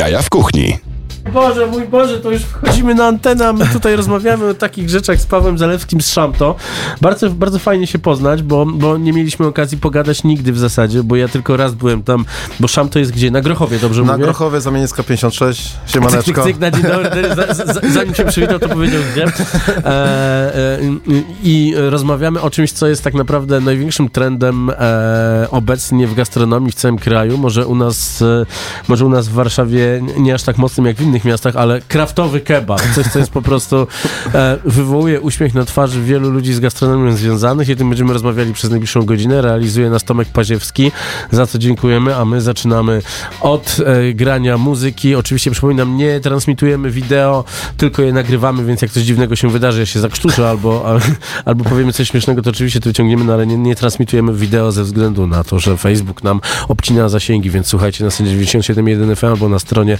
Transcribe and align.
Jaja 0.00 0.22
w 0.22 0.28
kuchni. 0.30 0.89
Boże, 1.32 1.66
mój 1.66 1.88
Boże, 1.88 2.18
to 2.20 2.30
już 2.30 2.42
wchodzimy 2.42 2.94
na 2.94 3.06
antenę, 3.06 3.48
a 3.48 3.52
my 3.52 3.66
tutaj 3.66 3.96
rozmawiamy 3.96 4.48
o 4.48 4.54
takich 4.54 4.90
rzeczach 4.90 5.20
z 5.20 5.26
Pawłem 5.26 5.58
Zalewskim 5.58 6.00
z 6.00 6.12
Szamto. 6.12 6.54
Bardzo, 7.00 7.30
bardzo 7.30 7.58
fajnie 7.58 7.86
się 7.86 7.98
poznać, 7.98 8.42
bo, 8.42 8.66
bo 8.66 8.96
nie 8.98 9.12
mieliśmy 9.12 9.46
okazji 9.46 9.78
pogadać 9.78 10.24
nigdy 10.24 10.52
w 10.52 10.58
zasadzie, 10.58 11.02
bo 11.02 11.16
ja 11.16 11.28
tylko 11.28 11.56
raz 11.56 11.74
byłem 11.74 12.02
tam, 12.02 12.24
bo 12.60 12.68
Szamto 12.68 12.98
jest 12.98 13.12
gdzie? 13.12 13.30
Na 13.30 13.40
Grochowie, 13.40 13.78
dobrze 13.78 14.02
Na 14.02 14.12
mówię? 14.12 14.24
Grochowie, 14.24 14.60
Zamieniecka 14.60 15.02
56, 15.02 15.62
Cyk, 15.62 15.72
cyk, 15.86 15.92
siemaneczko. 15.94 16.44
cyk, 16.44 16.58
na 16.58 16.70
dzień 16.70 16.82
dobry. 16.82 17.34
Za- 17.36 17.54
za- 17.54 17.80
Zanim 17.94 18.14
się 18.14 18.24
przywitał, 18.24 18.58
to 18.58 18.68
powiedział 18.68 19.00
gdzie. 19.12 19.24
E, 19.24 20.54
e, 20.54 20.78
I 21.42 21.74
rozmawiamy 21.76 22.40
o 22.40 22.50
czymś, 22.50 22.72
co 22.72 22.86
jest 22.86 23.04
tak 23.04 23.14
naprawdę 23.14 23.60
największym 23.60 24.08
trendem 24.08 24.70
e, 24.70 25.46
obecnie 25.50 26.06
w 26.06 26.14
gastronomii 26.14 26.72
w 26.72 26.74
całym 26.74 26.98
kraju. 26.98 27.38
Może 27.38 27.66
u 27.66 27.74
nas, 27.74 28.22
e, 28.22 28.46
może 28.88 29.06
u 29.06 29.08
nas 29.08 29.28
w 29.28 29.32
Warszawie 29.32 30.02
nie 30.18 30.34
aż 30.34 30.42
tak 30.42 30.58
mocnym 30.58 30.86
jak 30.86 30.96
w 30.96 31.00
innych 31.00 31.09
miastach, 31.24 31.56
ale 31.56 31.80
kraftowy 31.80 32.40
kebab. 32.40 32.82
Coś, 32.94 33.06
co 33.06 33.18
jest 33.18 33.30
po 33.30 33.42
prostu 33.42 33.86
e, 34.34 34.58
wywołuje 34.64 35.20
uśmiech 35.20 35.54
na 35.54 35.64
twarzy 35.64 36.02
wielu 36.02 36.30
ludzi 36.30 36.54
z 36.54 36.60
gastronomią 36.60 37.16
związanych 37.16 37.68
i 37.68 37.76
tym 37.76 37.88
będziemy 37.88 38.12
rozmawiali 38.12 38.52
przez 38.52 38.70
najbliższą 38.70 39.02
godzinę. 39.02 39.42
Realizuje 39.42 39.90
nas 39.90 40.04
Tomek 40.04 40.28
Paziewski, 40.28 40.92
za 41.30 41.46
co 41.46 41.58
dziękujemy, 41.58 42.16
a 42.16 42.24
my 42.24 42.40
zaczynamy 42.40 43.02
od 43.40 43.76
e, 43.86 44.14
grania 44.14 44.58
muzyki. 44.58 45.14
Oczywiście 45.14 45.50
przypominam, 45.50 45.96
nie 45.96 46.20
transmitujemy 46.20 46.90
wideo, 46.90 47.44
tylko 47.76 48.02
je 48.02 48.12
nagrywamy, 48.12 48.64
więc 48.64 48.82
jak 48.82 48.90
coś 48.90 49.02
dziwnego 49.02 49.36
się 49.36 49.50
wydarzy, 49.50 49.80
ja 49.80 49.86
się 49.86 50.00
zakrztuszę 50.00 50.48
albo, 50.48 50.86
al, 50.86 51.00
albo 51.44 51.64
powiemy 51.64 51.92
coś 51.92 52.08
śmiesznego, 52.08 52.42
to 52.42 52.50
oczywiście 52.50 52.80
to 52.80 52.90
wyciągniemy, 52.90 53.24
no 53.24 53.32
ale 53.32 53.46
nie, 53.46 53.56
nie 53.56 53.76
transmitujemy 53.76 54.34
wideo 54.34 54.72
ze 54.72 54.84
względu 54.84 55.26
na 55.26 55.44
to, 55.44 55.58
że 55.58 55.76
Facebook 55.76 56.22
nam 56.22 56.40
obcina 56.68 57.08
zasięgi, 57.08 57.50
więc 57.50 57.66
słuchajcie 57.66 58.04
na 58.04 58.10
stronie 58.10 58.32
97.1 58.32 59.16
FM 59.16 59.26
albo 59.26 59.48
na 59.48 59.58
stronie 59.58 59.98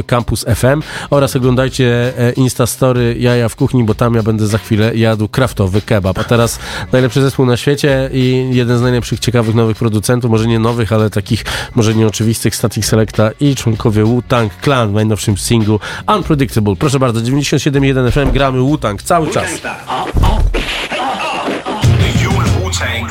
www.radiocampus 0.00 0.44
FM 0.44 0.82
oraz 1.10 1.36
oglądajcie 1.36 2.12
e, 2.18 2.32
Instastory 2.32 3.16
Jaja 3.18 3.48
w 3.48 3.56
kuchni, 3.56 3.84
bo 3.84 3.94
tam 3.94 4.14
ja 4.14 4.22
będę 4.22 4.46
za 4.46 4.58
chwilę 4.58 4.96
jadł 4.96 5.28
kraftowy 5.28 5.82
kebab. 5.82 6.18
A 6.18 6.24
teraz 6.24 6.58
najlepszy 6.92 7.22
zespół 7.22 7.46
na 7.46 7.56
świecie 7.56 8.10
i 8.12 8.50
jeden 8.52 8.78
z 8.78 8.82
najlepszych, 8.82 9.20
ciekawych 9.20 9.54
nowych 9.54 9.76
producentów, 9.76 10.30
może 10.30 10.46
nie 10.46 10.58
nowych, 10.58 10.92
ale 10.92 11.10
takich 11.10 11.44
może 11.74 11.94
nieoczywistych, 11.94 12.56
Static 12.56 12.86
Selecta 12.86 13.30
i 13.40 13.54
członkowie 13.54 14.04
Wu-Tang 14.04 14.52
Clan 14.62 14.90
w 14.90 14.92
najnowszym 14.92 15.36
singlu 15.36 15.80
Unpredictable. 16.16 16.76
Proszę 16.76 16.98
bardzo, 16.98 17.20
97.1 17.20 18.10
FM 18.10 18.32
gramy 18.32 18.60
Wu-Tang 18.60 19.02
cały 19.02 19.30
czas. 19.30 19.50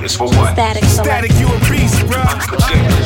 Static. 0.08 0.90
Static, 0.90 1.40
you 1.40 1.48
a 1.48 1.70
beast, 1.70 2.04
bro. 2.08 2.99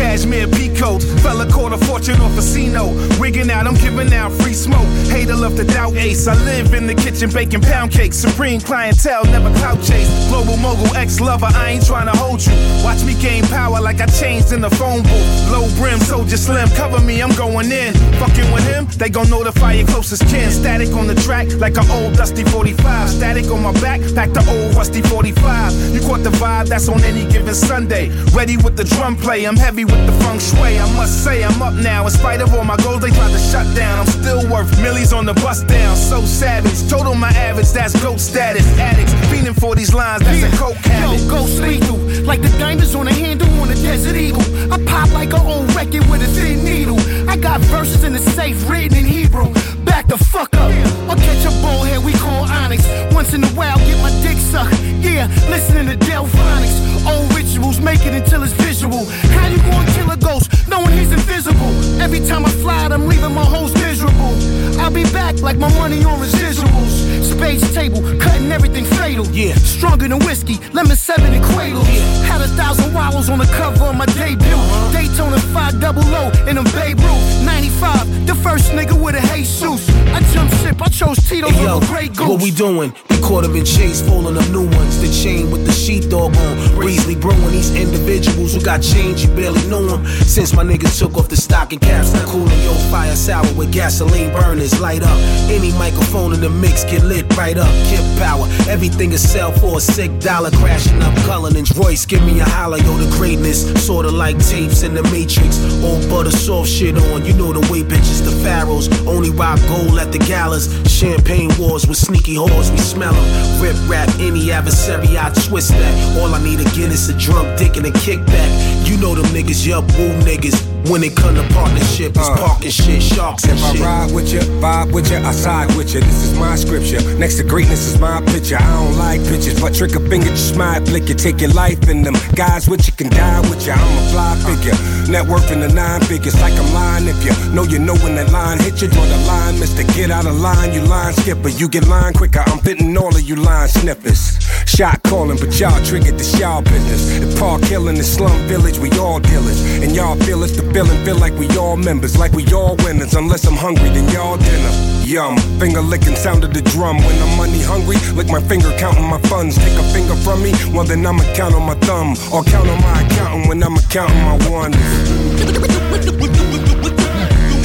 Cashmere 0.00 0.46
peacoat, 0.46 1.02
fella 1.20 1.46
caught 1.50 1.74
a 1.74 1.78
fortune 1.84 2.18
off 2.22 2.32
a 2.32 2.36
casino. 2.36 2.88
Wigging 3.20 3.50
out, 3.50 3.66
I'm 3.66 3.74
giving 3.74 4.10
out 4.14 4.32
free 4.32 4.54
smoke. 4.54 4.88
Hater 5.12 5.36
love 5.36 5.56
to 5.56 5.64
doubt 5.64 5.94
ace. 5.94 6.26
I 6.26 6.34
live 6.44 6.72
in 6.72 6.86
the 6.86 6.94
kitchen 6.94 7.28
baking 7.30 7.60
pound 7.60 7.92
cakes. 7.92 8.16
Supreme 8.16 8.62
clientele, 8.62 9.24
never 9.26 9.52
clout 9.58 9.76
chase. 9.82 10.08
Global 10.30 10.56
mogul, 10.56 10.96
ex 10.96 11.20
lover, 11.20 11.50
I 11.52 11.72
ain't 11.72 11.86
trying 11.86 12.06
to 12.06 12.16
hold 12.18 12.40
you. 12.46 12.52
Watch 12.82 13.04
me 13.04 13.14
gain 13.20 13.44
power 13.48 13.78
like 13.78 14.00
I 14.00 14.06
changed 14.06 14.52
in 14.52 14.62
the 14.62 14.70
phone 14.70 15.02
booth. 15.02 15.50
Low 15.52 15.68
brim, 15.76 16.00
soldier 16.00 16.38
slim, 16.38 16.68
cover 16.70 17.00
me, 17.00 17.20
I'm 17.22 17.34
going 17.36 17.70
in. 17.70 17.92
Fucking 18.18 18.50
with 18.52 18.66
him, 18.66 18.86
they 18.96 19.10
gon' 19.10 19.28
notify 19.28 19.74
your 19.74 19.86
closest 19.86 20.26
kin. 20.28 20.50
Static 20.50 20.94
on 20.94 21.08
the 21.08 21.14
track 21.16 21.46
like 21.58 21.76
an 21.76 21.90
old 21.90 22.14
dusty 22.14 22.44
45. 22.44 23.10
Static 23.10 23.50
on 23.50 23.62
my 23.62 23.72
back, 23.82 24.00
back 24.14 24.32
the 24.32 24.40
old 24.48 24.74
rusty 24.74 25.02
45. 25.02 25.92
You 25.92 26.00
caught 26.00 26.22
the 26.22 26.30
vibe, 26.40 26.68
that's 26.68 26.88
on 26.88 27.04
any 27.04 27.30
given 27.30 27.54
Sunday. 27.54 28.08
Ready 28.32 28.56
with 28.56 28.78
the 28.78 28.84
drum 28.84 29.14
play, 29.14 29.44
I'm 29.44 29.56
heavy 29.56 29.84
with 29.90 30.06
the 30.06 30.12
feng 30.24 30.38
shui. 30.38 30.78
I 30.78 30.86
must 30.96 31.24
say, 31.24 31.42
I'm 31.42 31.60
up 31.62 31.74
now. 31.74 32.04
In 32.04 32.10
spite 32.10 32.40
of 32.40 32.54
all 32.54 32.64
my 32.64 32.76
goals, 32.78 33.00
they 33.00 33.10
tried 33.10 33.32
to 33.32 33.38
shut 33.38 33.66
down. 33.76 33.98
I'm 33.98 34.06
still 34.06 34.48
worth 34.50 34.70
millies 34.80 35.12
on 35.12 35.26
the 35.26 35.34
bus 35.34 35.62
down. 35.62 35.96
So 35.96 36.22
savage, 36.22 36.88
total 36.88 37.14
my 37.14 37.30
average, 37.30 37.70
that's 37.70 37.94
goat 38.02 38.20
status. 38.20 38.66
Addicts, 38.78 39.12
feeling 39.30 39.54
for 39.54 39.74
these 39.74 39.94
lines, 39.94 40.22
that's 40.22 40.42
a 40.42 40.56
coke 40.56 40.76
habit. 40.76 41.20
Yo, 41.20 41.28
ghost 41.28 41.60
lethal, 41.60 41.98
like 42.24 42.42
the 42.42 42.52
diamonds 42.58 42.94
on 42.94 43.06
the 43.06 43.12
handle 43.12 43.48
on 43.60 43.70
a 43.70 43.74
desert 43.74 44.16
eagle. 44.16 44.42
I 44.72 44.78
pop 44.84 45.10
like 45.12 45.32
an 45.32 45.40
old 45.46 45.74
record 45.74 46.08
with 46.10 46.22
a 46.22 46.28
thin 46.28 46.64
needle. 46.64 46.98
I 47.28 47.36
got 47.36 47.60
verses 47.62 48.04
in 48.04 48.12
the 48.12 48.18
safe 48.18 48.68
written 48.68 48.98
in 48.98 49.04
Hebrew. 49.04 49.52
Back 49.90 50.06
the 50.06 50.18
fuck 50.18 50.54
up, 50.54 50.70
or 51.10 51.16
catch 51.16 51.44
a 51.44 51.50
bullhead 51.60 52.04
we 52.04 52.12
call 52.12 52.44
Onyx. 52.62 52.86
Once 53.12 53.34
in 53.34 53.42
a 53.42 53.52
while, 53.58 53.76
get 53.78 53.98
my 54.00 54.12
dick 54.22 54.38
sucked. 54.38 54.78
Yeah, 55.02 55.26
listening 55.50 55.86
to 55.90 55.96
Delphonics. 56.06 56.76
Old 57.10 57.34
rituals, 57.34 57.80
make 57.80 58.06
it 58.06 58.14
until 58.14 58.44
it's 58.44 58.52
visual. 58.52 59.04
How 59.34 59.48
you 59.48 59.58
gonna 59.58 59.90
kill 59.92 60.10
a 60.10 60.16
ghost 60.16 60.46
knowing 60.68 60.92
he's 60.96 61.12
invisible? 61.12 61.72
Every 62.00 62.20
time 62.20 62.46
I 62.46 62.50
fly 62.62 62.84
out, 62.84 62.92
I'm 62.92 63.08
leaving 63.08 63.34
my 63.34 63.44
host 63.44 63.74
miserable. 63.74 64.34
I'll 64.80 64.92
be 64.92 65.04
back 65.12 65.42
like 65.42 65.58
my 65.58 65.72
money 65.74 66.04
on 66.04 66.20
residuals. 66.20 66.92
Spades 67.30 67.74
table, 67.74 68.00
cutting 68.20 68.52
everything 68.52 68.84
fatal. 68.84 69.26
Yeah. 69.32 69.54
Stronger 69.54 70.08
than 70.08 70.20
whiskey, 70.20 70.56
lemon 70.72 70.96
seven 70.96 71.34
and 71.34 71.44
cradle. 71.44 71.84
Had 72.30 72.40
a 72.42 72.48
thousand 72.60 72.94
wallows 72.94 73.28
on 73.28 73.38
the 73.38 73.50
cover 73.58 73.86
of 73.86 73.96
my 73.96 74.06
debut. 74.06 74.60
Daytona 74.92 75.38
5 75.38 75.80
double 75.80 76.06
low 76.14 76.30
in 76.48 76.54
them 76.56 76.64
Babe 76.76 77.00
Ruth. 77.00 77.44
95, 77.44 78.26
the 78.26 78.34
first 78.36 78.70
nigga 78.72 78.94
with 78.94 79.16
a 79.16 79.20
Jesus. 79.40 79.79
I 80.12 80.20
jump 80.32 80.50
ship, 80.60 80.80
I 80.82 80.88
chose 80.88 81.18
Tito's 81.28 81.50
Hey, 81.52 81.64
yo, 81.64 81.80
Goose. 81.80 82.28
what 82.28 82.42
we 82.42 82.50
doing? 82.50 82.92
We 83.10 83.18
caught 83.20 83.44
him 83.44 83.54
in 83.56 83.64
chase, 83.64 84.00
falling 84.02 84.36
up 84.36 84.48
new 84.50 84.66
ones. 84.68 85.00
The 85.00 85.08
chain 85.22 85.50
with 85.50 85.64
the 85.66 85.72
sheepdog 85.72 86.36
on. 86.36 86.74
Breezely 86.74 87.14
brewing 87.16 87.50
these 87.50 87.74
individuals 87.74 88.54
who 88.54 88.60
got 88.60 88.82
change, 88.82 89.22
you 89.24 89.28
barely 89.34 89.62
knew 89.68 89.86
them. 89.88 90.04
Since 90.06 90.54
my 90.54 90.64
niggas 90.64 90.98
took 90.98 91.16
off 91.16 91.28
the 91.28 91.36
stocking 91.36 91.78
caps, 91.78 92.10
the 92.10 92.24
cooling 92.26 92.60
your 92.62 92.74
fire 92.90 93.14
sour 93.14 93.46
with 93.54 93.72
gasoline 93.72 94.32
burners. 94.32 94.80
Light 94.80 95.02
up 95.02 95.18
any 95.50 95.72
microphone 95.72 96.32
in 96.34 96.40
the 96.40 96.50
mix, 96.50 96.84
get 96.84 97.02
lit 97.04 97.24
right 97.36 97.56
up. 97.56 97.70
Kip 97.88 98.04
power, 98.18 98.46
everything 98.68 99.12
is 99.12 99.22
sell 99.28 99.52
for 99.52 99.78
a 99.78 99.80
sick 99.80 100.10
dollar. 100.20 100.50
Crashing 100.50 101.00
up 101.02 101.14
Cullinan's 101.26 101.76
Royce, 101.76 102.04
give 102.06 102.22
me 102.24 102.40
a 102.40 102.44
holler, 102.44 102.78
yo, 102.78 102.96
the 102.96 103.10
greatness. 103.16 103.60
Sorta 103.86 104.10
like 104.10 104.38
tapes 104.38 104.82
in 104.82 104.94
the 104.94 105.02
Matrix. 105.04 105.58
All 105.84 106.00
butter 106.08 106.30
soft 106.30 106.68
shit 106.68 106.96
on, 106.96 107.24
you 107.24 107.34
know 107.34 107.52
the 107.52 107.60
way 107.72 107.82
bitches, 107.82 108.24
the 108.24 108.32
pharaohs. 108.42 108.88
Only 109.06 109.30
rock 109.30 109.58
at 110.00 110.12
the 110.12 110.18
galas. 110.18 110.68
Champagne 110.90 111.50
wars 111.58 111.86
with 111.86 111.96
sneaky 111.96 112.34
whores, 112.34 112.70
we 112.70 112.78
smell 112.78 113.12
them. 113.12 113.62
Rip 113.62 113.76
rap 113.88 114.08
any 114.18 114.50
adversary, 114.50 115.18
I 115.18 115.30
twist 115.46 115.70
that. 115.70 116.18
All 116.18 116.34
I 116.34 116.42
need 116.42 116.60
again 116.60 116.90
is 116.90 117.08
a 117.08 117.16
drunk 117.18 117.58
dick 117.58 117.76
and 117.76 117.86
a 117.86 117.90
kickback. 117.90 118.79
You 118.90 118.96
know 118.96 119.14
them 119.14 119.26
niggas, 119.26 119.64
yup, 119.64 119.84
woo 119.96 120.10
niggas. 120.26 120.66
When 120.90 121.04
it 121.04 121.14
come 121.14 121.36
to 121.36 121.46
partnership, 121.54 122.16
it's 122.16 122.28
uh. 122.28 122.36
parking 122.36 122.70
shit, 122.70 123.00
sharks 123.00 123.44
and 123.44 123.52
If 123.52 123.80
I 123.80 123.84
ride 123.84 124.14
with 124.14 124.32
you, 124.32 124.40
vibe 124.58 124.92
with 124.92 125.12
you, 125.12 125.18
I 125.18 125.30
side 125.30 125.68
with 125.76 125.94
you. 125.94 126.00
This 126.00 126.24
is 126.24 126.36
my 126.36 126.56
scripture. 126.56 126.98
Next 127.16 127.36
to 127.36 127.44
greatness 127.44 127.86
is 127.86 128.00
my 128.00 128.20
picture. 128.32 128.56
I 128.56 128.66
don't 128.66 128.98
like 128.98 129.20
pictures, 129.28 129.60
but 129.60 129.74
trick 129.74 129.94
a 129.94 130.00
finger, 130.00 130.30
just 130.30 130.54
smile, 130.54 130.84
flick 130.84 131.08
you, 131.08 131.14
take 131.14 131.40
your 131.40 131.52
life 131.52 131.88
in 131.88 132.02
them. 132.02 132.14
Guys 132.34 132.68
with 132.68 132.88
you 132.88 132.92
can 132.94 133.10
die 133.10 133.40
with 133.48 133.64
you. 133.64 133.72
I'm 133.72 133.98
a 133.98 134.10
fly 134.10 134.34
figure. 134.42 134.74
Net 135.12 135.24
worth 135.24 135.52
in 135.52 135.60
the 135.60 135.68
nine 135.68 136.00
figures, 136.00 136.34
like 136.40 136.54
I'm 136.54 136.74
lying 136.74 137.06
if 137.06 137.22
you 137.22 137.30
know 137.54 137.62
you 137.62 137.78
know 137.78 137.94
when 138.02 138.16
that 138.16 138.32
line 138.32 138.58
hit 138.58 138.82
you. 138.82 138.88
Draw 138.88 139.04
the 139.04 139.18
line, 139.26 139.60
mister. 139.60 139.84
Get 139.94 140.10
out 140.10 140.26
of 140.26 140.34
line, 140.40 140.72
you 140.72 140.80
line 140.80 141.12
skipper. 141.12 141.50
You 141.50 141.68
get 141.68 141.86
line 141.86 142.14
quicker. 142.14 142.42
I'm 142.46 142.58
fitting 142.58 142.96
all 142.96 143.14
of 143.14 143.22
you 143.22 143.36
line 143.36 143.68
snippers. 143.68 144.40
Shot 144.66 145.00
calling, 145.04 145.38
but 145.38 145.58
y'all 145.60 145.78
triggered 145.84 146.18
the 146.18 146.26
y'all 146.40 146.62
business. 146.62 147.20
If 147.20 147.38
Park 147.38 147.62
Hill 147.64 147.88
in 147.88 147.94
the 147.94 148.02
slum 148.02 148.36
village, 148.48 148.79
we 148.80 148.90
all 148.98 149.20
dealers. 149.20 149.60
And 149.82 149.94
y'all 149.94 150.16
feel 150.16 150.42
it's 150.42 150.56
the 150.56 150.62
feeling, 150.72 151.04
feel 151.04 151.18
like 151.18 151.34
we 151.34 151.46
all 151.56 151.76
members, 151.76 152.16
like 152.18 152.32
we 152.32 152.44
all 152.52 152.76
winners. 152.84 153.14
Unless 153.14 153.46
I'm 153.46 153.56
hungry, 153.56 153.90
then 153.90 154.08
y'all 154.12 154.36
dinner. 154.36 154.72
Yum, 155.04 155.36
finger 155.58 155.80
licking 155.80 156.16
sound 156.16 156.44
of 156.44 156.54
the 156.54 156.62
drum. 156.62 156.98
When 156.98 157.16
I'm 157.22 157.36
money 157.36 157.62
hungry, 157.62 157.96
lick 158.14 158.28
my 158.28 158.40
finger 158.40 158.70
counting 158.78 159.08
my 159.08 159.20
funds. 159.22 159.56
Take 159.56 159.78
a 159.78 159.84
finger 159.92 160.14
from 160.16 160.42
me, 160.42 160.52
well 160.72 160.84
then 160.84 161.04
I'ma 161.06 161.24
count 161.34 161.54
on 161.54 161.62
my 161.62 161.74
thumb. 161.86 162.16
Or 162.32 162.42
count 162.44 162.68
on 162.68 162.80
my 162.80 163.02
accountant 163.02 163.48
when 163.48 163.62
I'ma 163.62 163.80
counting 163.88 164.22
my 164.22 164.36
ones. 164.48 164.76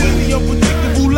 Really 0.02 0.34
unpredictable 0.34 1.16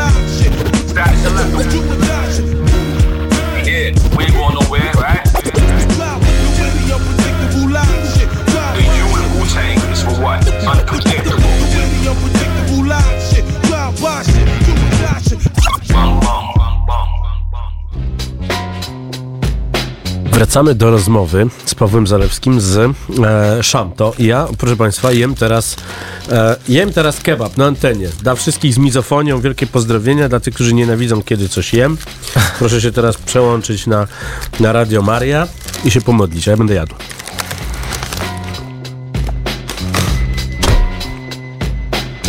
Wracamy 20.37 20.75
do 20.75 20.91
rozmowy 20.91 21.47
z 21.65 21.75
Pawłem 21.75 22.07
Zalewskim 22.07 22.61
z 22.61 22.77
e, 22.77 22.93
Szamto. 23.63 24.13
Ja, 24.19 24.47
proszę 24.57 24.75
Państwa, 24.75 25.11
jem 25.11 25.35
teraz, 25.35 25.75
e, 26.31 26.55
jem 26.69 26.93
teraz 26.93 27.21
kebab 27.21 27.57
na 27.57 27.65
antenie. 27.65 28.09
Dla 28.21 28.35
wszystkich 28.35 28.73
z 28.73 28.77
mizofonią 28.77 29.41
wielkie 29.41 29.67
pozdrowienia, 29.67 30.29
dla 30.29 30.39
tych, 30.39 30.53
którzy 30.53 30.73
nienawidzą, 30.73 31.23
kiedy 31.23 31.49
coś 31.49 31.73
jem. 31.73 31.97
Proszę 32.59 32.81
się 32.81 32.91
teraz 32.91 33.17
przełączyć 33.17 33.87
na, 33.87 34.07
na 34.59 34.71
Radio 34.71 35.01
Maria 35.01 35.47
i 35.85 35.91
się 35.91 36.01
pomodlić, 36.01 36.47
a 36.47 36.51
ja 36.51 36.57
będę 36.57 36.73
jadł. 36.73 36.95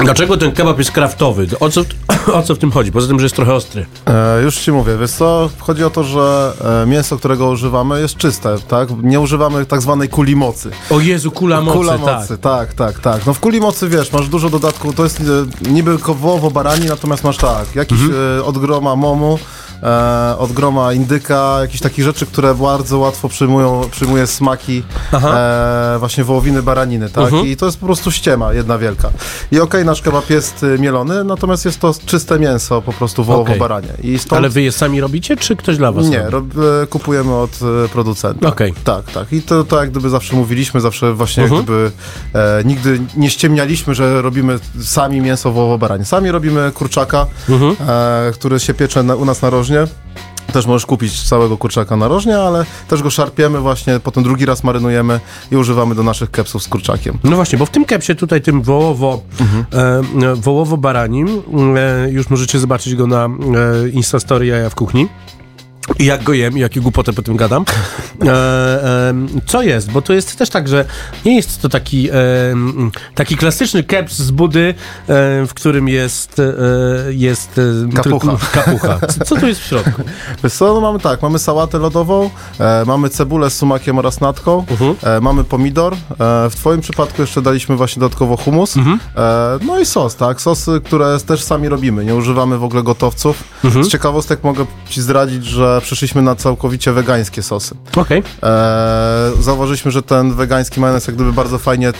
Dlaczego 0.04 0.36
ten 0.36 0.52
kebab 0.52 0.78
jest 0.78 0.90
kraftowy? 0.92 1.46
O 1.60 1.68
co, 1.70 1.80
o 2.38 2.42
co 2.42 2.54
w 2.54 2.58
tym 2.58 2.70
chodzi? 2.72 2.92
Poza 2.92 3.08
tym, 3.08 3.18
że 3.18 3.24
jest 3.24 3.36
trochę 3.36 3.54
ostry. 3.54 3.86
E, 4.06 4.42
już 4.42 4.56
ci 4.58 4.72
mówię, 4.72 4.96
wiesz 5.00 5.10
co, 5.10 5.50
chodzi 5.58 5.84
o 5.84 5.90
to, 5.90 6.04
że 6.04 6.52
e, 6.82 6.86
mięso, 6.86 7.16
którego 7.18 7.48
używamy 7.50 8.00
jest 8.00 8.16
czyste, 8.16 8.56
tak? 8.68 8.88
Nie 9.02 9.20
używamy 9.20 9.66
tak 9.66 9.82
zwanej 9.82 10.08
kuli 10.08 10.36
mocy. 10.36 10.70
O 10.90 11.00
Jezu, 11.00 11.30
kula 11.30 11.60
mocy, 11.60 11.76
Kula 11.78 11.92
tak. 11.98 12.00
mocy, 12.20 12.38
tak, 12.38 12.72
tak, 12.74 12.98
tak. 13.00 13.26
No 13.26 13.34
w 13.34 13.40
kuli 13.40 13.60
mocy, 13.60 13.88
wiesz, 13.88 14.12
masz 14.12 14.28
dużo 14.28 14.50
dodatków, 14.50 14.94
to 14.94 15.04
jest 15.04 15.20
e, 15.20 15.24
niby 15.70 15.98
kowowo 15.98 16.50
barani, 16.50 16.86
natomiast 16.86 17.24
masz 17.24 17.36
tak, 17.36 17.74
jakiś 17.74 18.00
Mhm. 18.00 18.38
e, 18.38 18.44
od 18.44 18.58
groma 18.58 18.96
momu, 18.96 19.38
e, 19.82 20.38
od 20.38 20.52
groma 20.52 20.92
indyka, 20.92 21.58
jakieś 21.60 21.80
takich 21.80 22.04
rzeczy, 22.04 22.26
które 22.26 22.54
bardzo 22.54 22.98
łatwo 22.98 23.28
przyjmują, 23.28 23.80
przyjmuje 23.90 24.26
smaki 24.26 24.82
e, 25.12 25.96
właśnie 25.98 26.24
wołowiny, 26.24 26.62
baraniny, 26.62 27.10
tak? 27.10 27.24
Mhm. 27.24 27.46
I 27.46 27.56
to 27.56 27.66
jest 27.66 27.78
po 27.78 27.86
prostu 27.86 28.10
ściema, 28.10 28.52
jedna 28.52 28.78
wielka. 28.78 29.10
I 29.52 29.60
okej, 29.60 29.84
nasz 29.84 30.02
kebab 30.02 30.30
jest 30.30 30.62
e, 30.74 30.78
mielony, 30.78 31.24
natomiast 31.24 31.64
jest 31.64 31.80
to 31.80 31.94
czyste 32.06 32.38
mięso, 32.38 32.82
po 32.82 32.92
prostu 32.92 33.24
wołowo-baranie. 33.24 33.88
I 34.02 34.18
stąd... 34.18 34.32
Ale 34.38 34.48
wy 34.48 34.62
je 34.62 34.72
sami 34.72 35.00
robicie, 35.00 35.36
czy 35.36 35.56
ktoś 35.56 35.76
dla 35.76 35.92
was 35.92 36.06
Nie, 36.08 36.22
rob, 36.30 36.44
e, 36.82 36.86
kupujemy 36.86 37.34
od 37.34 37.50
e, 37.84 37.88
producenta. 37.88 38.48
Okej. 38.48 38.74
Tak, 38.84 39.04
tak. 39.04 39.32
I 39.32 39.42
to, 39.42 39.64
to 39.64 39.80
jak 39.80 39.90
gdyby 39.90 40.10
zawsze 40.10 40.36
mówiliśmy, 40.36 40.80
zawsze 40.80 41.14
właśnie 41.14 41.42
jak 41.42 41.52
gdyby 41.52 41.90
e, 42.34 42.62
nigdy 42.64 43.00
nie 43.16 43.30
ściemnialiśmy, 43.30 43.94
że 43.94 44.22
robimy 44.22 44.58
sami 44.82 45.20
mięso 45.20 45.52
wołowo-baranie. 45.52 46.04
Sami 46.04 46.30
robimy 46.30 46.72
kurczaka, 46.74 47.26
Mhm. 47.48 47.76
e, 47.88 48.32
który 48.32 48.60
się 48.60 48.74
piecze 48.74 49.02
na, 49.02 49.14
u 49.16 49.24
nas 49.24 49.42
na 49.42 49.50
rożnie. 49.50 49.67
Też 50.52 50.66
możesz 50.66 50.86
kupić 50.86 51.22
całego 51.22 51.56
kurczaka 51.56 51.96
na 51.96 52.08
rożnie, 52.08 52.38
ale 52.38 52.64
też 52.88 53.02
go 53.02 53.10
szarpiemy 53.10 53.60
właśnie, 53.60 54.00
potem 54.00 54.22
drugi 54.22 54.46
raz 54.46 54.64
marynujemy 54.64 55.20
i 55.50 55.56
używamy 55.56 55.94
do 55.94 56.02
naszych 56.02 56.30
kepsów 56.30 56.62
z 56.62 56.68
kurczakiem. 56.68 57.18
No 57.24 57.36
właśnie, 57.36 57.58
bo 57.58 57.66
w 57.66 57.70
tym 57.70 57.84
kepsie 57.84 58.14
tutaj, 58.14 58.40
tym 58.42 58.62
wołowo, 58.62 59.20
Mhm. 59.40 59.64
e, 60.24 60.34
wołowo-baranim, 60.34 61.42
e, 62.06 62.10
już 62.10 62.30
możecie 62.30 62.58
zobaczyć 62.58 62.94
go 62.94 63.06
na 63.06 63.24
e, 63.24 63.28
Instastory 63.88 64.46
Jaja 64.46 64.70
w 64.70 64.74
kuchni. 64.74 65.08
I 65.98 66.04
jak 66.04 66.22
go 66.22 66.32
jem, 66.32 66.58
i 66.58 66.60
jakie 66.60 66.80
głupotę 66.80 67.12
po 67.12 67.22
tym 67.22 67.36
gadam. 67.36 67.64
E, 68.24 68.28
e, 68.30 69.14
co 69.46 69.62
jest? 69.62 69.90
Bo 69.90 70.02
to 70.02 70.12
jest 70.12 70.36
też 70.38 70.50
tak, 70.50 70.68
że 70.68 70.84
nie 71.24 71.36
jest 71.36 71.62
to 71.62 71.68
taki, 71.68 72.10
e, 72.10 72.14
taki 73.14 73.36
klasyczny 73.36 73.82
keps 73.82 74.16
z 74.18 74.30
budy, 74.30 74.60
e, 74.68 74.74
w 75.46 75.54
którym 75.54 75.88
jest, 75.88 76.38
e, 76.38 76.44
jest 77.12 77.60
e, 77.92 77.92
Kapucha. 77.96 78.26
tylko- 78.26 78.38
kapucha. 78.52 78.98
Co, 79.06 79.24
co 79.28 79.36
tu 79.36 79.46
jest 79.46 79.60
w 79.60 79.64
środku? 79.66 80.02
Wiesz 80.44 80.52
co, 80.52 80.74
no 80.74 80.80
mamy 80.80 80.98
tak, 80.98 81.22
mamy 81.22 81.38
sałatę 81.38 81.78
lodową, 81.78 82.30
e, 82.60 82.84
mamy 82.86 83.08
cebulę 83.10 83.50
z 83.50 83.56
sumakiem 83.56 83.98
oraz 83.98 84.20
natką, 84.20 84.64
e, 85.02 85.20
mamy 85.20 85.44
pomidor, 85.44 85.94
e, 85.94 85.96
w 86.50 86.54
twoim 86.56 86.80
przypadku 86.80 87.22
jeszcze 87.22 87.42
daliśmy 87.42 87.76
właśnie 87.76 88.00
dodatkowo 88.00 88.36
humus, 88.36 88.76
e, 88.76 88.80
no 89.66 89.80
i 89.80 89.86
sos, 89.86 90.16
tak, 90.16 90.40
sosy, 90.40 90.80
które 90.84 91.18
też 91.26 91.42
sami 91.42 91.68
robimy, 91.68 92.04
nie 92.04 92.14
używamy 92.14 92.58
w 92.58 92.64
ogóle 92.64 92.82
gotowców. 92.82 93.44
Mhm. 93.64 93.84
Z 93.84 93.88
ciekawostek 93.88 94.44
mogę 94.44 94.66
ci 94.88 95.02
zdradzić, 95.02 95.44
że 95.44 95.77
przeszliśmy 95.80 96.22
na 96.22 96.34
całkowicie 96.36 96.92
wegańskie 96.92 97.42
sosy. 97.42 97.74
Okej. 97.96 98.22
E, 98.42 99.30
zauważyliśmy, 99.40 99.90
że 99.90 100.02
ten 100.02 100.34
wegański 100.34 100.80
majonez 100.80 101.06
jak 101.06 101.16
gdyby 101.16 101.32
bardzo 101.32 101.58
fajnie 101.58 101.92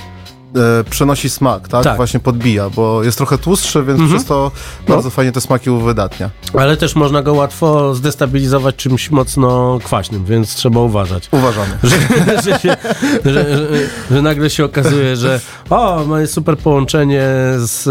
e, 0.57 0.85
przenosi 0.91 1.31
smak, 1.31 1.69
tak? 1.69 1.85
Tak. 1.85 1.97
Właśnie 1.97 2.21
podbija, 2.21 2.71
bo 2.71 3.03
jest 3.03 3.17
trochę 3.19 3.39
tłustszy, 3.39 3.79
więc 3.85 4.01
Mhm. 4.01 4.11
przez 4.11 4.25
to 4.29 4.51
No. 4.89 4.95
bardzo 4.95 5.11
fajnie 5.11 5.33
te 5.33 5.41
smaki 5.41 5.71
uwydatnia. 5.71 6.31
Ale 6.59 6.77
też 6.77 6.97
można 6.97 7.23
go 7.23 7.33
łatwo 7.35 7.95
zdestabilizować 7.95 8.77
czymś 8.77 9.11
mocno 9.11 9.79
kwaśnym, 9.85 10.25
więc 10.25 10.55
trzeba 10.55 10.81
uważać. 10.81 11.29
Uważamy. 11.33 11.79
że, 11.83 11.97
że, 12.43 12.59
się, 12.59 12.77
że, 13.25 13.47
że, 14.11 14.23
nagle 14.23 14.51
się 14.51 14.65
okazuje, 14.65 15.17
że 15.17 15.41
o, 15.71 16.05
ma 16.07 16.27
super 16.27 16.59
połączenie 16.59 17.25
z, 17.59 17.83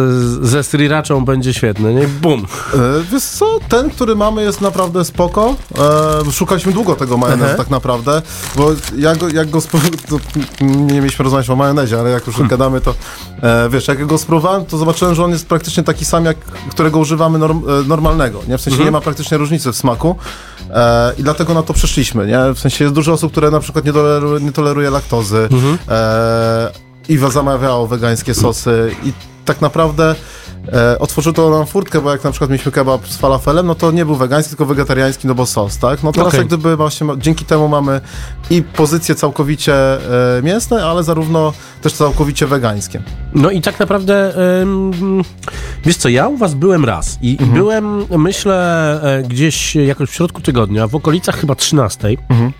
ze 0.47 0.63
sriraczą, 0.63 1.25
będzie 1.25 1.53
świetne, 1.53 1.93
nie? 1.93 2.07
Bum. 2.07 2.45
E, 2.73 2.77
Wiesz 3.11 3.23
co, 3.23 3.59
ten, 3.69 3.89
który 3.89 4.15
mamy 4.15 4.43
jest 4.43 4.61
naprawdę 4.61 5.05
spoko. 5.05 5.55
E, 6.27 6.31
szukaliśmy 6.31 6.73
długo 6.73 6.95
tego 6.95 7.17
majonezu 7.17 7.57
tak 7.57 7.69
naprawdę, 7.69 8.21
bo 8.55 8.71
jak 8.97 9.17
go, 9.17 9.29
jak 9.29 9.49
go 9.49 9.59
spró- 9.59 9.97
to 10.09 10.17
nie 10.61 11.01
mieliśmy 11.01 11.23
rozmawiać 11.23 11.49
o 11.49 11.55
majonezie, 11.55 11.99
ale 11.99 12.09
jak 12.09 12.27
już 12.27 12.35
Hmm. 12.35 12.46
Gadamy, 12.47 12.81
to 12.81 12.93
e, 13.43 13.69
wiesz, 13.69 13.87
jak 13.87 14.05
go 14.05 14.17
spróbowałem, 14.17 14.65
to 14.65 14.77
zobaczyłem, 14.77 15.15
że 15.15 15.23
on 15.23 15.31
jest 15.31 15.47
praktycznie 15.47 15.83
taki 15.83 16.05
sam, 16.05 16.25
jak 16.25 16.37
którego 16.69 16.99
używamy 16.99 17.39
norm, 17.39 17.63
e, 17.69 17.87
normalnego, 17.87 18.39
nie? 18.47 18.57
W 18.57 18.61
sensie 18.61 18.75
Mhm. 18.75 18.85
nie 18.87 18.91
ma 18.91 19.01
praktycznie 19.01 19.37
różnicy 19.37 19.71
w 19.71 19.75
smaku 19.75 20.15
e, 20.73 21.13
i 21.17 21.23
dlatego 21.23 21.53
na 21.53 21.63
to 21.63 21.73
przeszliśmy, 21.73 22.27
nie? 22.27 22.39
W 22.53 22.59
sensie 22.59 22.83
jest 22.83 22.95
dużo 22.95 23.13
osób, 23.13 23.31
które 23.31 23.51
na 23.51 23.59
przykład 23.59 23.85
nie 23.85 23.93
toleruje, 23.93 24.39
nie 24.45 24.51
toleruje 24.51 24.89
laktozy 24.89 25.37
Mhm. 25.51 25.77
e, 25.89 26.69
i 27.09 27.17
zamawiało 27.17 27.87
wegańskie 27.87 28.33
sosy 28.33 28.95
i 29.03 29.13
tak 29.45 29.61
naprawdę 29.61 30.15
e, 30.73 30.99
otworzyło 30.99 31.33
to 31.33 31.49
nam 31.49 31.65
furtkę, 31.65 32.01
bo 32.01 32.11
jak 32.11 32.23
na 32.23 32.31
przykład 32.31 32.49
mieliśmy 32.49 32.71
kebab 32.71 33.07
z 33.07 33.17
falafelem, 33.17 33.67
no 33.67 33.75
to 33.75 33.91
nie 33.91 34.05
był 34.05 34.15
wegański, 34.15 34.49
tylko 34.49 34.65
wegetariański, 34.65 35.27
no 35.27 35.35
bo 35.35 35.45
sos, 35.45 35.77
tak? 35.77 36.03
No 36.03 36.11
teraz 36.11 36.27
Okej. 36.27 36.37
jak 36.37 36.47
gdyby 36.47 36.75
właśnie 36.77 37.07
dzięki 37.17 37.45
temu 37.45 37.67
mamy 37.67 38.01
i 38.49 38.61
pozycje 38.63 39.15
całkowicie 39.15 39.73
e, 40.37 40.41
mięsne, 40.41 40.85
ale 40.85 41.03
zarówno 41.03 41.53
też 41.81 41.93
całkowicie 41.93 42.47
wegańskie. 42.47 43.01
No 43.35 43.51
i 43.51 43.61
tak 43.61 43.79
naprawdę, 43.79 44.33
ym, 44.61 45.23
wiesz 45.85 45.97
co, 45.97 46.09
ja 46.09 46.27
u 46.27 46.37
was 46.37 46.53
byłem 46.53 46.85
raz 46.85 47.17
i 47.21 47.31
Mhm. 47.39 47.53
byłem, 47.53 48.05
myślę, 48.17 48.99
e, 49.03 49.23
gdzieś 49.23 49.75
jakoś 49.75 50.09
w 50.09 50.13
środku 50.13 50.41
tygodnia, 50.41 50.87
w 50.87 50.95
okolicach 50.95 51.35
chyba 51.39 51.55
13. 51.55 52.07
Mhm. 52.29 52.51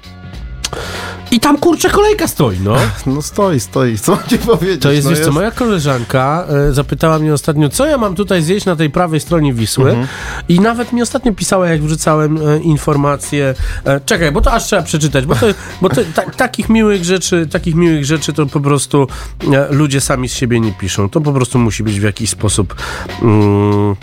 I 1.32 1.40
tam 1.40 1.58
kurczę 1.58 1.90
kolejka 1.90 2.28
stoi, 2.28 2.58
no. 2.64 2.76
No 3.06 3.22
stoi, 3.22 3.60
stoi, 3.60 3.98
co 3.98 4.12
mam 4.12 4.24
ci 4.28 4.38
powiedzieć? 4.38 4.82
To 4.82 4.92
jest, 4.92 5.06
no 5.06 5.16
wiesz 5.16 5.26
co, 5.26 5.32
moja 5.32 5.52
koleżanka 5.52 6.46
e, 6.70 6.74
zapytała 6.74 7.20
mnie 7.20 7.34
ostatnio, 7.34 7.70
co 7.70 7.86
ja 7.86 7.98
mam 7.98 8.16
tutaj 8.16 8.42
zjeść 8.44 8.66
na 8.66 8.76
tej 8.76 8.90
prawej 8.90 9.20
stronie 9.20 9.54
Wisły 9.54 9.90
Mhm. 9.90 10.08
i 10.50 10.60
nawet 10.60 10.94
mi 10.94 11.02
ostatnio 11.02 11.34
pisała, 11.34 11.68
jak 11.70 11.82
wrzucałem 11.84 12.38
e, 12.48 12.58
informacje, 12.60 13.56
e, 13.86 14.00
czekaj, 14.06 14.32
bo 14.32 14.42
to 14.42 14.52
aż 14.52 14.64
trzeba 14.64 14.82
przeczytać, 14.82 15.26
bo 15.26 15.36
to, 15.36 15.46
bo 15.82 15.90
to 15.90 16.02
ta, 16.16 16.22
takich 16.32 16.70
miłych 16.70 17.04
rzeczy, 17.06 17.48
takich 17.52 17.76
miłych 17.76 18.06
rzeczy 18.06 18.34
to 18.34 18.46
po 18.46 18.60
prostu 18.60 19.08
e, 19.54 19.68
ludzie 19.74 20.02
sami 20.02 20.30
z 20.30 20.34
siebie 20.34 20.60
nie 20.60 20.72
piszą, 20.72 21.10
to 21.10 21.22
po 21.22 21.34
prostu 21.34 21.60
musi 21.60 21.84
być 21.84 22.00
w 22.00 22.04
jakiś 22.04 22.30
sposób... 22.30 22.76
Mm, 23.22 23.96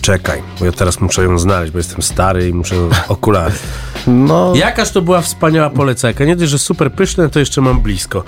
Czekaj, 0.00 0.42
bo 0.58 0.64
ja 0.64 0.72
teraz 0.72 1.00
muszę 1.00 1.22
ją 1.24 1.38
znaleźć, 1.38 1.72
bo 1.72 1.78
jestem 1.78 2.02
stary 2.02 2.48
i 2.48 2.54
muszę 2.54 2.76
okulary. 3.08 3.54
No, 4.06 4.52
Jakaż 4.56 4.90
to 4.90 5.02
była 5.02 5.20
wspaniała 5.20 5.70
polecajka. 5.70 6.24
Nie 6.24 6.36
dość, 6.36 6.50
że 6.50 6.58
super 6.58 6.92
pyszne, 6.92 7.28
to 7.28 7.38
jeszcze 7.38 7.60
mam 7.60 7.80
blisko. 7.80 8.24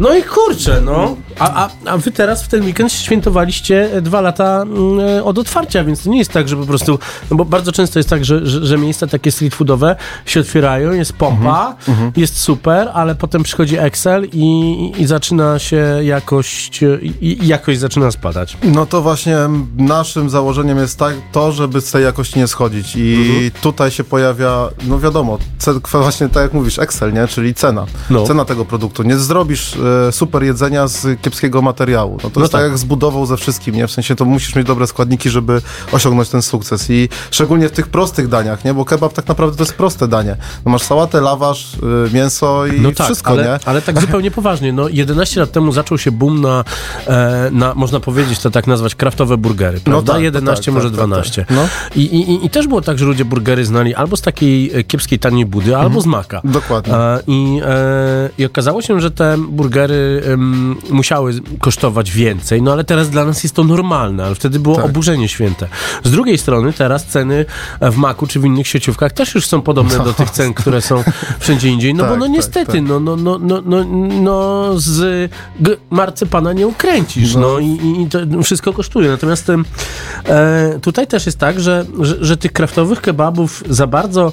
No 0.00 0.14
i 0.16 0.22
kurczę, 0.22 0.80
no. 0.84 1.16
A, 1.38 1.64
a, 1.64 1.70
a 1.86 1.98
wy 1.98 2.10
teraz 2.10 2.42
w 2.42 2.48
ten 2.48 2.64
weekend 2.64 2.92
świętowaliście 2.92 3.90
dwa 4.02 4.20
lata 4.20 4.62
mm, 4.62 5.24
od 5.24 5.38
otwarcia, 5.38 5.84
więc 5.84 6.02
to 6.04 6.10
nie 6.10 6.18
jest 6.18 6.30
tak, 6.32 6.48
że 6.48 6.56
po 6.56 6.66
prostu... 6.66 6.98
No 7.30 7.36
bo 7.36 7.44
bardzo 7.44 7.72
często 7.72 7.98
jest 7.98 8.08
tak, 8.08 8.24
że, 8.24 8.46
że, 8.46 8.66
że 8.66 8.78
miejsca 8.78 9.06
takie 9.06 9.32
street 9.32 9.54
foodowe 9.54 9.96
się 10.26 10.40
otwierają, 10.40 10.92
jest 10.92 11.12
pompa, 11.12 11.76
jest 12.16 12.38
super, 12.40 12.90
ale 12.94 13.14
potem 13.14 13.42
przychodzi 13.42 13.78
Excel 13.78 14.28
i, 14.32 14.92
i 14.98 15.06
zaczyna 15.06 15.58
się 15.58 15.86
jakość... 16.02 16.80
I 17.20 17.38
jakość 17.42 17.78
zaczyna 17.80 18.10
spadać. 18.10 18.56
No 18.62 18.86
to 18.86 19.02
właśnie 19.02 19.36
naszym 19.76 20.30
założeniem 20.30 20.78
jest 20.78 20.98
tak, 20.98 21.14
to, 21.32 21.52
żeby 21.52 21.80
z 21.80 21.90
tej 21.90 22.04
jakości 22.04 22.38
nie 22.38 22.46
schodzić 22.46 22.96
i 22.96 23.12
Mhm. 23.32 23.50
tutaj 23.62 23.90
się 23.90 24.04
pojawia, 24.04 24.68
no 24.88 24.98
wiadomo, 24.98 25.21
ce- 25.58 25.80
właśnie 25.92 26.28
tak 26.28 26.42
jak 26.42 26.52
mówisz, 26.52 26.78
Excel, 26.78 27.12
nie? 27.12 27.26
czyli 27.28 27.54
cena. 27.54 27.86
No. 28.10 28.26
Cena 28.26 28.44
tego 28.44 28.64
produktu. 28.64 29.02
Nie 29.02 29.16
zrobisz 29.18 29.76
e, 30.08 30.12
super 30.12 30.42
jedzenia 30.42 30.88
z 30.88 31.20
kiepskiego 31.20 31.62
materiału. 31.62 32.18
No 32.24 32.30
to 32.30 32.40
No 32.40 32.40
jest 32.42 32.52
tak. 32.52 32.60
tak. 32.62 32.70
jak 32.70 32.78
z 32.78 32.84
budową 32.84 33.26
ze 33.26 33.36
wszystkim, 33.36 33.74
nie? 33.74 33.86
W 33.86 33.90
sensie 33.90 34.14
to 34.16 34.24
musisz 34.24 34.54
mieć 34.54 34.66
dobre 34.66 34.86
składniki, 34.86 35.30
żeby 35.30 35.62
osiągnąć 35.92 36.28
ten 36.28 36.42
sukces 36.42 36.90
i 36.90 37.08
szczególnie 37.30 37.68
w 37.68 37.72
tych 37.72 37.88
prostych 37.88 38.28
daniach, 38.28 38.64
nie? 38.64 38.74
Bo 38.74 38.84
kebab 38.84 39.12
tak 39.12 39.28
naprawdę 39.28 39.56
to 39.56 39.62
jest 39.62 39.74
proste 39.74 40.08
danie. 40.08 40.36
No 40.64 40.72
masz 40.72 40.82
sałatę, 40.82 41.20
lawasz, 41.20 41.74
y, 41.74 41.78
mięso 42.14 42.66
i 42.66 42.80
No 42.80 42.92
tak, 42.92 43.06
wszystko, 43.06 43.30
ale, 43.30 43.44
nie? 43.44 43.58
ale 43.64 43.82
tak 43.82 44.00
zupełnie 44.00 44.30
poważnie. 44.40 44.72
No 44.72 44.88
11 44.88 45.40
lat 45.40 45.52
temu 45.52 45.72
zaczął 45.72 45.98
się 45.98 46.10
boom 46.12 46.40
na, 46.40 46.64
e, 47.06 47.48
na 47.52 47.74
można 47.74 48.00
powiedzieć 48.00 48.38
to 48.38 48.50
tak 48.50 48.66
nazwać, 48.66 48.94
kraftowe 48.94 49.36
burgery, 49.36 49.80
prawda? 49.80 50.12
tak, 50.12 50.22
11, 50.22 50.64
tak, 50.64 50.74
może 50.74 50.90
tak, 50.90 50.98
tak, 50.98 51.06
12. 51.06 51.44
tak. 51.46 51.56
No. 51.56 51.68
I, 51.96 52.00
i, 52.00 52.46
I 52.46 52.50
też 52.50 52.66
było 52.66 52.80
tak, 52.80 52.98
że 52.98 53.04
ludzie 53.04 53.24
burgery 53.24 53.64
znali 53.64 53.94
albo 53.94 54.16
z 54.16 54.20
takiej 54.22 54.70
e, 54.74 54.84
kiepskiej, 55.12 55.18
taniej 55.18 55.46
budy, 55.46 55.76
albo 55.76 56.00
z 56.00 56.06
maka. 56.06 56.40
Dokładnie. 56.44 56.94
I, 57.26 57.60
e, 57.64 58.30
I 58.38 58.44
okazało 58.44 58.82
się, 58.82 59.00
że 59.00 59.10
te 59.10 59.36
burgery 59.38 60.22
musiały 60.90 61.34
kosztować 61.60 62.10
więcej, 62.10 62.62
no 62.62 62.72
ale 62.72 62.84
teraz 62.84 63.10
dla 63.10 63.24
nas 63.24 63.42
jest 63.42 63.54
to 63.54 63.64
normalne, 63.64 64.24
ale 64.24 64.34
wtedy 64.34 64.58
było 64.60 64.76
Tak. 64.76 64.84
oburzenie 64.84 65.28
święte. 65.28 65.68
Z 66.04 66.10
drugiej 66.10 66.38
strony 66.38 66.72
teraz 66.72 67.06
ceny 67.06 67.44
w 67.80 67.96
maku 67.96 68.26
czy 68.26 68.40
w 68.40 68.44
innych 68.44 68.66
sieciówkach 68.68 69.12
też 69.12 69.34
już 69.34 69.46
są 69.46 69.60
podobne 69.62 69.98
do 70.04 70.12
tych 70.12 70.30
cen, 70.30 70.54
które 70.54 70.80
są 70.80 71.02
wszędzie 71.38 71.68
indziej, 71.68 71.94
no 71.94 72.04
bo 72.04 72.10
Tak, 72.10 72.18
no 72.18 72.24
tak, 72.26 72.34
niestety, 72.34 72.72
tak. 72.72 72.82
no, 72.82 73.00
no, 73.00 73.16
no, 73.16 73.38
no, 73.38 73.62
no, 73.64 73.84
no 74.22 74.70
z 74.80 75.30
g- 75.60 75.76
marcypana 75.90 76.52
nie 76.52 76.66
ukręcisz, 76.66 77.34
no, 77.34 77.58
i, 77.58 77.66
i- 77.66 78.02
i 78.02 78.06
to 78.06 78.18
wszystko 78.42 78.72
kosztuje. 78.72 79.08
Natomiast 79.10 79.50
e, 79.50 79.58
tutaj 80.82 81.06
też 81.06 81.26
jest 81.26 81.38
tak, 81.38 81.60
że, 81.60 81.84
że, 82.00 82.16
że 82.24 82.36
tych 82.36 82.52
kraftowych 82.52 83.00
kebabów 83.00 83.64
za 83.68 83.86
bardzo 83.86 84.32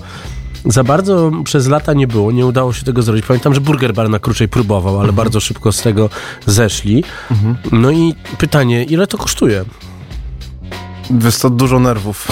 za 0.65 0.83
bardzo 0.83 1.31
przez 1.43 1.67
lata 1.67 1.93
nie 1.93 2.07
było, 2.07 2.31
nie 2.31 2.45
udało 2.45 2.73
się 2.73 2.83
tego 2.85 3.01
zrobić. 3.01 3.25
Pamiętam, 3.25 3.53
że 3.53 3.61
Burger 3.61 3.93
Bar 3.93 4.09
na 4.09 4.19
krócej 4.19 4.47
próbował, 4.47 4.99
ale 4.99 5.13
bardzo 5.13 5.39
szybko 5.39 5.71
z 5.71 5.81
tego 5.81 6.09
zeszli. 6.45 7.03
No 7.71 7.91
i 7.91 8.15
pytanie, 8.37 8.83
ile 8.83 9.07
to 9.07 9.17
kosztuje? 9.17 9.65
Wiesz 11.11 11.37
to 11.37 11.49
dużo 11.49 11.79
nerwów. 11.79 12.27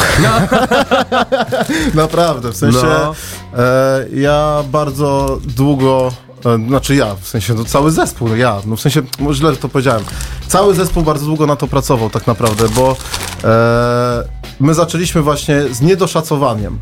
Naprawdę, 1.93 2.51
w 2.51 2.57
sensie 2.57 2.79
No. 2.83 3.15
e, 3.63 4.05
ja 4.13 4.63
bardzo 4.71 5.39
długo, 5.55 6.11
e, 6.45 6.67
znaczy 6.67 6.95
ja, 6.95 7.15
w 7.21 7.27
sensie 7.27 7.53
no, 7.53 7.65
cały 7.65 7.91
zespół, 7.91 8.35
ja, 8.35 8.61
no 8.65 8.75
w 8.75 8.81
sensie, 8.81 9.01
no, 9.19 9.33
źle 9.33 9.55
to 9.55 9.69
powiedziałem, 9.69 10.03
cały 10.47 10.73
zespół 10.75 11.03
bardzo 11.03 11.25
długo 11.25 11.45
na 11.45 11.55
to 11.55 11.67
pracował 11.67 12.09
tak 12.09 12.27
naprawdę, 12.27 12.69
bo 12.69 12.95
e, 13.43 14.23
my 14.59 14.73
zaczęliśmy 14.73 15.21
właśnie 15.21 15.63
z 15.71 15.81
niedoszacowaniem, 15.81 16.79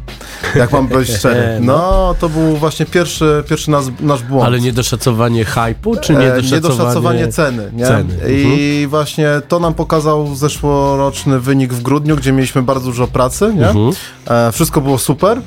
jak 0.55 0.71
mam 0.71 0.87
być 0.87 1.09
szczery. 1.17 1.59
No, 1.61 2.15
to 2.19 2.29
był 2.29 2.57
właśnie 2.57 2.85
pierwszy, 2.85 3.43
pierwszy 3.49 3.71
nas, 3.71 3.85
nasz 3.99 4.23
błąd. 4.23 4.45
Ale 4.45 4.59
niedoszacowanie 4.59 5.45
hypu, 5.45 5.95
czy 5.95 6.13
E, 6.13 6.19
niedoszacowanie... 6.19 6.51
Niedoszacowanie 6.51 7.27
ceny, 7.27 7.71
nie? 7.73 7.85
ceny, 7.85 8.13
Mhm. 8.13 8.31
I 8.33 8.87
właśnie 8.89 9.29
to 9.47 9.59
nam 9.59 9.73
pokazał 9.73 10.35
zeszłoroczny 10.35 11.39
wynik 11.39 11.73
w 11.73 11.81
grudniu, 11.81 12.15
gdzie 12.15 12.31
mieliśmy 12.31 12.61
bardzo 12.61 12.85
dużo 12.85 13.07
pracy, 13.07 13.53
nie? 13.55 13.67
Mhm. 13.67 13.91
E, 14.27 14.51
wszystko 14.51 14.81
było 14.81 14.97
super. 14.97 15.41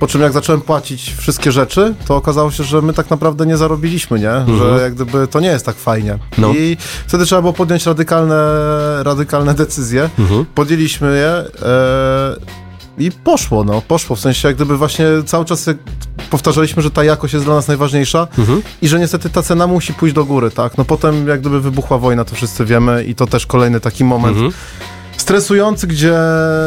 Po 0.00 0.06
czym 0.06 0.20
jak 0.20 0.32
zacząłem 0.32 0.60
płacić 0.60 1.14
wszystkie 1.18 1.52
rzeczy, 1.52 1.94
to 2.06 2.16
okazało 2.16 2.50
się, 2.50 2.64
że 2.64 2.82
my 2.82 2.92
tak 2.92 3.10
naprawdę 3.10 3.46
nie 3.46 3.56
zarobiliśmy, 3.56 4.18
nie? 4.20 4.56
Że 4.58 4.82
jak 4.82 4.94
gdyby 4.94 5.26
to 5.26 5.40
nie 5.40 5.48
jest 5.48 5.66
tak 5.66 5.76
fajnie. 5.76 6.12
Mhm. 6.12 6.30
No. 6.38 6.52
I 6.54 6.76
wtedy 7.06 7.26
trzeba 7.26 7.40
było 7.40 7.52
podjąć 7.52 7.86
radykalne, 7.86 8.36
radykalne 9.02 9.54
decyzje. 9.54 10.10
Mhm. 10.18 10.44
Podjęliśmy 10.54 11.16
je 11.18 11.28
e, 11.68 12.36
i 12.98 13.10
poszło, 13.24 13.64
no, 13.64 13.82
poszło. 13.88 14.16
W 14.16 14.20
sensie 14.20 14.48
jak 14.48 14.56
gdyby 14.56 14.76
właśnie 14.76 15.06
cały 15.26 15.44
czas 15.44 15.70
powtarzaliśmy, 16.30 16.82
że 16.82 16.90
ta 16.90 17.04
jakość 17.04 17.34
jest 17.34 17.46
dla 17.46 17.54
nas 17.54 17.68
najważniejsza 17.68 18.28
Mhm. 18.38 18.62
i 18.82 18.88
że 18.88 18.98
niestety 18.98 19.30
ta 19.30 19.42
cena 19.42 19.66
musi 19.66 19.94
pójść 19.94 20.14
do 20.14 20.24
góry, 20.24 20.50
tak? 20.50 20.78
No 20.78 20.84
potem 20.84 21.28
jak 21.28 21.40
gdyby 21.40 21.60
wybuchła 21.60 21.98
wojna, 21.98 22.24
to 22.24 22.34
wszyscy 22.34 22.64
wiemy 22.64 23.04
i 23.04 23.14
to 23.14 23.26
też 23.26 23.46
kolejny 23.46 23.80
taki 23.80 24.04
moment 24.04 24.36
Mhm. 24.36 24.52
Stresujący, 25.30 25.86
gdzie 25.86 26.14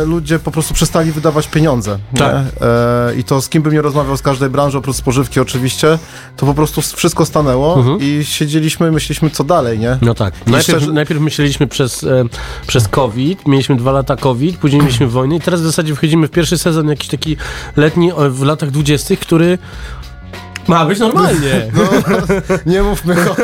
ludzie 0.06 0.40
po 0.40 0.52
prostu 0.52 0.74
przestali 0.74 1.12
wydawać 1.12 1.48
pieniądze. 1.48 1.98
Tak. 2.18 2.36
E, 2.62 3.16
I 3.18 3.24
to 3.24 3.42
z 3.42 3.50
kim 3.50 3.64
bym 3.64 3.74
nie 3.74 3.82
rozmawiał 3.82 4.18
z 4.18 4.22
każdej 4.22 4.50
branży, 4.50 4.78
oprócz 4.78 4.96
spożywki 4.96 5.40
oczywiście, 5.40 6.00
to 6.38 6.46
po 6.46 6.54
prostu 6.54 6.82
wszystko 6.82 7.26
stanęło 7.26 7.76
Mhm. 7.78 7.98
i 8.02 8.26
siedzieliśmy 8.26 8.88
i 8.88 8.92
myśleliśmy, 8.92 9.30
co 9.30 9.44
dalej, 9.44 9.80
nie? 9.80 9.98
No 10.02 10.14
tak. 10.14 10.34
Najpierw, 10.46 10.64
szczerze- 10.64 10.94
najpierw 10.94 11.22
myśleliśmy 11.22 11.68
przez, 11.68 12.04
e, 12.04 12.26
przez 12.68 12.88
COVID, 12.88 13.48
mieliśmy 13.48 13.76
dwa 13.76 13.92
lata 13.92 14.16
COVID, 14.16 14.58
później 14.58 14.82
mieliśmy 14.82 15.08
wojnę 15.08 15.36
i 15.36 15.42
teraz 15.42 15.62
w 15.62 15.66
zasadzie 15.66 15.96
wchodzimy 15.96 16.28
w 16.28 16.32
pierwszy 16.32 16.58
sezon 16.58 16.88
jakiś 16.90 17.08
taki 17.08 17.38
letni 17.76 18.12
w 18.30 18.42
latach 18.44 18.72
dwudziestych, 18.72 19.20
który 19.20 19.58
ma 20.68 20.86
być 20.86 21.00
normalnie. 21.00 21.54
No, 21.76 21.84
nie 22.66 22.84
mówmy 22.84 23.16
o... 23.32 23.36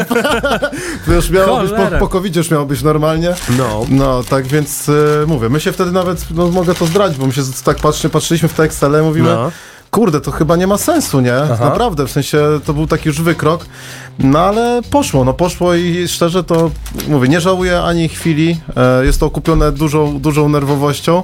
To 1.05 1.13
już 1.13 1.29
miało 1.29 1.61
być, 1.61 1.71
po, 1.71 1.97
po 1.99 2.07
covid 2.07 2.35
już 2.35 2.51
miało 2.51 2.65
być 2.65 2.81
normalnie. 2.81 3.33
No. 3.57 3.85
No, 3.89 4.23
tak 4.23 4.47
więc 4.47 4.89
e, 4.89 5.25
mówię, 5.27 5.49
my 5.49 5.59
się 5.59 5.71
wtedy 5.71 5.91
nawet, 5.91 6.25
no 6.35 6.47
mogę 6.47 6.75
to 6.75 6.85
zdradzić, 6.85 7.17
bo 7.17 7.25
my 7.27 7.33
się 7.33 7.41
tak 7.65 7.77
patrzy, 7.77 8.09
patrzyliśmy 8.09 8.49
w 8.49 8.53
te 8.53 8.63
Excele, 8.63 9.03
mówimy, 9.03 9.29
No. 9.29 9.51
Kurde, 9.91 10.21
to 10.21 10.31
chyba 10.31 10.55
nie 10.55 10.67
ma 10.67 10.77
sensu, 10.77 11.19
nie? 11.21 11.33
Naprawdę, 11.59 12.07
w 12.07 12.11
sensie 12.11 12.37
to 12.65 12.73
był 12.73 12.87
taki 12.87 13.07
już 13.07 13.21
wykrok, 13.21 13.65
no 14.19 14.39
ale 14.39 14.81
poszło, 14.89 15.23
no 15.25 15.33
poszło 15.33 15.75
i 15.75 16.07
szczerze 16.07 16.43
to, 16.43 16.71
mówię, 17.07 17.27
nie 17.29 17.41
żałuję 17.41 17.81
ani 17.81 18.09
chwili, 18.09 18.59
e, 18.77 19.05
jest 19.05 19.19
to 19.19 19.25
okupione 19.25 19.71
dużą, 19.71 20.19
dużą 20.19 20.49
nerwowością, 20.49 21.23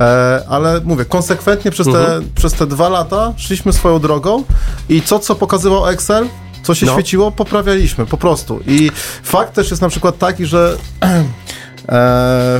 e, 0.00 0.44
ale 0.48 0.80
mówię, 0.84 1.04
konsekwentnie 1.04 1.70
przez 1.70 1.86
te, 1.86 2.20
przez 2.34 2.52
te 2.52 2.66
dwa 2.66 2.88
lata 2.88 3.32
szliśmy 3.36 3.72
swoją 3.72 3.98
drogą 3.98 4.44
i 4.88 5.02
co, 5.02 5.18
co 5.18 5.34
pokazywał 5.34 5.86
Excel, 5.86 6.28
co 6.62 6.74
się 6.74 6.86
No. 6.86 6.92
świeciło, 6.92 7.30
poprawialiśmy, 7.30 8.06
po 8.06 8.16
prostu. 8.16 8.60
I 8.66 8.90
fakt 9.22 9.54
też 9.54 9.70
jest 9.70 9.82
na 9.82 9.88
przykład 9.88 10.18
taki, 10.18 10.46
że 10.46 10.76
e, 11.00 11.16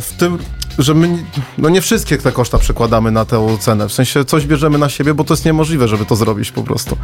w 0.01 0.13
tym, 0.19 0.39
że 0.79 0.95
my, 0.95 1.09
no 1.59 1.69
nie 1.69 1.81
wszystkie 1.81 2.19
te 2.19 2.33
koszta 2.33 2.59
przekładamy 2.59 3.11
na 3.11 3.25
tę 3.25 3.57
cenę. 3.61 3.89
W 3.89 3.93
sensie 3.93 4.25
coś 4.25 4.47
bierzemy 4.47 4.79
na 4.79 4.89
siebie, 4.89 5.15
bo 5.15 5.25
to 5.25 5.35
jest 5.35 5.45
niemożliwe, 5.45 5.89
żeby 5.89 6.05
to 6.07 6.17
zrobić 6.17 6.51
po 6.53 6.63
prostu. 6.63 6.97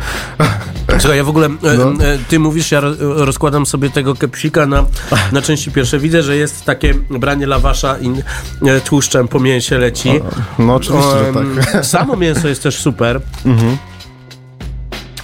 Słuchaj, 0.99 1.17
ja 1.17 1.25
w 1.25 1.29
ogóle, 1.29 1.47
e, 1.47 1.51
No. 1.63 2.05
e, 2.05 2.19
ty 2.29 2.39
mówisz, 2.39 2.71
ja 2.73 2.81
ro- 2.81 2.95
rozkładam 3.25 3.67
sobie 3.67 3.91
tego 3.91 4.15
kepsika 4.15 4.67
na, 4.67 4.85
na 5.33 5.43
części 5.43 5.71
pierwsze. 5.71 5.99
Widzę, 5.99 6.23
że 6.23 6.37
jest 6.37 6.65
takie 6.65 6.95
branie 6.95 7.47
lawasza 7.47 7.97
i 7.99 8.11
e, 8.69 8.81
tłuszczem 8.81 9.29
po 9.29 9.41
mięsie 9.41 9.79
leci. 9.79 10.21
No 10.59 10.75
oczywiście, 10.75 11.11
że 11.11 11.33
tak. 11.73 11.87
Samo 11.87 12.17
mięso 12.17 12.49
jest 12.49 12.63
też 12.63 12.79
super. 12.79 13.21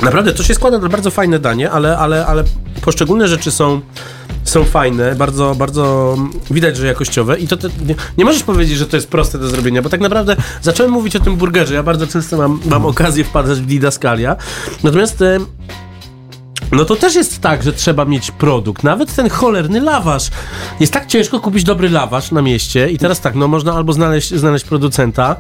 Naprawdę, 0.03 0.33
to 0.33 0.43
się 0.43 0.55
składa 0.55 0.79
na 0.79 0.89
bardzo 0.89 1.11
fajne 1.11 1.39
danie, 1.39 1.71
ale, 1.71 1.99
ale, 1.99 2.27
ale 2.27 2.45
poszczególne 2.83 3.29
rzeczy 3.29 3.51
są, 3.51 3.81
są 4.47 4.65
fajne, 4.65 5.15
bardzo, 5.15 5.55
bardzo 5.55 6.17
widać, 6.51 6.77
że 6.77 6.87
jakościowe 6.87 7.39
i 7.39 7.49
to 7.49 7.57
te, 7.57 7.69
nie, 7.87 7.95
nie 8.19 8.25
możesz 8.25 8.43
powiedzieć, 8.43 8.79
że 8.79 8.87
to 8.87 8.97
jest 8.97 9.09
proste 9.09 9.39
do 9.39 9.49
zrobienia, 9.49 9.83
bo 9.83 9.89
tak 9.89 10.01
naprawdę 10.01 10.37
zacząłem 10.63 10.93
mówić 10.93 11.17
o 11.17 11.21
tym 11.21 11.37
burgerze, 11.37 11.75
ja 11.75 11.83
bardzo 11.83 12.07
często 12.07 12.37
mam, 12.37 12.61
mam 12.71 12.87
okazję 12.87 13.25
wpadać 13.25 13.61
w 13.61 13.67
didaskalia, 13.67 14.37
natomiast 14.83 15.23
e, 15.23 15.39
no 16.73 16.85
to 16.85 16.97
też 16.97 17.15
jest 17.15 17.41
tak, 17.41 17.63
że 17.63 17.73
trzeba 17.73 18.05
mieć 18.05 18.31
produkt. 18.31 18.85
Nawet 18.85 19.15
ten 19.17 19.29
cholerny 19.31 19.81
lawasz. 19.81 20.31
Jest 20.81 20.93
tak 20.93 21.07
ciężko 21.07 21.41
kupić 21.41 21.65
dobry 21.65 21.91
lawasz 21.91 22.31
na 22.33 22.43
mieście 22.43 22.91
i 22.91 22.99
teraz 22.99 23.21
tak, 23.21 23.35
no 23.35 23.49
można 23.49 23.73
albo 23.75 23.93
znaleźć, 23.93 24.35
znaleźć 24.35 24.65
producenta, 24.65 25.37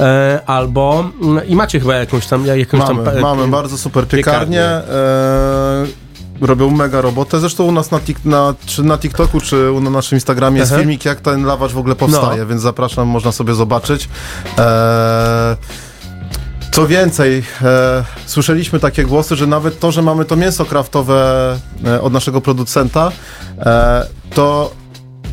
e, 0.00 0.40
albo 0.46 1.10
mm, 1.22 1.48
i 1.48 1.56
macie 1.56 1.80
chyba 1.80 1.94
jakąś 1.94 2.26
tam 2.26 2.46
jakąś 2.46 2.80
Mamy, 2.80 3.04
tam 3.04 3.14
pa- 3.14 3.20
mamy 3.20 3.48
bardzo 3.48 3.78
super 3.78 4.08
piekarnię. 4.08 4.56
piekarnię. 4.56 4.94
E, 4.94 6.07
robią 6.40 6.70
mega 6.70 7.00
robotę. 7.00 7.40
Zresztą 7.40 7.64
u 7.64 7.72
nas 7.72 7.90
na, 7.90 8.00
tik, 8.00 8.24
na, 8.24 8.54
czy 8.66 8.82
na 8.82 8.98
TikToku, 8.98 9.40
czy 9.40 9.72
na 9.80 9.90
naszym 9.90 10.16
Instagramie 10.16 10.58
jest 10.58 10.72
Aha. 10.72 10.80
filmik, 10.80 11.04
jak 11.04 11.20
ten 11.20 11.44
lawacz 11.44 11.72
w 11.72 11.78
ogóle 11.78 11.94
powstaje, 11.94 12.40
No. 12.40 12.46
więc 12.46 12.62
zapraszam, 12.62 13.08
można 13.08 13.32
sobie 13.32 13.54
zobaczyć. 13.54 14.08
E, 14.58 15.56
co 16.72 16.86
więcej, 16.86 17.42
e, 17.62 18.04
słyszeliśmy 18.26 18.80
takie 18.80 19.04
głosy, 19.04 19.36
że 19.36 19.46
nawet 19.46 19.80
to, 19.80 19.92
że 19.92 20.02
mamy 20.02 20.24
to 20.24 20.36
mięso 20.36 20.64
kraftowe 20.64 21.56
e, 21.86 22.00
od 22.00 22.12
naszego 22.12 22.40
producenta, 22.40 23.12
e, 23.58 24.06
to 24.34 24.70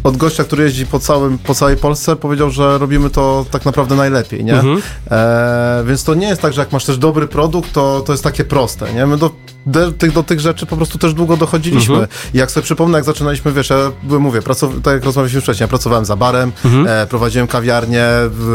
od 0.03 0.17
gościa, 0.17 0.43
który 0.43 0.63
jeździ 0.63 0.85
po, 0.85 0.99
całym, 0.99 1.37
po 1.37 1.55
całej 1.55 1.77
Polsce, 1.77 2.15
powiedział, 2.15 2.49
że 2.49 2.77
robimy 2.77 3.09
to 3.09 3.45
tak 3.51 3.65
naprawdę 3.65 3.95
najlepiej, 3.95 4.43
nie? 4.45 4.53
Mhm. 4.53 4.81
E, 5.11 5.83
więc 5.87 6.03
to 6.03 6.15
nie 6.15 6.27
jest 6.27 6.41
tak, 6.41 6.53
że 6.53 6.61
jak 6.61 6.71
masz 6.71 6.85
też 6.85 6.97
dobry 6.97 7.27
produkt, 7.27 7.73
to, 7.73 8.01
to 8.01 8.11
jest 8.11 8.23
takie 8.23 8.45
proste, 8.45 8.93
nie? 8.93 9.05
My 9.05 9.17
do, 9.17 9.31
de, 9.65 9.91
tych, 9.91 10.11
do 10.13 10.23
tych 10.23 10.39
rzeczy 10.39 10.65
po 10.65 10.77
prostu 10.77 10.97
też 10.97 11.13
długo 11.13 11.37
dochodziliśmy. 11.37 11.93
Mhm. 11.95 12.11
Jak 12.33 12.51
sobie 12.51 12.63
przypomnę, 12.63 12.97
jak 12.97 13.05
zaczynaliśmy, 13.05 13.51
wiesz, 13.51 13.69
ja 13.69 13.77
mówię, 14.19 14.41
pracow- 14.41 14.81
tak 14.83 14.93
jak 14.93 15.03
rozmawialiśmy 15.05 15.41
wcześniej, 15.41 15.63
ja 15.63 15.67
pracowałem 15.67 16.05
za 16.05 16.15
barem, 16.15 16.51
Mhm. 16.65 16.87
e, 16.87 17.07
prowadziłem 17.07 17.47
kawiarnię, 17.47 18.05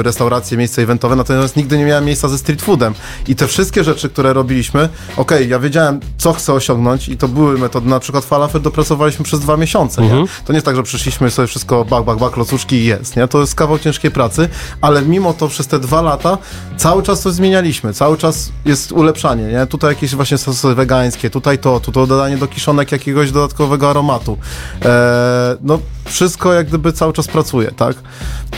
restauracje, 0.02 0.56
miejsca 0.58 0.82
eventowe, 0.82 1.16
natomiast 1.16 1.56
nigdy 1.56 1.78
nie 1.78 1.84
miałem 1.84 2.04
miejsca 2.04 2.28
ze 2.28 2.38
street 2.38 2.62
foodem. 2.62 2.94
I 3.28 3.36
te 3.36 3.46
wszystkie 3.46 3.84
rzeczy, 3.84 4.08
które 4.08 4.32
robiliśmy, 4.32 4.88
okej, 5.16 5.48
ja 5.48 5.58
wiedziałem, 5.58 6.00
co 6.18 6.32
chcę 6.32 6.52
osiągnąć 6.52 7.08
i 7.08 7.16
to 7.16 7.28
były 7.28 7.58
metody, 7.58 7.88
na 7.88 8.00
przykład 8.00 8.24
falafel 8.24 8.62
dopracowaliśmy 8.62 9.24
przez 9.24 9.40
dwa 9.40 9.56
miesiące, 9.56 10.02
Mhm. 10.02 10.20
nie? 10.22 10.28
To 10.44 10.52
nie 10.52 10.56
jest 10.56 10.66
tak, 10.66 10.76
że 10.76 10.82
przyszliśmy 10.82 11.30
sobie 11.30 11.48
wszystko 11.48 11.84
bak, 11.84 12.04
bak, 12.04 12.18
bak, 12.18 12.32
klocuszki 12.32 12.76
i 12.76 12.84
jest, 12.84 13.16
nie? 13.16 13.28
To 13.28 13.40
jest 13.40 13.54
kawał 13.54 13.78
ciężkiej 13.78 14.10
pracy, 14.10 14.48
ale 14.80 15.02
mimo 15.02 15.32
to 15.32 15.48
przez 15.48 15.66
te 15.66 15.78
dwa 15.78 16.02
lata 16.02 16.38
cały 16.76 17.02
czas 17.02 17.20
coś 17.20 17.32
zmienialiśmy, 17.32 17.94
cały 17.94 18.16
czas 18.18 18.52
jest 18.64 18.92
ulepszanie, 18.92 19.44
nie? 19.44 19.66
Tutaj 19.66 19.90
jakieś 19.90 20.14
właśnie 20.14 20.38
sosy 20.38 20.74
wegańskie, 21.00 21.30
tutaj 21.30 21.58
to, 21.58 21.80
tu 21.80 21.92
to 21.92 22.06
dodanie 22.06 22.36
do 22.36 22.46
kiszonek 22.46 22.92
jakiegoś 22.92 23.32
dodatkowego 23.32 23.90
aromatu. 23.90 24.38
E, 24.84 25.56
no, 25.62 25.78
wszystko 26.04 26.52
jak 26.52 26.66
gdyby 26.66 26.92
cały 26.92 27.12
czas 27.12 27.28
pracuje, 27.28 27.70
tak? 27.76 27.96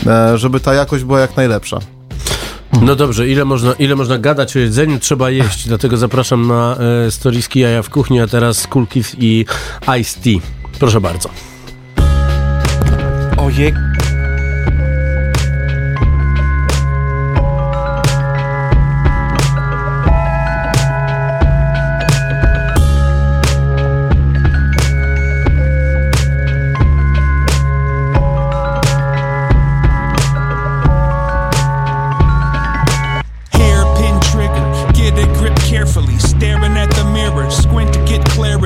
E, 0.07 0.37
żeby 0.37 0.59
ta 0.59 0.73
jakość 0.73 1.03
była 1.03 1.19
jak 1.19 1.37
najlepsza. 1.37 1.79
No 2.81 2.95
dobrze, 2.95 3.27
ile 3.27 3.45
można, 3.45 3.73
ile 3.73 3.95
można 3.95 4.17
gadać 4.17 4.55
o 4.55 4.59
jedzeniu, 4.59 4.99
trzeba 4.99 5.29
jeść, 5.29 5.67
dlatego 5.67 5.97
zapraszam 5.97 6.47
na 6.47 6.77
e, 7.07 7.11
storiski 7.11 7.59
jaja 7.59 7.83
w 7.83 7.89
kuchni, 7.89 8.19
a 8.19 8.27
teraz 8.27 8.67
Kids 8.89 9.15
i 9.19 9.45
Ice 9.99 10.19
Tea. 10.23 10.39
Proszę 10.79 11.01
bardzo. 11.01 11.29
Ojej. 13.37 13.92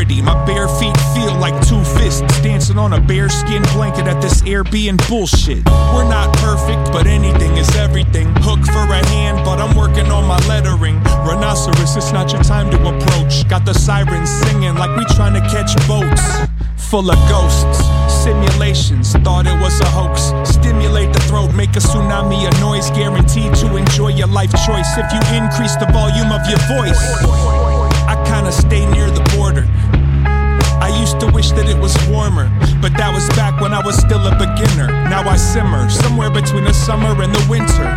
My 0.09 0.45
bare 0.45 0.69
feet 0.69 0.95
feel 1.13 1.35
like 1.35 1.55
two 1.67 1.83
fists 1.83 2.21
dancing 2.41 2.77
on 2.77 2.93
a 2.93 2.99
bearskin 2.99 3.61
blanket 3.73 4.07
at 4.07 4.21
this 4.21 4.41
Airbnb 4.41 5.05
bullshit. 5.09 5.65
We're 5.93 6.07
not 6.07 6.35
perfect, 6.37 6.93
but 6.93 7.07
anything 7.07 7.57
is 7.57 7.69
everything. 7.75 8.27
Hook 8.37 8.63
for 8.65 8.87
a 8.87 9.05
hand, 9.07 9.43
but 9.43 9.59
I'm 9.59 9.75
working 9.75 10.09
on 10.11 10.25
my 10.25 10.39
lettering. 10.47 11.03
Rhinoceros, 11.27 11.97
it's 11.97 12.13
not 12.13 12.31
your 12.31 12.41
time 12.43 12.71
to 12.71 12.77
approach. 12.77 13.47
Got 13.49 13.65
the 13.65 13.73
sirens 13.73 14.29
singing 14.29 14.75
like 14.75 14.95
we 14.97 15.03
trying 15.15 15.33
to 15.33 15.41
catch 15.49 15.75
boats. 15.87 16.23
Full 16.89 17.11
of 17.11 17.19
ghosts, 17.27 17.83
simulations, 18.23 19.11
thought 19.27 19.45
it 19.45 19.59
was 19.59 19.79
a 19.81 19.89
hoax. 19.91 20.31
Stimulate 20.49 21.11
the 21.11 21.19
throat, 21.27 21.53
make 21.53 21.75
a 21.75 21.79
tsunami 21.79 22.47
a 22.47 22.59
noise, 22.61 22.89
guaranteed 22.91 23.53
to 23.55 23.75
enjoy 23.75 24.09
your 24.09 24.27
life 24.27 24.51
choice 24.65 24.95
if 24.95 25.07
you 25.11 25.19
increase 25.35 25.75
the 25.75 25.87
volume 25.91 26.31
of 26.31 26.47
your 26.47 26.59
voice. 26.71 27.76
I 28.07 28.15
kinda 28.23 28.51
stay 28.51 28.85
near 28.85 29.11
the 29.11 29.23
border. 29.35 29.67
I 30.79 30.89
used 31.01 31.19
to 31.19 31.27
wish 31.27 31.51
that 31.51 31.67
it 31.67 31.77
was 31.77 31.91
warmer, 32.07 32.47
but 32.81 32.95
that 32.95 33.11
was 33.11 33.27
back 33.35 33.59
when 33.59 33.73
I 33.73 33.81
was 33.83 33.97
still 33.97 34.23
a 34.25 34.31
beginner. 34.39 34.87
Now 35.11 35.27
I 35.27 35.35
simmer 35.35 35.89
somewhere 35.89 36.29
between 36.29 36.63
the 36.63 36.73
summer 36.73 37.11
and 37.21 37.35
the 37.35 37.43
winter. 37.49 37.87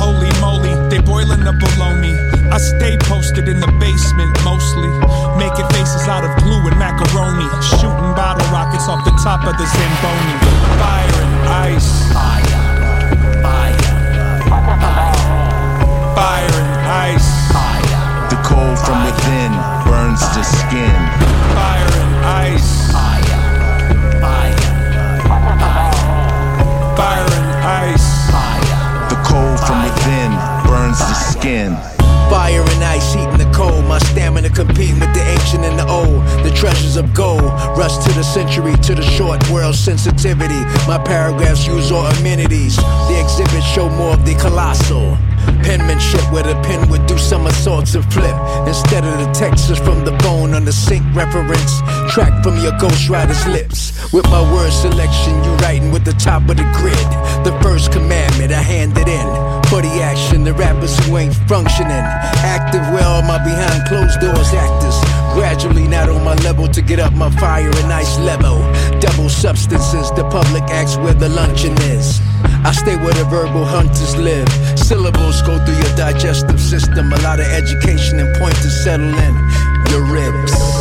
Holy 0.00 0.32
moly, 0.40 0.72
they 0.88 1.00
boiling 1.04 1.44
the 1.44 1.52
bologna. 1.52 2.16
I 2.48 2.56
stay 2.56 2.96
posted 3.04 3.48
in 3.48 3.60
the 3.60 3.68
basement 3.76 4.32
mostly, 4.48 4.88
making 5.36 5.68
faces 5.76 6.08
out 6.08 6.24
of 6.24 6.32
glue 6.40 6.64
and 6.64 6.78
macaroni, 6.78 7.44
shooting 7.60 8.12
bottle 8.16 8.48
rockets 8.48 8.88
off 8.88 9.04
the 9.04 9.12
top 9.20 9.44
of 9.44 9.52
the 9.60 9.66
Zamboni. 9.68 10.34
Fire 10.80 11.20
and 11.20 11.48
ice. 11.68 12.08
Fire 16.16 16.56
and 16.56 16.80
ice. 17.12 17.37
The 18.48 18.54
cold 18.54 18.78
from 18.78 19.04
within 19.04 19.52
burns 19.84 20.20
the 20.20 20.42
skin. 20.42 20.96
Fire 21.52 21.92
and 22.00 22.14
ice. 22.24 22.92
Fire 26.96 27.28
and 27.28 27.50
ice. 27.66 28.08
The 29.10 29.20
cold 29.28 29.60
from 29.60 29.84
within 29.84 30.32
burns 30.64 30.98
the 30.98 31.14
skin. 31.14 31.76
Fire 32.30 32.62
and 32.62 32.84
ice, 32.84 33.12
heating 33.12 33.36
the 33.36 33.50
cold. 33.54 33.84
My 33.84 33.98
stamina 33.98 34.48
competing 34.48 34.98
with 34.98 35.12
the 35.12 35.22
ancient 35.22 35.64
and 35.64 35.78
the 35.78 35.86
old. 35.86 36.24
The 36.42 36.50
treasures 36.56 36.96
of 36.96 37.12
gold. 37.12 37.42
Rush 37.76 37.98
to 37.98 38.12
the 38.14 38.24
century, 38.24 38.74
to 38.76 38.94
the 38.94 39.02
short 39.02 39.46
world 39.50 39.74
sensitivity. 39.74 40.64
My 40.86 40.96
paragraphs 41.04 41.66
use 41.66 41.92
all 41.92 42.06
amenities. 42.06 42.76
The 42.76 43.20
exhibits 43.20 43.66
show 43.66 43.90
more 43.90 44.14
of 44.14 44.24
the 44.24 44.34
colossal. 44.36 45.18
Penmanship 45.62 46.24
where 46.32 46.42
the 46.42 46.54
pen 46.62 46.88
would 46.90 47.06
do 47.06 47.18
somersaults 47.18 47.94
and 47.94 48.04
flip. 48.12 48.36
Instead 48.66 49.04
of 49.04 49.18
the 49.18 49.30
textures 49.32 49.78
from 49.78 50.04
the 50.04 50.12
bone 50.24 50.54
on 50.54 50.64
the 50.64 50.72
sync 50.72 51.04
reference. 51.14 51.80
Track 52.08 52.42
from 52.42 52.56
your 52.58 52.72
ghostwriter's 52.72 53.46
lips. 53.46 54.12
With 54.12 54.24
my 54.30 54.40
word 54.52 54.70
selection, 54.72 55.34
you 55.44 55.50
writing 55.62 55.90
with 55.92 56.04
the 56.04 56.14
top 56.14 56.42
of 56.48 56.56
the 56.56 56.68
grid. 56.78 57.08
The 57.44 57.52
first 57.62 57.92
commandment, 57.92 58.37
For 59.78 59.82
the 59.82 60.02
action, 60.02 60.42
the 60.42 60.52
rappers 60.52 60.98
who 61.06 61.18
ain't 61.18 61.36
functioning. 61.46 62.02
Active 62.42 62.82
where 62.92 63.04
all 63.04 63.22
my 63.22 63.38
behind 63.38 63.86
closed 63.86 64.18
doors 64.18 64.52
actors. 64.52 64.98
Gradually 65.34 65.86
not 65.86 66.08
on 66.08 66.24
my 66.24 66.34
level 66.42 66.66
to 66.66 66.82
get 66.82 66.98
up 66.98 67.12
my 67.12 67.30
fire 67.38 67.70
and 67.70 67.92
ice 67.92 68.18
level. 68.18 68.58
Double 68.98 69.28
substances, 69.28 70.10
the 70.18 70.28
public 70.32 70.64
asks 70.64 70.98
where 70.98 71.14
the 71.14 71.28
luncheon 71.28 71.78
is. 71.94 72.20
I 72.66 72.72
stay 72.72 72.96
where 72.96 73.14
the 73.14 73.24
verbal 73.30 73.64
hunters 73.64 74.16
live. 74.16 74.48
Syllables 74.76 75.42
go 75.42 75.64
through 75.64 75.76
your 75.76 75.94
digestive 75.94 76.60
system. 76.60 77.12
A 77.12 77.20
lot 77.22 77.38
of 77.38 77.46
education 77.46 78.18
and 78.18 78.36
point 78.36 78.56
to 78.56 78.70
settle 78.82 79.14
in 79.14 79.34
your 79.92 80.02
ribs. 80.10 80.77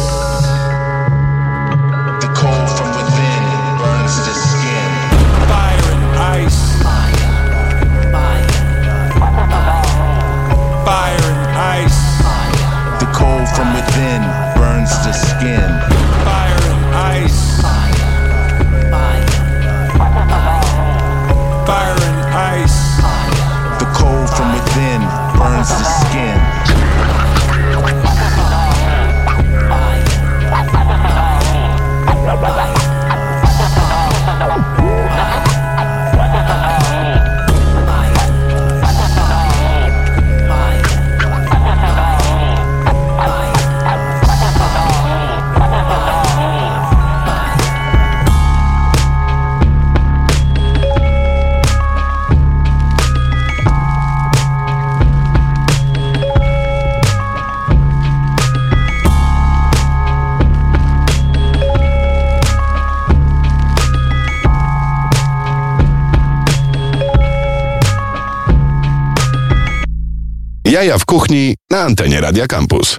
Jaja 70.77 70.97
w 70.97 71.05
kuchni 71.05 71.55
na 71.71 71.81
antenie 71.81 72.21
Radia 72.21 72.47
Campus. 72.47 72.97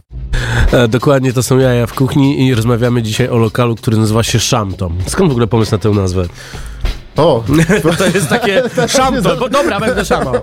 E, 0.72 0.88
dokładnie 0.88 1.32
to 1.32 1.42
są 1.42 1.58
jaja 1.58 1.86
w 1.86 1.94
kuchni 1.94 2.46
i 2.46 2.54
rozmawiamy 2.54 3.02
dzisiaj 3.02 3.28
o 3.28 3.36
lokalu, 3.36 3.76
który 3.76 3.96
nazywa 3.96 4.22
się 4.22 4.40
Szamto. 4.40 4.90
Skąd 5.06 5.28
w 5.28 5.32
ogóle 5.32 5.46
pomysł 5.46 5.72
na 5.72 5.78
tę 5.78 5.90
nazwę? 5.90 6.26
O, 7.18 7.44
to 7.98 8.06
jest 8.06 8.28
takie 8.28 8.62
szamto, 8.96 9.36
bo 9.36 9.48
dobra, 9.48 9.80
będę 9.80 10.04
szamał. 10.04 10.34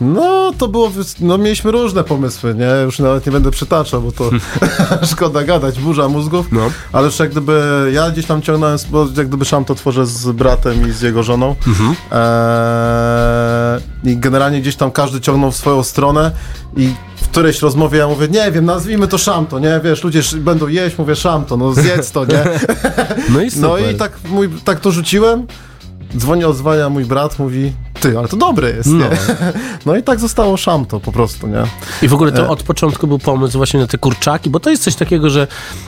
no 0.00 0.52
to 0.58 0.68
było, 0.68 0.90
no 1.20 1.38
mieliśmy 1.38 1.70
różne 1.70 2.04
pomysły, 2.04 2.54
nie? 2.54 2.68
Już 2.84 2.98
nawet 2.98 3.26
nie 3.26 3.32
będę 3.32 3.50
przytaczał, 3.50 4.02
bo 4.02 4.12
to 4.12 4.30
szkoda 5.12 5.44
gadać, 5.44 5.80
burza 5.80 6.08
mózgów. 6.08 6.46
No. 6.52 6.70
Ale 6.92 7.06
już 7.06 7.18
jak 7.18 7.30
gdyby, 7.30 7.90
ja 7.94 8.10
gdzieś 8.10 8.26
tam 8.26 8.42
ciągnąłem, 8.42 8.78
bo 8.90 9.06
jak 9.16 9.28
gdyby 9.28 9.44
szam 9.44 9.64
to 9.64 9.74
tworzę 9.74 10.06
z 10.06 10.32
bratem 10.32 10.88
i 10.88 10.92
z 10.92 11.02
jego 11.02 11.22
żoną. 11.22 11.56
Eee, 12.12 14.12
I 14.12 14.16
generalnie 14.16 14.60
gdzieś 14.60 14.76
tam 14.76 14.90
każdy 14.90 15.20
ciągnął 15.20 15.50
w 15.50 15.56
swoją 15.56 15.82
stronę 15.82 16.30
i 16.76 16.92
w 17.16 17.28
którejś 17.28 17.62
rozmowie 17.62 17.98
ja 17.98 18.08
mówię, 18.08 18.28
nie 18.28 18.52
wiem, 18.52 18.64
nazwijmy 18.64 19.08
to 19.08 19.18
szamto, 19.18 19.58
nie? 19.58 19.80
Wiesz, 19.84 20.04
ludzie 20.04 20.20
będą 20.36 20.68
jeść, 20.68 20.98
mówię 20.98 21.16
szamto, 21.16 21.56
no 21.56 21.72
zjedz 21.72 22.10
to, 22.10 22.24
nie? 22.24 22.44
No 23.28 23.40
i 23.40 23.50
super. 23.50 23.70
No 23.70 23.78
i 23.78 23.94
tak, 23.94 24.12
mój, 24.28 24.48
tak 24.64 24.80
to 24.80 24.90
rzuciłem. 24.90 25.46
Dzwoni, 26.16 26.44
odzwania 26.44 26.88
mój 26.88 27.04
brat, 27.04 27.38
mówi, 27.38 27.72
ty, 28.00 28.18
ale 28.18 28.28
to 28.28 28.36
dobre 28.36 28.70
jest, 28.70 28.88
No. 28.88 28.98
nie? 28.98 29.10
No 29.86 29.96
i 29.96 30.02
tak 30.02 30.20
zostało 30.20 30.56
szamto 30.56 31.00
po 31.00 31.12
prostu, 31.12 31.46
nie? 31.46 31.62
I 32.02 32.08
w 32.08 32.14
ogóle 32.14 32.32
to 32.32 32.42
E. 32.42 32.48
od 32.48 32.62
początku 32.62 33.06
był 33.06 33.18
pomysł 33.18 33.58
właśnie 33.58 33.80
na 33.80 33.86
te 33.86 33.98
kurczaki, 33.98 34.50
bo 34.50 34.60
to 34.60 34.70
jest 34.70 34.82
coś 34.82 34.94
takiego, 34.94 35.30
że, 35.30 35.46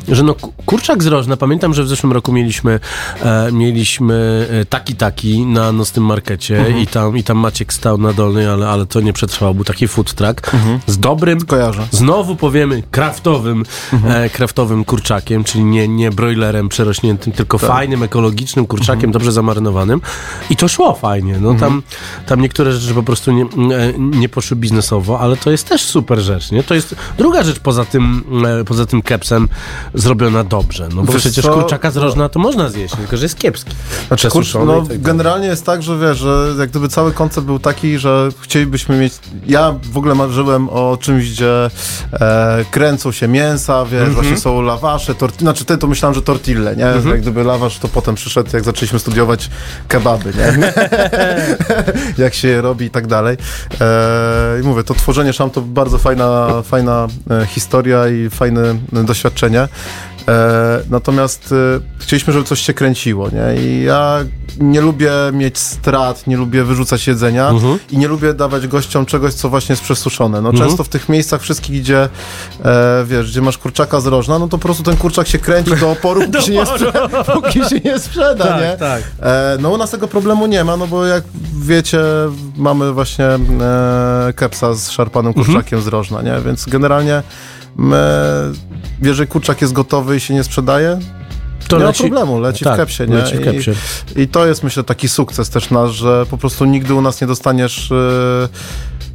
że 0.09 0.23
no, 0.23 0.35
ku- 0.35 0.53
kurczak 0.67 1.03
z 1.03 1.07
rożna, 1.07 1.37
pamiętam, 1.37 1.75
że 1.75 1.85
w 1.85 1.89
zeszłym 1.89 2.12
roku 2.12 2.33
mieliśmy, 2.33 2.81
e, 3.23 3.53
mieliśmy 3.53 4.47
e, 4.61 4.65
taki 4.65 4.95
taki 4.95 5.47
na 5.47 5.73
nocnym 5.73 6.05
markecie 6.05 6.59
Mhm. 6.59 6.79
i, 6.79 6.87
tam, 6.87 7.17
i 7.17 7.23
tam 7.25 7.39
Maciek 7.39 7.73
stał 7.73 7.99
na 7.99 8.12
dolnej, 8.12 8.47
ale, 8.47 8.69
ale 8.69 8.87
to 8.87 9.01
nie 9.01 9.12
przetrwało, 9.12 9.55
był 9.55 9.65
taki 9.65 9.89
food 9.89 10.15
truck 10.15 10.51
z 10.87 10.99
dobrym, 10.99 11.33
Mhm. 11.33 11.47
Kojarzę. 11.49 11.83
Mhm. 11.83 11.89
znowu 11.99 12.37
powiemy, 12.37 12.83
kraftowym, 12.91 13.65
e, 14.09 14.31
kraftowym 14.31 14.85
kurczakiem, 14.85 15.45
czyli 15.45 15.65
nie, 15.65 15.89
nie 15.89 16.11
broilerem 16.11 16.69
przerośniętym, 16.69 17.33
tylko 17.33 17.59
Tak. 17.59 17.69
fajnym, 17.71 18.03
ekologicznym 18.03 18.67
kurczakiem, 18.67 18.95
Mhm. 18.97 19.12
dobrze 19.12 19.33
zamarynowanym 19.33 20.01
i 20.51 20.57
to 20.57 20.69
szło 20.69 20.95
fajnie, 20.95 21.39
no 21.41 21.55
tam, 21.55 21.83
tam 22.27 22.41
niektóre 22.41 22.73
rzeczy 22.73 22.95
po 22.95 23.03
prostu 23.03 23.33
nie, 23.33 23.45
nie 23.99 24.29
poszły 24.29 24.57
biznesowo, 24.57 25.21
ale 25.21 25.37
to 25.37 25.51
jest 25.51 25.69
też 25.69 25.83
super 25.83 26.19
rzecz, 26.21 26.51
nie? 26.51 26.63
To 26.63 26.75
jest 26.75 26.95
druga 27.19 27.43
rzecz 27.43 27.59
poza 27.61 27.85
tym, 27.85 28.25
e, 28.61 28.65
poza 28.65 28.87
tym 28.87 29.03
kepsem 29.03 29.49
zrobiona 29.95 30.45
dobrze, 30.45 30.89
no 30.95 31.03
bo 31.03 31.13
Wiesz 31.13 31.23
przecież 31.23 31.45
co? 31.45 31.55
kurczaka 31.55 31.91
z 31.91 31.97
rożna 31.97 32.29
to 32.29 32.39
można 32.39 32.69
zjeść, 32.69 32.95
tylko 32.97 33.17
że 33.17 33.25
jest 33.25 33.39
kiepski. 33.39 33.71
Znaczy, 34.09 34.29
kurcz, 34.29 34.55
no, 34.55 34.83
tak 34.83 35.01
generalnie 35.03 35.47
jest 35.47 35.67
tak, 35.67 35.83
że 35.83 35.99
wiesz, 35.99 36.19
że 36.19 36.55
jak 36.59 36.71
gdyby 36.71 36.89
cały 36.89 37.13
koncept 37.13 37.47
był 37.47 37.59
taki, 37.59 37.99
że 37.99 38.29
chcielibyśmy 38.41 38.99
mieć. 38.99 39.13
Ja 39.47 39.75
w 39.93 39.97
ogóle 39.99 40.15
marzyłem 40.15 40.69
o 40.69 40.99
czymś, 41.01 41.31
gdzie 41.31 41.71
e, 42.13 42.65
kręcą 42.71 43.13
się 43.13 43.29
mięsa, 43.29 43.85
wiesz, 43.85 43.93
Mhm. 44.01 44.15
właśnie 44.15 44.37
są 44.37 44.63
lawasze, 44.63 45.15
torti- 45.15 45.39
znaczy 45.41 45.65
ty 45.65 45.79
to 45.79 45.87
myślałem, 45.87 46.15
że 46.15 46.23
tortille, 46.23 46.77
nie? 46.77 46.87
Mhm. 46.87 47.09
Jak 47.09 47.21
gdyby 47.21 47.45
lawasz 47.45 47.79
to 47.79 47.89
potem 47.89 48.15
przyszedł, 48.15 48.51
jak 48.53 48.65
zaczęliśmy 48.65 48.99
studiować 48.99 49.51
kebaby, 49.97 50.33
nie? 50.37 50.73
jak 52.25 52.35
się 52.35 52.49
je 52.49 52.61
robi 52.61 52.87
i 52.87 52.91
tak 52.91 53.07
dalej. 53.07 53.37
E, 53.81 54.61
I 54.61 54.67
mówię, 54.67 54.85
to 54.85 54.95
tworzenie 54.95 55.33
szam 55.33 55.51
to 55.51 55.61
bardzo 55.61 55.99
fajna, 55.99 56.49
fajna 56.63 57.07
e, 57.31 57.47
historia 57.47 58.09
i 58.09 58.31
fajne 58.31 58.63
e, 58.97 59.05
doświadczenie. 59.05 59.69
E, 60.29 60.81
natomiast 60.91 61.53
e, 61.53 61.81
chcieliśmy, 61.99 62.33
żeby 62.33 62.45
coś 62.45 62.61
się 62.61 62.75
kręciło, 62.75 63.29
nie? 63.31 63.62
I 63.62 63.83
ja 63.83 64.19
nie 64.61 64.81
lubię 64.81 65.11
mieć 65.33 65.59
strat, 65.59 66.27
nie 66.27 66.37
lubię 66.37 66.65
wyrzucać 66.65 67.07
jedzenia 67.07 67.49
Mhm. 67.49 67.79
i 67.91 67.99
nie 67.99 68.09
lubię 68.09 68.35
dawać 68.35 68.67
gościom 68.69 69.07
czegoś, 69.07 69.35
co 69.35 69.49
właśnie 69.49 69.73
jest 69.73 69.83
przesuszone. 69.83 70.41
No 70.41 70.49
Mhm. 70.51 70.69
często 70.69 70.85
w 70.85 70.89
tych 70.89 71.09
miejscach 71.09 71.41
wszystkich, 71.43 71.81
gdzie 71.83 72.09
e, 72.65 73.05
wiesz, 73.07 73.31
gdzie 73.31 73.43
masz 73.43 73.59
kurczaka 73.59 74.01
z 74.01 74.07
rożna, 74.07 74.39
no 74.39 74.49
to 74.49 74.59
po 74.59 74.62
prostu 74.62 74.83
ten 74.83 74.97
kurczak 74.97 75.29
się 75.29 75.39
kręci 75.39 75.77
do 75.77 75.91
oporu, 75.91 76.21
póki, 76.27 76.43
się, 76.47 76.53
nie 76.53 76.67
sprzeda, 76.67 77.09
póki 77.25 77.65
się 77.65 77.81
nie 77.85 77.99
sprzeda, 77.99 78.45
Tak, 78.45 78.61
nie? 78.62 78.77
tak. 78.79 79.03
E, 79.23 79.57
no 79.61 79.71
u 79.71 79.77
nas 79.79 79.91
tego 79.91 80.09
problemu 80.09 80.47
nie 80.47 80.65
ma, 80.65 80.77
no 80.77 80.87
bo 80.87 81.07
jak 81.07 81.25
wiecie, 81.61 82.01
mamy 82.57 82.93
właśnie 82.93 83.25
e, 83.27 84.33
kepsa 84.37 84.75
z 84.75 84.91
szarpanym 84.91 85.29
Mhm. 85.37 85.47
kurczakiem 85.47 85.81
z 85.83 85.87
rożna, 85.87 86.23
nie? 86.23 86.35
Więc 86.45 86.67
generalnie 86.67 87.23
my, 87.77 87.97
jeżeli 89.03 89.29
kurczak 89.29 89.61
jest 89.61 89.73
gotowy 89.73 90.17
i 90.17 90.21
się 90.21 90.35
nie 90.35 90.45
sprzedaje, 90.45 90.99
To 91.69 91.79
nie 91.79 91.85
leci- 91.85 92.03
ma 92.03 92.09
problemu, 92.09 92.41
leci 92.41 92.65
tak, 92.65 92.75
w 92.75 92.77
kepsie, 92.77 93.07
nie? 93.07 93.15
leci 93.15 93.37
w 93.37 93.45
kepsie. 93.45 93.71
I, 94.17 94.21
I 94.21 94.29
to 94.29 94.47
jest 94.47 94.62
myślę 94.62 94.85
taki 94.85 95.09
sukces 95.09 95.51
też 95.51 95.71
nasz, 95.71 95.91
że 95.93 96.27
po 96.31 96.39
prostu 96.39 96.65
nigdy 96.65 96.95
u 96.95 97.01
nas 97.03 97.21
nie 97.21 97.27
dostaniesz 97.27 97.93
e, 97.93 98.49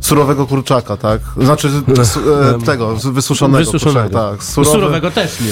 surowego 0.02 0.48
kurczaka, 0.48 0.98
tak? 0.98 1.22
Znaczy 1.38 1.70
s- 2.02 2.18
e, 2.62 2.66
tego, 2.66 2.96
wysuszonego, 2.96 3.58
Wysuszonego. 3.72 4.10
kurczaka, 4.10 4.32
tak. 4.32 4.44
Surowy. 4.44 4.72
Surowego 4.72 5.12
też 5.12 5.32
nie. 5.42 5.52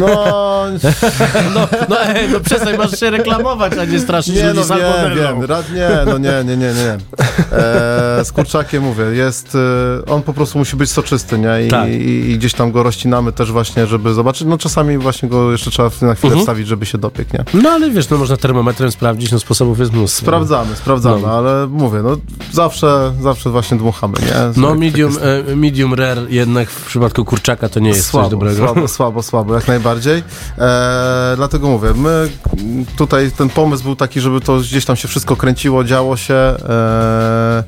No, 0.00 0.08
No, 1.54 1.68
no, 1.88 2.00
ej, 2.00 2.28
no 2.32 2.40
przestań, 2.40 2.76
masz 2.76 3.00
się 3.00 3.10
reklamować, 3.10 3.72
a 3.80 3.84
nie 3.84 3.98
straszyć 4.00 4.34
Nie, 4.34 4.52
no 4.54 4.64
salmonellą. 4.64 5.14
wiem. 5.16 5.44
Rad, 5.44 5.72
nie, 5.72 5.88
no 6.06 6.18
nie, 6.18 6.32
nie, 6.44 6.56
nie, 6.56 6.56
nie. 6.56 6.74
nie. 6.74 6.98
E, 7.58 8.24
z 8.24 8.32
kurczakiem 8.32 8.82
mówię, 8.82 9.04
jest, 9.04 9.54
e, 9.54 10.12
on 10.12 10.22
po 10.22 10.32
prostu 10.32 10.58
musi 10.58 10.76
być 10.76 10.90
soczysty, 10.90 11.38
nie? 11.38 11.66
I, 11.66 11.70
Tak. 11.70 11.88
i, 11.88 11.92
i 12.30 12.38
gdzieś 12.38 12.54
tam 12.54 12.72
go 12.72 12.82
rozcinamy 12.82 13.32
też 13.32 13.52
właśnie, 13.52 13.86
żeby 13.86 14.14
zobaczyć. 14.14 14.46
No 14.48 14.58
czasami 14.58 14.98
właśnie 14.98 15.28
go 15.28 15.52
jeszcze 15.52 15.70
trzeba 15.70 15.88
na 16.02 16.14
chwilę 16.14 16.28
Mhm. 16.32 16.40
wstawić, 16.40 16.66
żeby 16.68 16.86
się 16.86 16.98
dopiekł, 16.98 17.30
nie? 17.34 17.44
No 17.62 17.70
ale 17.70 17.90
wiesz, 17.90 18.10
no 18.10 18.18
można 18.18 18.36
termometrem 18.36 18.90
sprawdzić, 18.92 19.32
no 19.32 19.38
sposobów 19.38 19.78
jest 19.78 19.92
mnóstwo. 19.92 20.26
Sprawdzamy, 20.26 20.76
sprawdzamy, 20.76 21.22
No. 21.22 21.32
ale 21.32 21.66
mówię, 21.66 22.00
no 22.02 22.16
zawsze, 22.52 23.12
zawsze 23.20 23.50
właśnie 23.50 23.77
dmuchamy, 23.78 24.14
nie? 24.20 24.60
No 24.60 24.74
medium, 24.74 25.14
tak 25.14 25.22
e, 25.48 25.56
medium 25.56 25.94
rare 25.94 26.26
jednak 26.28 26.70
w 26.70 26.86
przypadku 26.86 27.24
kurczaka 27.24 27.68
to 27.68 27.80
nie 27.80 27.88
jest 27.88 28.06
słabo, 28.06 28.26
coś 28.26 28.30
dobrego. 28.30 28.56
Słabo, 28.56 28.88
słabo, 28.98 29.22
słabo, 29.22 29.54
jak 29.54 29.68
najbardziej. 29.68 30.22
E, 30.58 31.32
dlatego 31.36 31.68
mówię, 31.68 31.88
my 31.96 32.28
tutaj 32.96 33.30
ten 33.30 33.48
pomysł 33.48 33.84
był 33.84 33.96
taki, 33.96 34.20
żeby 34.20 34.40
to 34.40 34.58
gdzieś 34.58 34.84
tam 34.84 34.96
się 34.96 35.08
wszystko 35.08 35.36
kręciło, 35.36 35.84
działo 35.84 36.16
się. 36.16 36.34
E, 36.34 37.64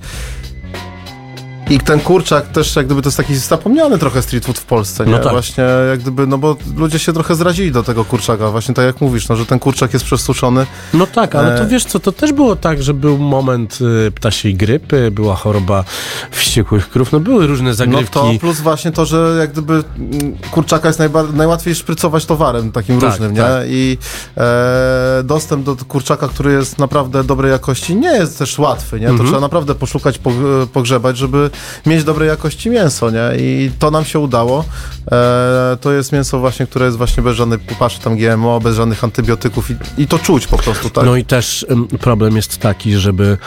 i 1.71 1.79
ten 1.81 2.01
kurczak 2.01 2.49
też 2.49 2.77
jak 2.77 2.87
gdyby 2.87 3.03
to 3.03 3.09
jest 3.09 3.17
taki 3.17 3.37
zapomniany 3.37 3.99
trochę 3.99 4.23
street 4.23 4.45
food 4.47 4.59
w 4.59 4.65
Polsce, 4.65 5.07
nie? 5.07 5.13
No 5.13 5.19
tak. 5.19 5.33
Właśnie 5.33 5.65
jak 5.91 6.01
gdyby, 6.01 6.27
no 6.27 6.39
bo 6.39 6.57
ludzie 6.77 6.99
się 6.99 7.13
trochę 7.13 7.35
zrazili 7.35 7.73
do 7.73 7.83
tego 7.83 8.05
kurczaka, 8.05 8.51
właśnie 8.51 8.75
tak 8.75 8.85
jak 8.85 9.01
mówisz, 9.01 9.29
no, 9.29 9.37
że 9.37 9.47
ten 9.47 9.59
kurczak 9.59 9.93
jest 9.93 10.05
przesuszony. 10.05 10.67
No 10.95 11.07
tak, 11.07 11.35
ale 11.35 11.59
to 11.59 11.65
E, 11.65 11.67
wiesz 11.67 11.85
co, 11.85 12.01
to 12.01 12.13
też 12.13 12.33
było 12.33 12.57
tak, 12.57 12.83
że 12.83 12.95
był 12.95 13.19
moment 13.19 13.79
y, 14.07 14.11
ptasiej 14.11 14.55
grypy, 14.55 15.11
była 15.11 15.35
choroba 15.37 15.85
wściekłych 16.31 16.91
krów, 16.91 17.13
no 17.13 17.21
były 17.21 17.47
różne 17.47 17.69
No 17.69 17.75
zagrywki. 17.75 18.13
to 18.15 18.31
plus 18.41 18.61
właśnie 18.61 18.93
to, 18.93 19.05
że 19.07 19.37
jak 19.41 19.53
gdyby 19.53 19.73
mm, 19.99 20.37
kurczaka 20.51 20.89
jest 20.89 21.01
najłatwiej 21.33 21.75
szprycować 21.75 22.27
towarem 22.27 22.73
takim 22.73 23.01
Tak, 23.01 23.11
różnym, 23.11 23.37
tak. 23.37 23.47
nie? 23.67 23.73
I 23.75 23.99
e, 24.37 25.23
dostęp 25.25 25.65
do 25.65 25.77
kurczaka, 25.77 26.29
który 26.29 26.53
jest 26.53 26.79
naprawdę 26.79 27.25
dobrej 27.25 27.53
jakości, 27.53 27.97
nie 27.97 28.13
jest 28.13 28.39
też 28.39 28.59
łatwy, 28.59 29.01
nie? 29.01 29.07
To 29.07 29.13
Mhm. 29.13 29.29
trzeba 29.29 29.41
naprawdę 29.41 29.75
poszukać, 29.75 30.19
po, 30.19 30.31
pogrzebać, 30.73 31.17
żeby 31.19 31.51
mieć 31.87 32.05
dobrej 32.05 32.29
jakości 32.29 32.71
mięso, 32.71 33.11
nie? 33.11 33.31
I 33.39 33.71
to 33.79 33.91
nam 33.91 34.05
się 34.05 34.19
udało. 34.19 34.65
E, 35.13 35.77
to 35.81 35.93
jest 35.93 36.13
mięso 36.13 36.39
właśnie, 36.39 36.67
które 36.67 36.87
jest 36.87 36.99
właśnie 36.99 37.23
bez 37.23 37.37
żadnej 37.37 37.59
pupaszy 37.59 38.01
tam 38.01 38.17
GMO, 38.17 38.61
bez 38.61 38.77
żadnych 38.77 39.05
antybiotyków 39.05 39.71
i, 39.71 39.77
i 39.99 40.07
to 40.07 40.19
czuć 40.19 40.47
po 40.47 40.59
prostu, 40.59 40.91
tak? 40.91 41.05
No 41.05 41.17
i 41.17 41.25
też 41.25 41.67
ym, 41.71 41.89
problem 41.89 42.37
jest 42.37 42.59
taki, 42.59 42.97
żeby, 42.97 43.39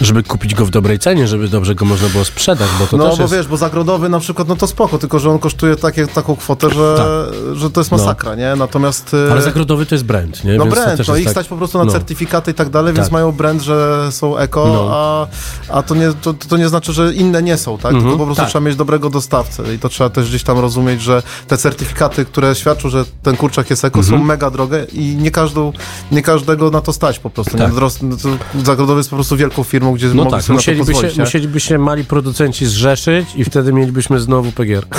żeby 0.00 0.22
kupić 0.22 0.54
go 0.54 0.66
w 0.66 0.70
dobrej 0.70 0.98
cenie, 0.98 1.28
żeby 1.28 1.48
dobrze 1.48 1.74
go 1.74 1.84
można 1.84 2.08
było 2.08 2.24
sprzedać, 2.24 2.68
bo 2.78 2.86
to 2.86 2.96
no 2.96 3.08
też 3.08 3.16
bo 3.16 3.22
jest... 3.22 3.34
wiesz, 3.34 3.46
bo 3.46 3.56
zagrodowy 3.56 4.08
na 4.08 4.20
przykład, 4.20 4.48
no 4.48 4.56
to 4.56 4.66
spoko, 4.66 4.98
tylko 4.98 5.18
że 5.18 5.30
on 5.30 5.38
kosztuje 5.38 5.76
takie, 5.76 6.06
taką 6.06 6.36
kwotę, 6.36 6.70
że, 6.70 7.26
że 7.54 7.70
to 7.70 7.80
jest 7.80 7.90
masakra, 7.90 8.34
nie? 8.34 8.56
Natomiast... 8.56 9.14
e, 9.14 9.22
Tak. 9.22 9.32
Ale 9.32 9.42
zagrodowy 9.42 9.86
to 9.86 9.94
jest 9.94 10.04
brand, 10.04 10.44
nie? 10.44 10.54
No 10.56 10.64
Więc 10.64 10.74
brand, 10.74 11.08
no 11.08 11.16
ich 11.16 11.24
tak- 11.24 11.32
stać 11.32 11.48
po 11.48 11.56
prostu 11.56 11.78
na 11.78 11.84
no. 11.84 11.92
certyfikaty 11.92 12.50
i 12.50 12.54
tak 12.54 12.70
dalej, 12.70 12.94
więc 12.94 13.06
Tak. 13.06 13.12
mają 13.12 13.32
brand, 13.32 13.62
że 13.62 14.06
są 14.12 14.36
eko, 14.38 14.66
No. 14.68 14.88
a, 14.92 15.26
a 15.78 15.82
to, 15.82 15.94
nie, 15.94 16.12
to, 16.22 16.34
to 16.34 16.56
nie 16.56 16.68
znaczy, 16.68 16.92
że 16.92 17.14
inne 17.14 17.42
nie 17.42 17.56
są, 17.58 17.78
tak? 17.78 17.84
Mhm, 17.92 18.02
Tylko 18.04 18.18
po 18.18 18.24
prostu 18.24 18.42
tak. 18.42 18.50
trzeba 18.50 18.64
mieć 18.66 18.76
dobrego 18.76 19.10
dostawcę 19.10 19.74
i 19.74 19.78
to 19.78 19.88
trzeba 19.88 20.10
też 20.10 20.28
gdzieś 20.28 20.42
tam 20.42 20.58
rozumieć, 20.58 21.02
że 21.02 21.22
te 21.48 21.58
certyfikaty, 21.58 22.24
które 22.24 22.54
świadczą, 22.54 22.88
że 22.88 23.04
ten 23.22 23.36
kurczak 23.36 23.70
jest 23.70 23.84
eko, 23.84 23.98
Mhm. 23.98 24.20
są 24.20 24.24
mega 24.26 24.50
drogie 24.50 24.86
i 24.92 25.16
nie, 25.16 25.30
każdą, 25.30 25.72
nie 26.12 26.22
każdego 26.22 26.70
na 26.70 26.80
to 26.80 26.92
stać 26.92 27.18
po 27.18 27.30
prostu. 27.30 27.56
Tak. 27.58 27.72
No 28.02 28.16
Zagrodowy 28.64 29.00
jest 29.00 29.10
po 29.10 29.16
prostu 29.16 29.36
wielką 29.36 29.62
firmą, 29.62 29.92
gdzie 29.92 30.08
No 30.14 30.26
tak, 30.26 30.48
musieliby 30.48 30.84
pozwolić, 30.84 31.12
się, 31.12 31.18
nie? 31.18 31.24
musieliby 31.24 31.60
się 31.60 31.78
mali 31.78 32.04
producenci 32.04 32.66
zrzeszyć 32.66 33.28
i 33.36 33.44
wtedy 33.44 33.72
mielibyśmy 33.72 34.20
znowu 34.20 34.52
PGR. 34.52 34.86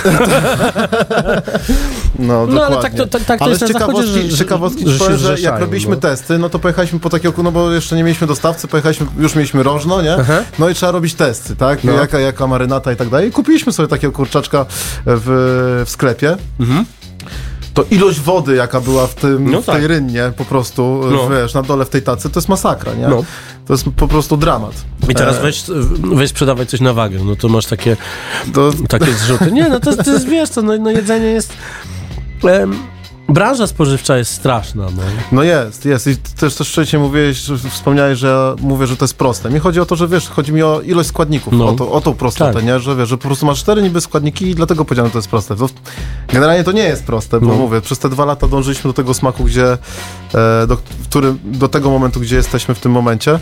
No, 2.19 2.47
No, 2.47 2.65
ale 2.65 2.77
tak 2.81 2.93
to- 2.95 3.07
tak- 3.07 3.23
tak 3.23 3.39
to 3.39 3.45
ale 3.45 3.53
jest 3.53 3.67
z 3.67 3.73
na 3.73 3.79
zachodzie, 3.79 3.97
ciekawostki, 3.99 4.31
że- 4.31 4.37
ciekawostki 4.37 4.89
że 4.89 4.99
powiem, 4.99 5.17
że 5.17 5.39
jak 5.39 5.59
robiliśmy 5.59 5.95
no. 5.95 6.01
testy, 6.01 6.37
no 6.37 6.49
to 6.49 6.59
pojechaliśmy 6.59 6.99
po 6.99 7.09
takiego, 7.09 7.43
no 7.43 7.51
bo 7.51 7.71
jeszcze 7.71 7.95
nie 7.95 8.03
mieliśmy 8.03 8.27
dostawcy, 8.27 8.67
pojechaliśmy, 8.67 9.05
już 9.19 9.35
mieliśmy 9.35 9.63
rożno, 9.63 10.01
nie? 10.01 10.13
Aha. 10.19 10.37
No 10.59 10.69
i 10.69 10.73
trzeba 10.73 10.91
robić 10.91 11.13
testy, 11.13 11.55
tak? 11.55 11.83
No. 11.83 11.91
Jaka, 11.93 12.19
jaka 12.19 12.47
marynata 12.47 12.91
i 12.91 12.95
tak 12.95 13.09
dalej. 13.09 13.29
I 13.29 13.31
kupiliśmy 13.31 13.71
sobie 13.73 13.87
takiego 13.87 14.13
kurczaczka 14.13 14.65
w, 15.05 15.83
w 15.85 15.89
sklepie. 15.89 16.37
To 17.73 17.85
ilość 17.91 18.19
wody, 18.19 18.55
jaka 18.55 18.81
była 18.81 19.07
w, 19.07 19.15
tym, 19.15 19.31
Mhm. 19.31 19.51
No 19.51 19.61
w 19.61 19.65
tej 19.65 19.75
tak. 19.75 19.83
rynnie 19.85 20.31
po 20.37 20.45
prostu, 20.45 21.01
No. 21.11 21.29
wiesz, 21.29 21.53
na 21.53 21.61
dole 21.61 21.85
w 21.85 21.89
tej 21.89 22.01
tacy, 22.01 22.29
to 22.29 22.39
jest 22.39 22.49
masakra, 22.49 22.93
nie? 22.93 23.07
No. 23.07 23.23
To 23.67 23.73
jest 23.73 23.85
po 23.95 24.07
prostu 24.07 24.37
dramat. 24.37 24.71
I 25.09 25.13
teraz 25.15 25.35
E, 25.37 25.41
weź, 25.41 25.63
weź 26.15 26.29
sprzedawaj 26.29 26.65
coś 26.67 26.81
na 26.81 26.93
wagę, 26.93 27.19
no 27.25 27.35
to 27.35 27.49
masz 27.49 27.65
takie, 27.65 27.97
To, 28.53 28.71
takie 28.89 29.13
zrzuty. 29.13 29.51
Nie, 29.51 29.69
no 29.69 29.79
to, 29.79 30.03
to 30.03 30.11
jest, 30.11 30.27
wiesz 30.27 30.49
co, 30.49 30.61
no, 30.61 30.77
no 30.77 30.91
jedzenie 30.91 31.25
jest... 31.25 31.53
Branża 33.29 33.67
spożywcza 33.67 34.17
jest 34.17 34.31
straszna, 34.31 34.83
no. 34.83 35.01
No 35.31 35.43
jest, 35.43 35.85
jest. 35.85 36.07
I 36.07 36.17
też 36.17 36.55
też 36.55 36.69
wcześniej 36.69 37.01
mówiłeś, 37.01 37.37
że 37.37 37.57
wspomniałeś, 37.57 38.19
że 38.19 38.27
ja 38.27 38.55
mówię, 38.67 38.87
że 38.87 38.97
to 38.97 39.05
jest 39.05 39.13
proste. 39.17 39.49
Mi 39.49 39.59
chodzi 39.59 39.79
o 39.79 39.85
to, 39.85 39.95
że 39.95 40.07
wiesz, 40.07 40.29
chodzi 40.29 40.53
mi 40.53 40.63
o 40.63 40.81
ilość 40.81 41.09
składników, 41.09 41.53
No. 41.53 41.65
o, 41.67 41.73
to, 41.73 41.91
o 41.91 42.01
tą 42.01 42.13
prostotę, 42.13 42.53
Tak. 42.53 42.63
nie? 42.65 42.79
Że 42.79 42.95
wiesz, 42.95 43.09
że 43.09 43.17
po 43.17 43.23
prostu 43.27 43.45
masz 43.45 43.59
cztery 43.59 43.81
niby 43.81 44.01
składniki 44.01 44.45
i 44.49 44.55
dlatego 44.55 44.85
powiedziałem, 44.85 45.09
że 45.09 45.13
to 45.13 45.17
jest 45.19 45.29
proste. 45.29 45.55
To, 45.55 45.69
generalnie 46.27 46.63
to 46.63 46.71
nie 46.71 46.83
jest 46.83 47.03
proste, 47.05 47.39
bo 47.39 47.47
No. 47.47 47.55
mówię, 47.55 47.81
przez 47.81 47.99
te 47.99 48.09
dwa 48.09 48.25
lata 48.25 48.47
dążyliśmy 48.47 48.89
do 48.89 48.93
tego 48.93 49.13
smaku, 49.13 49.43
gdzie 49.43 49.71
e, 49.71 49.77
do, 50.67 50.75
w 50.75 51.07
którym, 51.09 51.39
do 51.43 51.67
tego 51.67 51.89
momentu, 51.89 52.19
gdzie 52.19 52.35
jesteśmy 52.35 52.75
w 52.75 52.79
tym 52.79 52.91
momencie. 52.91 53.39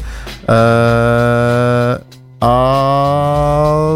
E, 0.49 1.99
a 2.39 3.93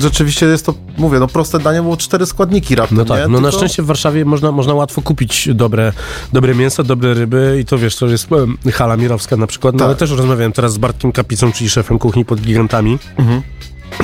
rzeczywiście 0.00 0.46
jest 0.46 0.66
to, 0.66 0.74
mówię, 0.98 1.18
no 1.18 1.26
proste 1.26 1.58
danie 1.58 1.82
było 1.82 1.96
cztery 1.96 2.26
składniki 2.26 2.74
raptem, 2.74 2.98
No 2.98 3.04
tak, 3.04 3.18
nie? 3.20 3.28
no 3.28 3.40
na 3.40 3.48
Tylko- 3.48 3.56
szczęście 3.56 3.82
w 3.82 3.86
Warszawie 3.86 4.24
można, 4.24 4.52
można 4.52 4.74
łatwo 4.74 5.02
kupić 5.02 5.48
dobre, 5.54 5.92
dobre 6.32 6.54
mięso, 6.54 6.84
dobre 6.84 7.14
ryby 7.14 7.58
i 7.62 7.64
to 7.64 7.78
wiesz, 7.78 7.96
to 7.96 8.06
jest 8.06 8.28
hala 8.72 8.96
mirowska 8.96 9.36
na 9.36 9.46
przykład, 9.46 9.74
no 9.74 9.78
Tak. 9.78 9.86
ale 9.86 9.96
też 9.96 10.10
rozmawiałem 10.10 10.52
teraz 10.52 10.72
z 10.72 10.78
Bartkiem 10.78 11.12
Kapicą, 11.12 11.52
czyli 11.52 11.70
szefem 11.70 11.98
kuchni 11.98 12.24
pod 12.24 12.40
gigantami. 12.40 12.98
Mhm. 13.16 13.42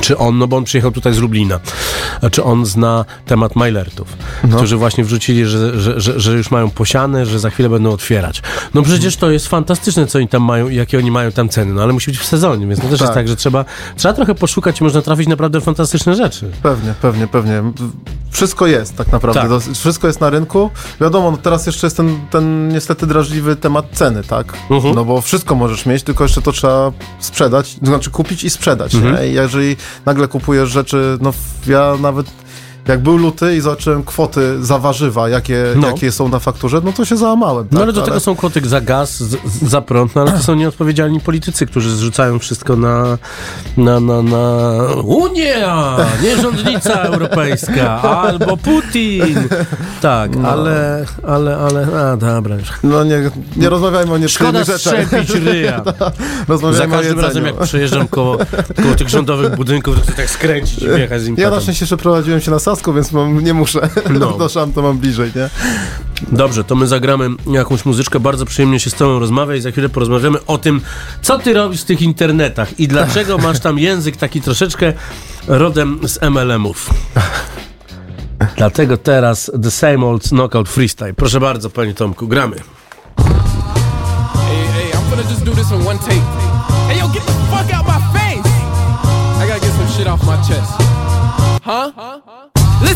Czy 0.00 0.18
on, 0.18 0.38
no 0.38 0.46
bo 0.48 0.56
on 0.56 0.64
przyjechał 0.64 0.90
tutaj 0.90 1.14
z 1.14 1.18
Lublina, 1.18 1.60
czy 2.32 2.44
on 2.44 2.66
zna 2.66 3.04
temat 3.26 3.56
Majlertów, 3.56 4.16
No. 4.48 4.56
którzy 4.56 4.76
właśnie 4.76 5.04
wrzucili, 5.04 5.46
że, 5.46 5.80
że, 5.80 6.00
że, 6.00 6.20
że 6.20 6.32
już 6.32 6.50
mają 6.50 6.70
posiane, 6.70 7.26
że 7.26 7.38
za 7.38 7.50
chwilę 7.50 7.68
będą 7.68 7.90
otwierać. 7.92 8.42
No 8.74 8.82
przecież 8.82 9.16
to 9.16 9.30
jest 9.30 9.48
fantastyczne, 9.48 10.06
co 10.06 10.18
oni 10.18 10.28
tam 10.28 10.42
mają 10.42 10.68
i 10.68 10.74
jakie 10.76 10.98
oni 10.98 11.10
mają 11.10 11.32
tam 11.32 11.48
ceny, 11.48 11.72
no 11.74 11.82
ale 11.82 11.92
musi 11.92 12.10
być 12.10 12.20
w 12.20 12.24
sezonie, 12.26 12.66
więc 12.66 12.80
to 12.80 12.88
też 12.88 12.90
jest 13.00 13.02
Tak. 13.02 13.14
tak, 13.14 13.28
że 13.28 13.36
trzeba, 13.36 13.64
trzeba 13.96 14.14
trochę 14.14 14.34
poszukać 14.34 14.80
i 14.80 14.84
można 14.84 15.02
trafić 15.02 15.28
naprawdę 15.28 15.60
fantastyczne 15.60 16.14
rzeczy. 16.14 16.50
Pewnie, 16.62 16.94
pewnie, 17.02 17.26
pewnie. 17.26 17.62
Wszystko 18.30 18.66
jest 18.66 18.96
tak 18.96 19.12
naprawdę. 19.12 19.40
Tak. 19.60 19.74
Wszystko 19.76 20.06
jest 20.06 20.20
na 20.20 20.30
rynku. 20.30 20.70
Wiadomo, 21.00 21.30
no 21.30 21.36
teraz 21.36 21.66
jeszcze 21.66 21.86
jest 21.86 21.96
ten, 21.96 22.18
ten 22.30 22.68
niestety 22.68 23.06
drażliwy 23.06 23.56
temat 23.56 23.86
ceny, 23.92 24.22
tak? 24.24 24.52
Mhm. 24.70 24.94
No 24.94 25.04
bo 25.04 25.20
wszystko 25.20 25.54
możesz 25.54 25.86
mieć, 25.86 26.02
tylko 26.02 26.24
jeszcze 26.24 26.42
to 26.42 26.52
trzeba 26.52 26.92
sprzedać, 27.20 27.74
to 27.80 27.86
znaczy 27.86 28.10
kupić 28.10 28.44
i 28.44 28.50
sprzedać. 28.50 28.94
Mhm. 28.94 29.14
Nie? 29.16 29.28
I 29.28 29.34
jeżeli 29.34 29.76
nagle 30.06 30.28
kupujesz 30.28 30.68
rzeczy, 30.70 31.18
no 31.20 31.32
ja 31.66 31.94
nawet 32.02 32.26
jak 32.88 33.02
był 33.02 33.16
luty 33.16 33.56
i 33.56 33.60
zobaczyłem 33.60 34.04
kwoty 34.04 34.64
za 34.64 34.78
warzywa, 34.78 35.28
jakie, 35.28 35.64
No. 35.76 35.86
jakie 35.86 36.12
są 36.12 36.28
na 36.28 36.38
fakturze, 36.38 36.80
no 36.84 36.92
to 36.92 37.04
się 37.04 37.16
załamałem. 37.16 37.66
No 37.70 37.78
tak? 37.78 37.82
ale 37.82 37.92
do 37.92 38.02
tego 38.02 38.20
są 38.20 38.36
kwoty 38.36 38.60
za 38.68 38.80
gaz, 38.80 39.22
za 39.62 39.80
prąd, 39.80 40.14
no 40.14 40.20
ale 40.22 40.32
to 40.32 40.38
są 40.38 40.54
nieodpowiedzialni 40.54 41.20
politycy, 41.20 41.66
którzy 41.66 41.90
zrzucają 41.96 42.38
wszystko 42.38 42.76
na, 42.76 43.18
na, 43.76 44.00
na, 44.00 44.22
na 44.22 44.72
Unia, 45.04 45.96
nie 46.22 46.36
rządnica 46.36 46.92
europejska, 47.10 48.02
albo 48.02 48.56
Putin. 48.56 49.48
Tak, 50.00 50.30
ale, 50.44 51.04
ale, 51.26 51.56
ale, 51.58 51.86
a 52.12 52.16
dobra. 52.16 52.56
No 52.82 53.04
nie, 53.04 53.30
nie 53.56 53.68
rozmawiajmy 53.68 54.12
o 54.14 54.28
Szkoda 54.28 54.58
nieprzyjemnych 54.58 54.66
rzeczach. 54.66 55.06
strzępić 55.06 55.30
ryja. 55.30 55.82
Za 56.72 56.86
każdym 56.86 57.20
razem, 57.20 57.46
jak 57.46 57.58
przejeżdżam 57.58 58.08
koło, 58.08 58.38
koło 58.82 58.94
tych 58.94 59.08
rządowych 59.08 59.56
budynków, 59.56 59.96
to 59.96 60.02
chcę 60.02 60.12
tak 60.12 60.30
skręcić 60.30 60.82
i 60.82 60.88
wjechać 60.88 61.22
z 61.22 61.26
nim 61.26 61.36
Ja 61.38 61.50
na 61.50 61.60
szczęście 61.60 61.86
przeprowadziłem 61.86 62.40
się 62.40 62.50
na 62.50 62.58
Sasy, 62.58 62.79
Więc 62.86 63.12
mam, 63.12 63.44
nie 63.44 63.54
muszę. 63.54 63.88
No. 64.10 64.38
To 64.74 64.82
mam 64.82 64.98
bliżej, 64.98 65.32
nie? 65.36 65.50
Dobrze, 66.32 66.64
to 66.64 66.74
my 66.74 66.86
zagramy 66.86 67.28
jakąś 67.52 67.84
muzyczkę. 67.84 68.20
Bardzo 68.20 68.46
przyjemnie 68.46 68.80
się 68.80 68.90
z 68.90 68.94
Tobą 68.94 69.18
rozmawia 69.18 69.54
i 69.56 69.60
za 69.60 69.70
chwilę 69.70 69.88
porozmawiamy 69.88 70.46
o 70.46 70.58
tym, 70.58 70.80
co 71.22 71.38
Ty 71.38 71.54
robisz 71.54 71.80
w 71.80 71.84
tych 71.84 72.02
internetach 72.02 72.80
i 72.80 72.88
dlaczego 72.88 73.38
masz 73.48 73.60
tam 73.60 73.78
język 73.78 74.16
taki 74.16 74.40
troszeczkę 74.40 74.92
rodem 75.48 76.00
z 76.04 76.18
MLM-ów. 76.22 76.90
Dlatego 78.56 78.96
teraz 78.96 79.50
The 79.62 79.70
Same 79.70 80.06
Old 80.06 80.28
Knockout 80.28 80.68
Freestyle. 80.68 81.14
Proszę 81.14 81.40
bardzo, 81.40 81.70
Panie 81.70 81.94
Tomku, 81.94 82.28
gramy. 82.28 82.56
Hey, 82.56 83.26
hey, 84.74 84.90
I'm 84.92 85.10
gonna 85.10 85.30
just 85.30 85.44
do 85.44 85.52
this 85.52 85.70
in 85.70 85.86
one 85.86 85.98
take. 85.98 86.22
Hey, 86.88 86.98
yo, 86.98 87.08
get 87.08 87.26
the 87.26 87.32
fuck 87.32 87.74
out 87.74 87.86
my 87.86 88.18
face! 88.18 88.50
I 89.44 89.48
gotta 89.48 89.60
get 89.60 89.72
some 89.72 89.88
shit 89.88 90.06
off 90.06 90.22
my 90.26 90.36
chest. 90.36 90.72
Huh? 91.62 92.49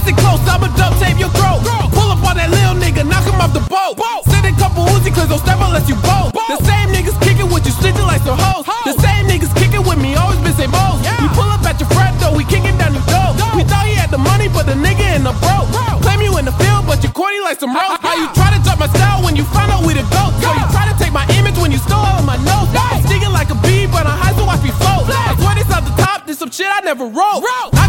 Listen 0.05 0.21
close, 0.21 0.45
I'ma 0.45 0.69
duct 0.77 1.01
tape 1.01 1.17
your 1.17 1.33
throat. 1.33 1.64
Pull 1.97 2.12
up 2.12 2.21
on 2.29 2.37
that 2.37 2.53
little 2.53 2.77
nigga, 2.77 3.09
knock 3.09 3.25
him 3.25 3.40
off 3.40 3.57
the 3.57 3.64
boat. 3.73 3.97
Send 4.29 4.45
a 4.45 4.53
couple 4.61 4.85
Uzi 4.93 5.09
clips, 5.09 5.33
don't 5.33 5.40
step 5.40 5.57
unless 5.64 5.88
you 5.88 5.97
bolt. 6.05 6.29
The 6.37 6.61
same 6.61 6.93
niggas 6.93 7.17
kicking 7.25 7.49
with 7.49 7.64
you, 7.64 7.73
snitching 7.73 8.05
like 8.05 8.21
some 8.21 8.37
hoes. 8.37 8.69
The 8.85 8.93
same 9.01 9.25
niggas 9.33 9.57
kicking 9.57 9.81
with 9.81 9.97
me, 9.97 10.12
always 10.12 10.37
been 10.45 10.53
same 10.61 10.77
hoes. 10.77 11.01
We 11.25 11.33
pull 11.33 11.49
up 11.49 11.64
at 11.64 11.81
your 11.81 11.88
front 11.88 12.21
door, 12.21 12.37
we 12.37 12.45
kicking 12.45 12.77
down 12.77 12.93
your 12.93 13.01
door. 13.09 13.33
We 13.57 13.64
thought 13.64 13.88
he 13.88 13.97
had 13.97 14.12
the 14.12 14.21
money, 14.21 14.53
but 14.53 14.69
the 14.69 14.77
nigga 14.77 15.17
in 15.17 15.25
the 15.25 15.33
broke. 15.40 15.73
Claim 16.05 16.21
you 16.21 16.37
in 16.37 16.45
the 16.45 16.53
field, 16.61 16.85
but 16.85 17.01
you 17.01 17.09
corny 17.09 17.40
like 17.40 17.57
some 17.57 17.73
rose. 17.73 17.97
How 18.05 18.12
you 18.12 18.29
try 18.37 18.53
to 18.53 18.61
drop 18.61 18.77
my 18.77 18.93
style 18.93 19.25
when 19.25 19.40
you 19.40 19.49
find 19.57 19.73
out 19.73 19.88
we 19.88 19.97
the 19.97 20.05
goat? 20.12 20.37
So 20.45 20.53
you 20.53 20.69
try 20.69 20.85
to 20.85 20.93
take 21.01 21.17
my 21.17 21.25
image 21.40 21.57
when 21.57 21.73
you 21.73 21.81
stole 21.81 22.05
of 22.05 22.29
my 22.29 22.37
notes. 22.45 22.77
I'm 22.77 23.01
stinging 23.09 23.33
like 23.33 23.49
a 23.49 23.57
bee, 23.64 23.88
but 23.88 24.05
I'm 24.05 24.21
high, 24.21 24.37
so 24.37 24.45
watch 24.45 24.61
me 24.61 24.69
float. 24.85 25.09
I 25.09 25.33
swear 25.40 25.57
this 25.57 25.73
off 25.73 25.88
the 25.88 25.97
top, 25.97 26.29
this 26.29 26.45
some 26.45 26.53
shit 26.53 26.69
I 26.69 26.85
never 26.85 27.09
wrote. 27.09 27.40
Knocking 27.73 27.84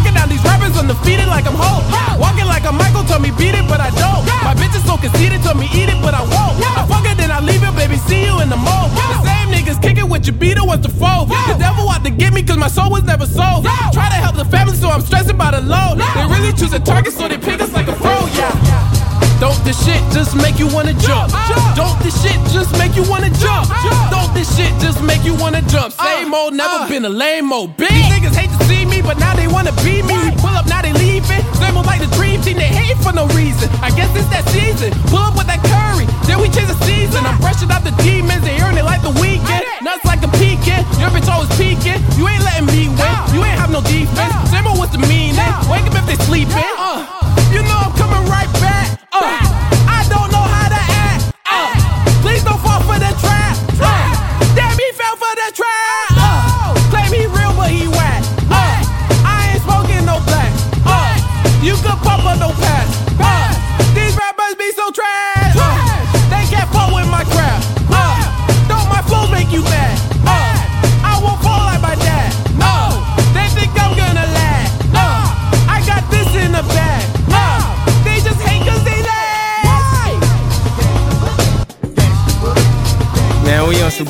down 0.96 1.06
undefeated 1.06 1.28
like 1.28 1.46
I'm 1.46 1.54
Hulk. 1.56 1.84
Walking 2.20 2.46
like 2.46 2.64
a 2.64 2.72
Michael, 2.72 3.04
told 3.04 3.22
me 3.22 3.30
beat 3.30 3.54
it, 3.54 3.66
but 3.68 3.80
I 3.80 3.90
don't. 3.90 4.24
My 4.44 4.54
bitch 4.54 4.74
is 4.76 4.84
so 4.84 4.96
conceited, 4.96 5.42
told 5.42 5.58
me 5.58 5.68
eat 5.72 5.88
it, 5.88 6.00
but 6.02 6.14
I 6.14 6.22
won't. 6.22 6.56
I 6.76 6.86
fuck 6.86 7.04
it, 7.04 7.16
then 7.16 7.30
I 7.30 7.40
leave 7.40 7.62
it, 7.62 7.74
baby, 7.76 7.96
see 7.96 8.24
you 8.24 8.40
in 8.40 8.48
the 8.48 8.56
mall. 8.56 8.88
The 8.88 9.24
same 9.24 9.48
niggas 9.52 9.82
kicking 9.82 10.08
with 10.08 10.26
your 10.26 10.36
beater, 10.36 10.64
what's 10.64 10.86
the 10.86 10.92
foe? 10.92 11.26
The 11.26 11.56
devil 11.58 11.88
out 11.88 12.04
to 12.04 12.10
get 12.10 12.32
me, 12.32 12.42
cause 12.42 12.56
my 12.56 12.68
soul 12.68 12.90
was 12.90 13.04
never 13.04 13.26
sold. 13.26 13.64
Try 13.92 14.08
to 14.08 14.18
help 14.18 14.36
the 14.36 14.44
family, 14.44 14.76
so 14.76 14.88
I'm 14.88 15.02
stressing 15.02 15.36
by 15.36 15.50
the 15.52 15.60
load. 15.60 15.98
They 15.98 16.24
really 16.26 16.52
choose 16.52 16.72
a 16.72 16.80
target, 16.80 17.12
so 17.12 17.28
they 17.28 17.38
pick 17.38 17.60
us 17.60 17.72
like 17.72 17.88
a 17.88 17.96
pro, 17.96 18.14
yeah. 18.34 18.96
Don't 19.40 19.62
this 19.64 19.76
shit 19.84 20.00
just 20.16 20.34
make 20.34 20.58
you 20.58 20.66
wanna 20.72 20.94
jump? 20.94 21.28
jump. 21.28 21.76
Don't 21.76 21.98
this 22.00 22.16
shit 22.22 22.40
just 22.56 22.72
make 22.78 22.96
you 22.96 23.04
wanna 23.04 23.28
jump? 23.36 23.68
jump. 23.68 24.10
Don't 24.10 24.32
this 24.32 24.48
shit 24.56 24.72
just 24.80 25.02
make 25.02 25.24
you 25.24 25.34
wanna 25.34 25.60
jump? 25.68 25.92
Same 25.92 26.32
old, 26.32 26.54
never 26.54 26.84
uh. 26.84 26.88
been 26.88 27.04
a 27.04 27.08
lame 27.10 27.52
old 27.52 27.76
bitch. 27.76 27.90
These 27.90 28.08
niggas 28.08 28.34
hate 28.34 28.45
see 28.66 28.84
me, 28.84 29.02
but 29.02 29.18
now 29.18 29.34
they 29.34 29.48
wanna 29.48 29.72
be 29.86 30.02
me. 30.02 30.14
We 30.14 30.30
pull 30.36 30.54
up, 30.54 30.66
now 30.66 30.82
they 30.82 30.92
leaving. 30.92 31.46
Old 31.76 31.84
like 31.84 32.00
the 32.00 32.08
dream 32.16 32.40
team, 32.40 32.56
they 32.56 32.72
hate 32.72 32.96
for 33.04 33.12
no 33.12 33.28
reason. 33.36 33.68
I 33.84 33.92
guess 33.92 34.08
it's 34.16 34.28
that 34.32 34.48
season. 34.48 34.96
Pull 35.12 35.20
up 35.20 35.36
with 35.36 35.46
that 35.46 35.60
curry, 35.60 36.08
then 36.24 36.40
we 36.40 36.48
change 36.48 36.72
the 36.72 36.78
season. 36.88 37.20
I'm 37.28 37.36
brushing 37.36 37.68
out 37.68 37.84
the 37.84 37.92
demons, 38.00 38.40
they 38.40 38.56
earn 38.64 38.80
it 38.80 38.84
like 38.88 39.04
the 39.04 39.12
weekend. 39.20 39.60
Nuts 39.84 40.04
like 40.08 40.24
a 40.24 40.30
peeking, 40.40 40.80
your 40.96 41.12
bitch 41.12 41.28
always 41.28 41.52
peeking. 41.60 42.00
You 42.16 42.24
ain't 42.32 42.40
letting 42.42 42.66
me 42.72 42.88
win, 42.88 43.16
you 43.36 43.44
ain't 43.44 43.60
have 43.60 43.68
no 43.68 43.84
defense. 43.84 44.32
Same 44.48 44.64
what's 44.72 44.92
the 44.96 45.02
meaning? 45.04 45.36
Wake 45.68 45.84
up 45.84 46.00
if 46.00 46.06
they 46.08 46.18
sleeping. 46.24 46.56
Uh, 46.80 47.04
you 47.52 47.60
know 47.60 47.76
I'm 47.76 47.95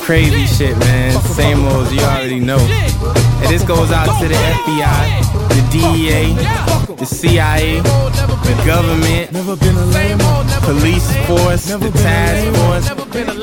crazy 0.07 0.47
shit, 0.47 0.79
man. 0.79 1.21
Same 1.35 1.65
old, 1.65 1.91
you 1.91 1.99
already 1.99 2.39
know. 2.39 2.61
And 3.41 3.49
this 3.49 3.65
goes 3.65 3.91
out 3.91 4.07
to 4.21 4.29
the 4.29 4.39
FBI, 4.61 5.05
the 5.49 5.63
DEA, 5.73 6.25
the 6.95 7.05
CIA, 7.05 7.81
the 8.47 8.55
government, 8.65 9.31
police 10.63 11.09
force, 11.27 11.67
the 11.67 11.91
task 11.91 12.45
force, 12.57 12.87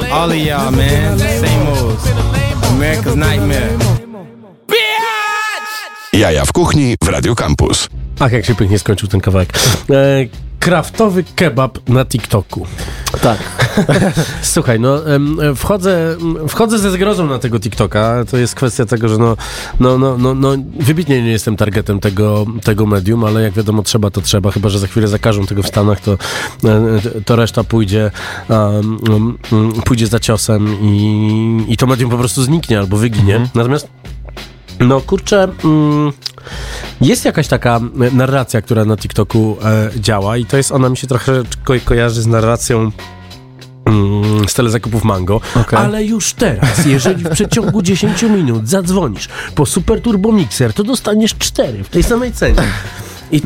all 0.10 0.32
of 0.32 0.38
y'all, 0.38 0.72
man. 0.72 1.20
Same 1.20 1.68
old. 1.68 2.00
America's 2.72 3.16
nightmare. 3.16 3.78
Jaja 6.14 6.46
w 6.46 6.54
kuchni 6.54 6.96
w 7.04 7.08
Radio 7.08 7.36
Campus. 7.36 7.90
Ach, 8.20 8.32
jak 8.32 8.46
się 8.46 8.56
pięknie 8.56 8.80
skończył 8.80 9.10
ten 9.10 9.22
kawałek. 9.22 9.50
E, 9.90 10.26
kraftowy 10.60 11.24
kebab 11.36 11.90
na 11.90 12.06
TikToku. 12.06 12.68
Tak. 13.24 13.40
Słuchaj, 14.42 14.80
no 14.80 15.02
wchodzę, 15.56 16.18
wchodzę 16.48 16.80
ze 16.80 16.92
zgrozą 16.92 17.28
na 17.28 17.40
tego 17.40 17.60
TikToka. 17.60 18.26
To 18.32 18.38
jest 18.38 18.56
kwestia 18.56 18.86
tego, 18.86 19.10
że 19.10 19.18
no, 19.18 19.38
no, 19.80 19.98
no, 19.98 20.18
no, 20.18 20.34
no 20.34 20.56
wybitnie 20.80 21.24
nie 21.24 21.32
jestem 21.32 21.56
targetem 21.56 22.00
tego, 22.00 22.46
tego 22.64 22.86
medium, 22.86 23.24
ale 23.24 23.42
jak 23.42 23.54
wiadomo, 23.54 23.84
trzeba 23.84 24.10
to 24.10 24.22
trzeba, 24.22 24.52
chyba 24.52 24.70
że 24.70 24.80
za 24.80 24.88
chwilę 24.88 25.08
zakażą 25.08 25.46
tego 25.46 25.64
w 25.64 25.68
Stanach, 25.68 26.00
to, 26.00 26.14
e, 26.14 27.22
to 27.26 27.36
reszta 27.36 27.64
pójdzie, 27.64 28.12
um, 28.50 29.38
pójdzie 29.86 30.08
za 30.08 30.20
ciosem 30.20 30.78
i, 30.82 31.66
i 31.68 31.78
to 31.78 31.88
medium 31.88 32.12
po 32.12 32.18
prostu 32.18 32.44
zniknie 32.44 32.80
albo 32.80 32.98
wyginie. 32.98 33.48
Natomiast 33.56 33.88
no 34.80 35.02
kurczę, 35.02 35.48
mm, 35.64 36.12
jest 37.02 37.26
jakaś 37.26 37.48
taka 37.48 37.80
e, 38.02 38.12
narracja, 38.12 38.62
która 38.62 38.86
na 38.86 38.98
TikToku 38.98 39.58
e, 39.64 39.90
działa 40.00 40.38
i 40.38 40.46
to 40.46 40.58
jest, 40.58 40.72
ona 40.72 40.90
mi 40.90 40.98
się 40.98 41.08
trochę 41.08 41.32
ko 41.64 41.74
kojarzy 41.86 42.22
z 42.22 42.28
narracją 42.28 42.92
mm, 43.86 44.50
z 44.50 44.54
telezakupów 44.54 45.04
Mango, 45.04 45.42
ale 45.72 46.04
już 46.04 46.34
teraz, 46.34 46.86
jeżeli 46.86 47.24
w 47.24 47.30
przeciągu 47.30 47.82
10 47.92 48.24
minut 48.24 48.70
zadzwonisz 48.70 49.30
po 49.56 49.66
Super 49.66 50.02
Turbo 50.02 50.32
Mixer, 50.32 50.74
to 50.74 50.84
dostaniesz 50.84 51.36
4 51.36 51.84
w 51.84 51.90
tej 51.90 52.04
samej 52.04 52.32
cenie. 52.32 52.64
I, 53.34 53.42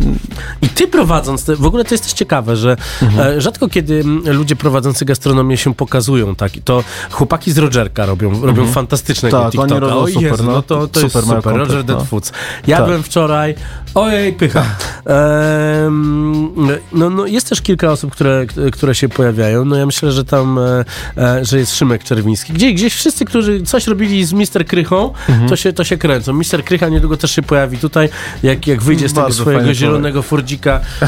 I 0.61 0.69
ty 0.69 0.87
prowadząc, 0.87 1.45
w 1.57 1.65
ogóle 1.65 1.85
to 1.85 1.93
jest 1.93 2.03
też 2.03 2.13
ciekawe, 2.13 2.55
że 2.55 2.77
e, 3.19 3.41
rzadko 3.41 3.69
kiedy 3.69 4.03
ludzie 4.25 4.55
prowadzący 4.55 5.05
gastronomię 5.05 5.57
się 5.57 5.73
pokazują, 5.75 6.35
tak, 6.35 6.51
to 6.65 6.83
chłopaki 7.11 7.51
z 7.51 7.57
Rogerka 7.57 8.05
robią, 8.05 8.31
robią 8.31 8.47
Mhm. 8.49 8.67
fantastycznego 8.73 9.39
Tak, 9.41 9.51
TikToka. 9.51 9.73
oni 9.75 9.81
robią 9.81 9.95
O 9.95 10.07
super, 10.07 10.23
Jezu, 10.23 10.43
no. 10.43 10.51
no 10.51 10.61
to, 10.61 10.87
to 10.87 10.99
jest 10.99 11.13
Super 11.13 11.27
mają 11.29 11.41
super, 11.41 11.53
Roger 11.53 11.67
kontent, 11.67 11.87
Dead 11.87 11.99
no. 11.99 12.05
Foods. 12.05 12.31
Jadłem 12.67 12.97
Tak. 12.97 13.05
wczoraj, 13.05 13.55
ojej, 13.95 14.33
pycha. 14.33 14.65
Ehm, 15.07 16.57
no, 16.93 17.09
no, 17.09 17.25
jest 17.25 17.49
też 17.49 17.61
kilka 17.61 17.91
osób, 17.91 18.11
które, 18.11 18.45
które 18.71 18.95
się 18.95 19.09
pojawiają, 19.09 19.65
no 19.65 19.75
ja 19.75 19.85
myślę, 19.85 20.11
że 20.11 20.25
tam, 20.25 20.59
e, 20.59 20.85
e, 21.17 21.45
że 21.45 21.57
jest 21.59 21.75
Szymek 21.75 22.03
Czerwiński. 22.03 22.53
Gdzie, 22.53 22.73
gdzieś 22.73 22.93
wszyscy, 22.95 23.25
którzy 23.25 23.61
coś 23.61 23.87
robili 23.87 24.25
z 24.25 24.33
Mister 24.33 24.65
Krychą, 24.65 25.13
Mhm. 25.29 25.49
to, 25.49 25.55
się, 25.55 25.73
to 25.73 25.83
się 25.83 25.97
kręcą. 25.97 26.33
Mister 26.33 26.63
Krycha 26.63 26.89
niedługo 26.89 27.17
też 27.17 27.31
się 27.31 27.41
pojawi 27.41 27.77
tutaj, 27.77 28.09
jak, 28.43 28.67
jak 28.67 28.81
wyjdzie 28.83 29.09
z 29.09 29.11
tego 29.11 29.21
Bardzo 29.21 29.41
swojego 29.41 29.61
zielonego 29.77 30.21
Fordzika 30.21 30.79
e, 31.01 31.05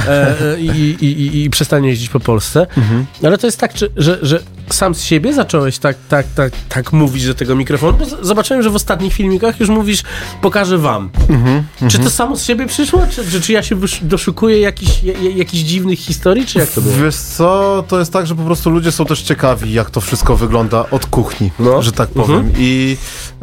e, 0.53 0.59
i, 0.59 0.69
i, 1.05 1.43
i, 1.43 1.49
przestanie 1.49 1.89
jeździć 1.89 2.09
po 2.09 2.19
Polsce. 2.19 2.67
Mhm. 2.77 3.05
Ale 3.23 3.37
to 3.37 3.47
jest 3.47 3.57
tak, 3.59 3.71
że, 3.97 4.19
że 4.21 4.39
sam 4.69 4.95
z 4.95 5.01
siebie 5.03 5.33
zacząłeś 5.33 5.77
tak, 5.77 5.97
tak, 6.09 6.25
tak, 6.35 6.51
tak 6.69 6.93
mówić 6.93 7.27
do 7.27 7.33
tego 7.33 7.55
mikrofonu, 7.55 7.97
bo 7.97 8.25
zobaczyłem, 8.25 8.63
że 8.63 8.69
w 8.69 8.75
ostatnich 8.75 9.13
filmikach 9.13 9.59
już 9.59 9.69
mówisz, 9.69 10.03
pokażę 10.41 10.77
wam. 10.77 11.09
Mhm, 11.29 11.63
Czy 11.89 11.99
to 11.99 12.09
samo 12.09 12.35
z 12.35 12.43
siebie 12.45 12.67
przyszło? 12.67 13.01
Czy, 13.11 13.31
czy, 13.31 13.41
czy 13.41 13.51
ja 13.53 13.63
się 13.63 13.75
doszukuję 14.01 14.59
jakichś 14.59 15.03
ja- 15.03 15.13
ja- 15.13 15.35
jakichś 15.35 15.63
dziwnych 15.63 15.99
historii, 15.99 16.45
czy 16.45 16.59
jak 16.59 16.69
to 16.69 16.81
było? 16.81 16.95
Wiesz 16.95 17.15
co, 17.15 17.83
to 17.87 17.99
jest 17.99 18.13
tak, 18.13 18.27
że 18.27 18.35
po 18.35 18.43
prostu 18.43 18.69
ludzie 18.69 18.91
są 18.91 19.05
też 19.05 19.21
ciekawi, 19.21 19.73
jak 19.73 19.89
to 19.89 20.01
wszystko 20.01 20.35
wygląda 20.37 20.85
od 20.91 21.05
kuchni, 21.05 21.51
No. 21.59 21.81
że 21.81 21.91
tak 21.91 22.09
powiem. 22.09 22.37
Mhm. 22.37 22.55
I 22.57 22.97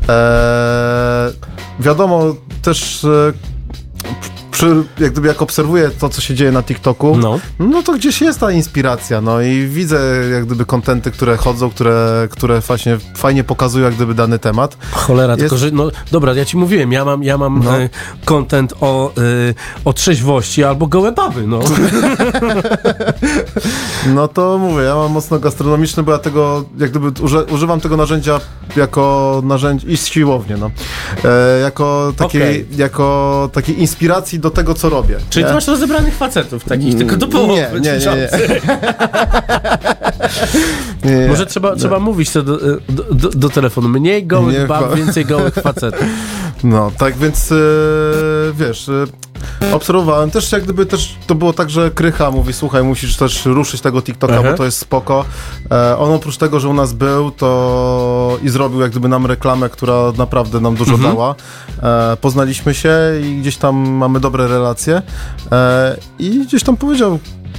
e, 0.09 1.33
wiadomo 1.81 2.35
też... 2.63 3.05
E, 3.05 3.56
przy, 4.57 4.85
jak 4.99 5.13
gdyby 5.13 5.29
jak 5.29 5.43
obserwuję 5.43 5.91
to, 5.99 6.09
co 6.09 6.21
się 6.21 6.35
dzieje 6.35 6.53
na 6.53 6.63
TikToku, 6.63 7.17
No. 7.17 7.41
no. 7.59 7.83
to 7.83 7.93
gdzieś 7.93 8.21
jest 8.21 8.41
ta 8.41 8.53
inspiracja, 8.53 9.21
no 9.21 9.41
i 9.41 9.67
widzę 9.67 10.01
jak 10.33 10.47
gdyby 10.47 10.67
kontenty, 10.67 11.11
które 11.11 11.37
chodzą, 11.37 11.71
które, 11.71 12.29
które 12.31 12.61
właśnie 12.61 12.99
fajnie 13.17 13.45
pokazują 13.45 13.85
jak 13.85 13.95
gdyby 13.95 14.15
dany 14.15 14.39
temat. 14.39 14.77
Cholera, 14.93 15.33
Jest- 15.33 15.41
tylko 15.41 15.57
że, 15.57 15.71
no 15.71 15.91
dobra, 16.13 16.35
ja 16.35 16.45
ci 16.45 16.57
mówiłem, 16.57 16.93
ja 16.93 17.05
mam, 17.05 17.23
ja 17.23 17.39
mam 17.39 17.61
No. 17.65 17.79
e, 17.79 17.89
o, 18.81 19.13
e, 19.19 19.21
o 19.85 19.93
trzeźwości 19.93 20.65
albo 20.65 20.87
gołe 20.87 21.13
baby, 21.13 21.47
no. 21.47 21.61
No 24.15 24.29
to 24.29 24.59
mówię, 24.59 24.83
ja 24.85 24.95
mam 24.95 25.13
mocno 25.13 25.39
gastronomiczny, 25.39 26.03
bo 26.03 26.13
ja 26.13 26.19
tego, 26.19 26.65
jak 26.79 26.91
gdyby 26.91 27.23
uży, 27.23 27.39
używam 27.45 27.81
tego 27.81 27.97
narzędzia 27.97 28.41
jako 28.77 29.41
narzędzie 29.45 29.87
i 29.89 29.97
siłownie, 29.97 30.57
no. 30.57 30.71
E, 31.25 31.61
jako 31.61 32.13
takiej, 32.17 32.43
Okej. 32.43 32.67
jako 32.77 33.49
takiej 33.53 33.81
inspiracji 33.81 34.39
do 34.41 34.46
tego, 34.51 34.75
co 34.75 34.89
robię. 34.89 35.17
Czyli 35.31 35.45
nie? 35.45 35.49
ty 35.49 35.55
masz 35.55 35.67
rozebranych 35.67 36.15
facetów 36.15 36.65
takich, 36.65 36.99
tylko 36.99 37.17
do 37.17 37.29
połowy. 37.29 37.81
Nie, 37.81 37.81
nie, 37.81 37.99
nie, 37.99 38.07
nie. 38.17 38.29
Nie. 41.05 41.29
Może 41.29 41.47
trzeba, 41.47 41.77
trzeba 41.77 41.99
mówić 41.99 42.31
to 42.31 42.43
do, 42.43 42.59
do, 42.89 43.03
do, 43.15 43.29
do 43.29 43.49
telefonu. 43.49 43.89
Mniej 43.89 44.27
gołych 44.27 44.67
bab, 44.67 44.91
ba- 44.91 44.97
więcej 44.97 45.25
gołych 45.25 45.55
facetów. 45.55 46.07
No, 46.65 46.93
tak 46.99 47.17
więc 47.17 47.53
e, 47.53 47.57
wiesz, 48.55 48.89
e, 48.89 49.05
obserwowałem 49.73 50.31
też 50.31 50.53
jak 50.53 50.63
gdyby 50.63 50.87
też 50.87 51.17
to 51.27 51.35
było 51.35 51.53
tak, 51.53 51.71
że 51.71 51.91
Krycha 51.91 52.31
mówi, 52.31 52.53
słuchaj, 52.53 52.83
musisz 52.85 53.17
też 53.17 53.45
ruszyć 53.47 53.81
tego 53.81 54.03
TikToka, 54.03 54.35
Aha. 54.39 54.51
bo 54.51 54.57
to 54.57 54.65
jest 54.65 54.79
spoko. 54.79 55.25
E, 55.71 55.99
on 55.99 56.13
oprócz 56.13 56.37
tego, 56.37 56.61
że 56.61 56.69
u 56.69 56.75
nas 56.75 56.93
był, 56.93 57.31
to 57.31 58.39
i 58.43 58.49
zrobił 58.49 58.81
jak 58.81 58.91
gdyby 58.91 59.09
nam 59.09 59.27
reklamę, 59.27 59.69
która 59.69 60.13
naprawdę 60.19 60.61
nam 60.61 60.75
dużo 60.77 60.95
Mhm. 60.95 61.13
dała. 61.15 61.35
E, 62.13 62.17
poznaliśmy 62.17 62.75
się 62.75 62.91
i 63.23 63.37
gdzieś 63.41 63.57
tam 63.57 63.77
mamy 63.77 64.21
dobre 64.21 64.49
relacje 64.49 65.03
e, 65.53 65.97
i 66.19 66.39
gdzieś 66.47 66.63
tam 66.63 66.77
powiedział 66.77 67.19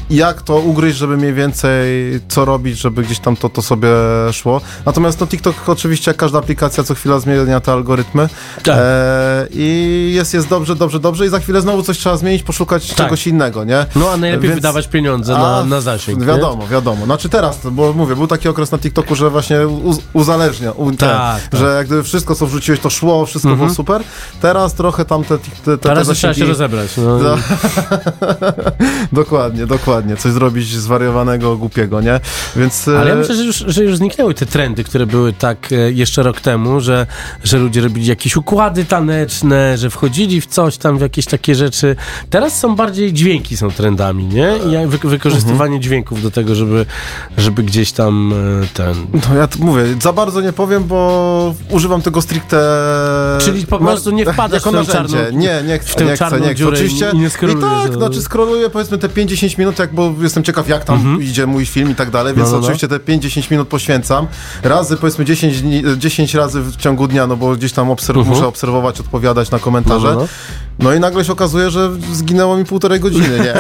jak 0.10 0.42
to 0.42 0.56
ugryźć, 0.60 0.98
żeby 0.98 1.18
mniej 1.18 1.34
więcej 1.34 1.88
co 2.30 2.46
robić, 2.46 2.78
żeby 2.80 3.04
gdzieś 3.04 3.20
tam 3.20 3.36
to, 3.36 3.50
to 3.50 3.62
sobie 3.62 3.90
szło. 4.32 4.62
Natomiast 4.86 5.20
no 5.20 5.28
TikTok 5.28 5.56
oczywiście 5.70 6.12
jak 6.12 6.18
każda 6.18 6.40
aplikacja 6.40 6.84
co 6.84 6.96
chwila 6.96 7.20
zmienia 7.20 7.60
te 7.60 7.72
algorytmy 7.72 8.30
Tak. 8.64 8.76
e, 8.80 9.48
i 9.52 10.12
jest, 10.16 10.34
jest 10.34 10.48
dobrze, 10.48 10.76
dobrze, 10.76 11.00
dobrze 11.00 11.26
i 11.26 11.30
za 11.30 11.40
chwilę 11.40 11.62
znowu 11.62 11.84
coś 11.84 11.98
trzeba 11.98 12.18
zmienić, 12.18 12.44
poszukać 12.44 12.88
Tak. 12.88 12.98
czegoś 12.98 13.28
innego, 13.28 13.64
nie? 13.64 13.86
No 13.96 14.10
a 14.10 14.18
najlepiej 14.18 14.50
Więc- 14.50 14.56
wydawać 14.56 14.88
pieniądze 14.88 15.34
na, 15.34 15.64
na 15.66 15.82
zasięg. 15.82 16.20
nie? 16.20 16.26
Wiadomo, 16.26 16.68
wiadomo. 16.68 17.06
Znaczy 17.06 17.30
teraz, 17.30 17.60
bo 17.72 17.94
mówię, 17.94 18.16
był 18.16 18.28
taki 18.28 18.50
okres 18.50 18.72
na 18.72 18.78
TikToku, 18.78 19.16
że 19.16 19.30
właśnie 19.30 19.68
uz, 19.68 19.98
uzależnia, 20.14 20.72
u, 20.72 20.92
Tak, 20.92 21.00
tak. 21.50 21.60
że 21.60 21.66
jak 21.78 21.86
gdyby 21.88 22.04
wszystko, 22.04 22.36
co 22.36 22.48
wrzuciłeś, 22.48 22.80
to 22.80 22.90
szło, 22.90 23.26
wszystko 23.26 23.50
Mhm. 23.50 23.66
było 23.68 23.76
super. 23.76 24.02
Teraz 24.42 24.74
trochę 24.74 25.06
tam 25.06 25.24
te, 25.24 25.38
te, 25.38 25.46
te, 25.66 25.78
te 25.78 25.78
Teraz 25.78 26.08
trzeba 26.08 26.34
się 26.34 26.42
zasięgi- 26.42 26.48
rozebrać. 26.48 26.92
No. 26.98 27.18
No. 27.20 27.36
dokładnie, 29.12 29.66
dokładnie. 29.66 29.97
Coś 30.18 30.32
zrobić 30.32 30.68
zwariowanego, 30.70 31.58
głupiego, 31.58 32.02
nie? 32.02 32.20
Więc... 32.56 32.88
Ale 32.88 33.10
ja 33.10 33.16
e, 33.16 33.18
myślę, 33.18 33.36
że 33.36 33.44
już, 33.44 33.64
że 33.68 33.84
już 33.84 33.98
zniknęły 33.98 34.34
te 34.34 34.46
trendy, 34.46 34.84
które 34.84 35.06
były 35.06 35.34
tak 35.34 35.72
e, 35.72 35.92
jeszcze 35.92 36.24
rok 36.24 36.42
temu, 36.42 36.80
że, 36.82 37.08
że 37.44 37.58
ludzie 37.58 37.82
robili 37.82 38.06
jakieś 38.08 38.38
układy 38.38 38.86
taneczne, 38.86 39.78
że 39.78 39.90
wchodzili 39.90 40.42
w 40.42 40.46
coś 40.46 40.78
tam, 40.78 40.98
w 40.98 41.02
jakieś 41.02 41.26
takie 41.26 41.56
rzeczy. 41.56 41.96
Teraz 42.30 42.60
są 42.60 42.76
bardziej 42.76 43.14
dźwięki 43.14 43.58
są 43.58 43.72
trendami, 43.72 44.24
nie? 44.26 44.54
I 44.84 44.88
wy, 44.88 44.98
wykorzystywanie 45.10 45.58
Mhm. 45.64 45.82
dźwięków 45.82 46.22
do 46.24 46.32
tego, 46.32 46.56
żeby, 46.56 46.86
żeby 47.38 47.64
gdzieś 47.64 47.92
tam 47.92 48.34
e, 48.64 48.68
ten... 48.74 48.94
No 49.30 49.36
ja 49.36 49.48
mówię, 49.60 49.84
za 50.02 50.14
bardzo 50.14 50.42
nie 50.42 50.54
powiem, 50.54 50.84
bo 50.84 51.56
używam 51.70 52.02
tego 52.02 52.22
stricte... 52.22 52.58
Czyli 53.42 53.68
po 53.68 53.78
prostu 53.80 54.12
nie 54.12 54.26
wpadasz 54.26 54.62
w 54.62 54.72
tę 54.72 54.84
czarną- 54.86 55.32
Nie, 55.34 55.64
nie 55.68 55.80
w 55.80 55.96
tę 55.96 56.06
nie 56.06 56.16
chcę, 56.16 56.40
nie 56.42 56.54
chcę. 56.54 56.64
i- 56.64 56.68
Oczywiście. 56.68 57.12
i 57.26 57.30
skrolujesz, 57.30 57.84
tak, 57.84 57.92
no. 57.92 57.98
znaczy 57.98 58.22
skroluję 58.22 58.70
powiedzmy 58.70 58.98
te 58.98 59.10
5-10 59.10 59.60
minut, 59.60 59.76
bo 59.94 60.14
jestem 60.22 60.44
ciekaw 60.44 60.68
jak 60.70 60.86
tam 60.86 61.22
idzie 61.22 61.46
mój 61.48 61.66
film 61.66 61.92
i 61.92 61.96
tak 61.96 62.10
dalej, 62.12 62.34
więc 62.34 62.48
Mhm. 62.48 62.52
No, 62.52 62.58
no, 62.58 62.62
no. 62.62 62.68
oczywiście 62.68 62.88
te 62.88 63.00
5-10 63.40 63.52
minut 63.52 63.68
poświęcam. 63.68 64.28
Razy 64.64 64.98
powiedzmy 64.98 65.26
10, 65.26 65.62
dni, 65.62 65.84
10 65.98 66.34
razy 66.34 66.62
w 66.62 66.76
ciągu 66.76 67.08
dnia, 67.08 67.28
no 67.28 67.38
bo 67.38 67.56
gdzieś 67.56 67.72
tam 67.74 67.88
obserw- 67.88 68.18
Mhm. 68.18 68.28
muszę 68.36 68.48
obserwować, 68.48 69.00
odpowiadać 69.00 69.52
na 69.52 69.60
komentarze. 69.60 70.16
No, 70.80 70.84
no, 70.84 70.90
no. 70.90 70.90
No 70.90 70.94
i 70.96 71.00
nagle 71.00 71.26
się 71.26 71.32
okazuje, 71.32 71.70
że 71.70 71.90
zginęło 72.14 72.58
mi 72.58 72.66
półtorej 72.66 73.00
godziny, 73.00 73.40
nie? 73.40 73.54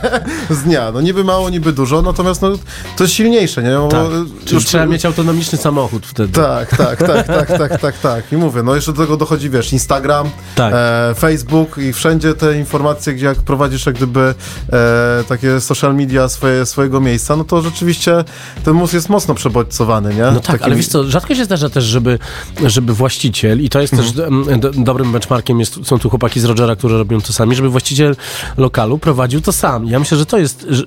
Z 0.56 0.62
dnia. 0.62 0.92
No 0.92 1.00
niby 1.00 1.24
mało, 1.24 1.50
niby 1.50 1.72
dużo, 1.72 2.02
natomiast 2.02 2.42
no, 2.42 2.50
to 2.96 3.04
jest 3.04 3.14
silniejsze, 3.14 3.62
nie? 3.62 3.70
Bo, 3.76 3.88
Tak. 3.88 4.00
e, 4.00 4.24
Czyli 4.44 4.64
trzeba 4.64 4.86
mieć 4.86 5.04
autonomiczny 5.06 5.58
samochód 5.58 6.06
wtedy. 6.06 6.32
tak, 6.32 6.76
tak, 6.76 6.98
tak, 6.98 7.26
tak, 7.46 7.58
tak, 7.58 7.80
tak, 7.80 7.98
tak. 7.98 8.32
I 8.32 8.36
mówię, 8.36 8.62
no 8.62 8.74
jeszcze 8.74 8.92
do 8.92 9.02
tego 9.02 9.16
dochodzi, 9.16 9.50
wiesz, 9.50 9.72
Instagram, 9.72 10.28
Tak. 10.54 10.74
e, 10.76 11.14
Facebook 11.18 11.78
i 11.78 11.92
wszędzie 11.92 12.34
te 12.34 12.58
informacje, 12.58 13.14
gdzie 13.14 13.26
jak 13.26 13.38
prowadzisz 13.38 13.86
jak 13.86 13.94
gdyby 13.94 14.34
e, 14.72 15.24
takie 15.28 15.60
social 15.60 15.94
media 15.94 16.28
swoje, 16.28 16.66
swojego 16.66 17.00
miejsca, 17.00 17.36
no 17.36 17.44
to 17.44 17.62
rzeczywiście 17.62 18.24
ten 18.64 18.74
mózg 18.74 18.94
jest 18.94 19.08
mocno 19.08 19.34
przebodźcowany, 19.34 20.14
nie? 20.14 20.22
No 20.22 20.40
tak, 20.40 20.62
ale 20.62 20.76
wiesz 20.76 20.88
co, 20.88 21.04
rzadko 21.04 21.34
się 21.34 21.44
zdarza 21.44 21.68
też, 21.70 21.84
żeby, 21.84 22.18
żeby 22.66 22.94
właściciel, 22.94 23.60
i 23.60 23.68
to 23.68 23.80
jest 23.80 23.96
też 23.96 24.06
mm, 24.18 24.60
do, 24.60 24.70
dobrym 24.70 25.12
benchmarkiem, 25.12 25.60
jest, 25.60 25.74
są 25.86 25.98
tu 25.98 26.10
chłopaki 26.10 26.40
z 26.40 26.44
Rogera, 26.56 26.76
którzy 26.76 26.98
robią 26.98 27.20
to 27.20 27.32
sami, 27.32 27.54
żeby 27.54 27.68
właściciel 27.68 28.16
lokalu 28.56 28.98
prowadził 28.98 29.40
to 29.40 29.52
sam. 29.52 29.86
Ja 29.86 29.98
myślę, 29.98 30.18
że 30.18 30.26
to 30.26 30.38
jest, 30.38 30.66
że, 30.70 30.82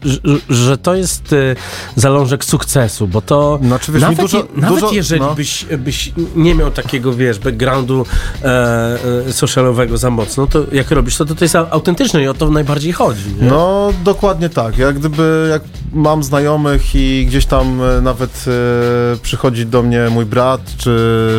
że- 0.50 0.78
to 0.78 0.96
jest 0.96 1.34
e, 1.34 1.56
zalążek 1.96 2.46
sukcesu, 2.46 3.08
bo 3.08 3.22
to 3.22 3.60
Znaczy, 3.64 3.92
wiesz, 3.92 4.02
nawet, 4.02 4.18
dużo- 4.20 4.38
je, 4.38 4.44
nawet 4.56 4.80
dużo- 4.80 4.94
jeżeli 4.94 5.22
no. 5.22 5.36
byś, 5.36 5.66
byś 5.78 6.12
nie 6.36 6.56
miał 6.56 6.72
takiego, 6.72 7.14
wiesz, 7.14 7.40
backgroundu 7.40 8.06
e, 8.44 8.98
e, 9.28 9.34
socialowego 9.34 9.98
za 9.98 10.10
mocno, 10.10 10.48
to 10.48 10.60
jak 10.72 10.92
robisz 10.92 11.18
to, 11.18 11.26
to 11.26 11.36
to 11.36 11.46
jest 11.46 11.56
au- 11.56 11.68
autentyczne 11.72 12.24
i 12.24 12.28
o 12.28 12.34
to 12.34 12.50
najbardziej 12.50 12.94
chodzi. 12.94 13.24
Nie? 13.42 13.48
No, 13.50 13.94
dokładnie 14.04 14.50
tak. 14.50 14.78
Jak 14.78 15.00
gdyby, 15.00 15.48
jak 15.52 15.62
mam 15.94 16.24
znajomych 16.24 16.96
i 16.96 17.26
gdzieś 17.26 17.46
tam 17.46 17.82
e, 17.84 18.02
nawet 18.02 18.46
e, 18.48 19.18
przychodzi 19.18 19.66
do 19.66 19.84
mnie 19.84 20.08
mój 20.12 20.26
brat, 20.26 20.62
czy 20.78 20.90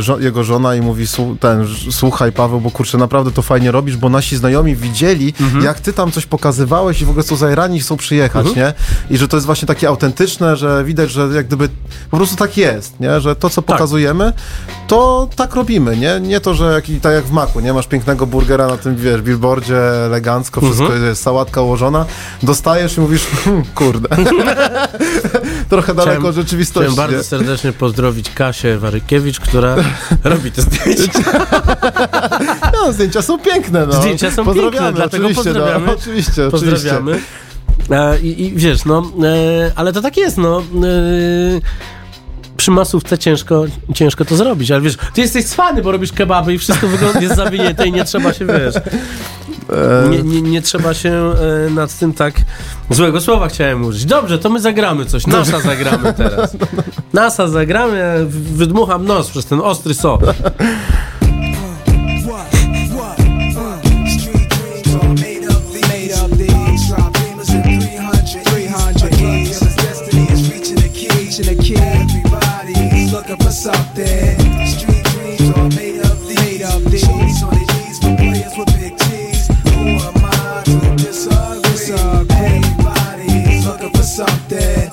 żo- 0.01 0.19
jego 0.21 0.45
żona 0.45 0.75
i 0.75 0.81
mówi, 0.81 1.07
"Słu- 1.07 1.37
ten, 1.41 1.67
słuchaj 1.91 2.33
Paweł, 2.33 2.61
bo 2.61 2.71
kurczę, 2.71 2.99
naprawdę 2.99 3.31
to 3.31 3.43
fajnie 3.43 3.71
robisz, 3.71 3.97
bo 3.97 4.09
nasi 4.21 4.37
znajomi 4.37 4.77
widzieli, 4.77 5.35
jak 5.63 5.81
ty 5.81 5.93
tam 5.93 6.13
coś 6.13 6.27
pokazywałeś 6.27 7.03
i 7.03 7.05
w 7.05 7.11
ogóle 7.11 7.23
są 7.25 7.37
zajrani 7.37 7.77
i 7.77 7.81
chcą 7.81 7.97
przyjechać, 7.97 8.47
nie? 8.57 8.73
I 9.11 9.19
że 9.19 9.29
to 9.29 9.37
jest 9.37 9.47
właśnie 9.47 9.69
takie 9.69 9.89
autentyczne, 9.89 10.57
że 10.57 10.85
widać, 10.85 11.11
że 11.11 11.29
jak 11.35 11.47
gdyby 11.47 11.69
po 12.11 12.17
prostu 12.17 12.37
tak 12.37 12.57
jest, 12.57 13.01
nie? 13.01 13.21
Że 13.21 13.37
to, 13.37 13.51
co 13.51 13.63
pokazujemy, 13.63 14.33
to 14.89 15.29
tak 15.37 15.55
robimy, 15.55 15.97
nie? 15.97 16.21
Nie 16.21 16.41
to, 16.41 16.55
że 16.55 16.73
jak, 16.73 16.85
tak 17.03 17.13
jak 17.13 17.25
w 17.25 17.31
maku, 17.31 17.61
nie? 17.61 17.73
Masz 17.73 17.87
pięknego 17.87 18.27
burgera 18.27 18.67
na 18.67 18.77
tym, 18.77 18.97
wiesz, 18.97 19.23
billboardzie, 19.23 19.79
elegancko, 20.07 20.61
wszystko 20.61 20.95
jest, 20.95 21.23
sałatka 21.23 21.63
ułożona, 21.63 22.07
dostajesz 22.43 22.97
i 22.97 23.01
mówisz, 23.01 23.27
hmm, 23.45 23.65
kurde. 23.75 24.09
Trochę 25.71 25.95
daleko 25.95 26.17
Chciałem- 26.19 26.35
rzeczywistości. 26.35 26.93
Chciałem 26.93 26.97
bardzo 26.97 27.17
nie? 27.17 27.25
serdecznie 27.25 27.73
pozdrowić 27.73 28.31
Kasię 28.31 28.79
Warykiewicz, 28.79 29.41
która 29.41 29.77
robi 30.25 30.53
te 30.53 30.63
zdjęcia. 30.63 31.21
No, 32.73 32.93
zdjęcia 32.93 33.23
są 33.23 33.39
piękne, 33.39 33.87
no. 33.87 33.93
Zdjęcia 33.93 34.10
są 34.19 34.45
Pozdrawiamy, 34.45 34.73
piękne, 34.73 34.93
dlatego 34.93 35.27
oczywiście, 35.27 35.45
pozdrawiamy. 35.45 35.87
No, 35.87 35.93
oczywiście, 35.93 36.51
Pozdrawiamy. 36.51 37.21
E, 37.91 38.21
i, 38.21 38.45
I 38.45 38.53
wiesz, 38.57 38.85
no, 38.85 39.13
e, 39.25 39.73
ale 39.77 39.93
to 39.93 40.03
tak 40.03 40.17
jest, 40.17 40.39
no. 40.39 40.59
E, 40.61 40.63
przy 42.57 42.71
masówce 42.71 43.19
ciężko, 43.19 43.65
ciężko 43.95 44.25
to 44.25 44.37
zrobić, 44.37 44.71
ale 44.71 44.81
wiesz, 44.81 44.97
ty 45.15 45.21
jesteś 45.21 45.45
cwany, 45.45 45.83
bo 45.83 45.93
robisz 45.93 46.13
kebaby 46.13 46.55
i 46.55 46.59
wszystko 46.59 46.89
wygląda, 46.89 47.21
jest 47.21 47.37
zawinięte 47.37 47.89
i 47.89 47.93
nie 47.93 48.05
trzeba 48.05 48.33
się, 48.33 48.47
wiesz, 48.47 48.75
nie, 50.11 50.23
nie, 50.23 50.43
nie 50.43 50.63
trzeba 50.63 50.95
się 50.95 51.33
nad 51.71 51.99
tym 51.99 52.13
tak 52.13 52.35
złego 52.91 53.21
słowa 53.21 53.49
chciałem 53.49 53.85
użyć. 53.85 54.05
Dobrze, 54.05 54.39
to 54.39 54.51
my 54.51 54.61
zagramy 54.61 55.07
coś, 55.07 55.27
NASA 55.27 55.61
zagramy 55.61 56.13
teraz. 56.13 56.57
NASA 57.13 57.49
zagramy, 57.49 58.27
wydmucham 58.29 59.05
nos 59.05 59.31
przez 59.31 59.47
ten 59.47 59.61
ostry 59.61 59.95
sok. 59.95 60.21
Looking 73.51 73.65
for 73.65 73.75
something. 73.75 74.39
Street 74.65 75.05
dreams 75.07 75.51
are 75.59 75.69
made 75.71 76.01
up 76.07 76.19
these. 76.21 76.39
Made 76.39 76.63
of 76.63 76.85
these. 76.89 77.43
On 77.43 77.51
the 77.51 77.65
G's 77.73 77.99
for 77.99 78.17
players 78.17 78.55
with 78.57 78.73
big 78.79 78.95
G's. 78.97 79.49
Who 79.49 79.81
am 79.99 80.25
I 80.25 80.63
to 80.67 80.77
disagree? 80.97 81.99
Everybody's 82.31 83.67
looking 83.67 83.91
for 83.91 84.05
something. 84.05 84.91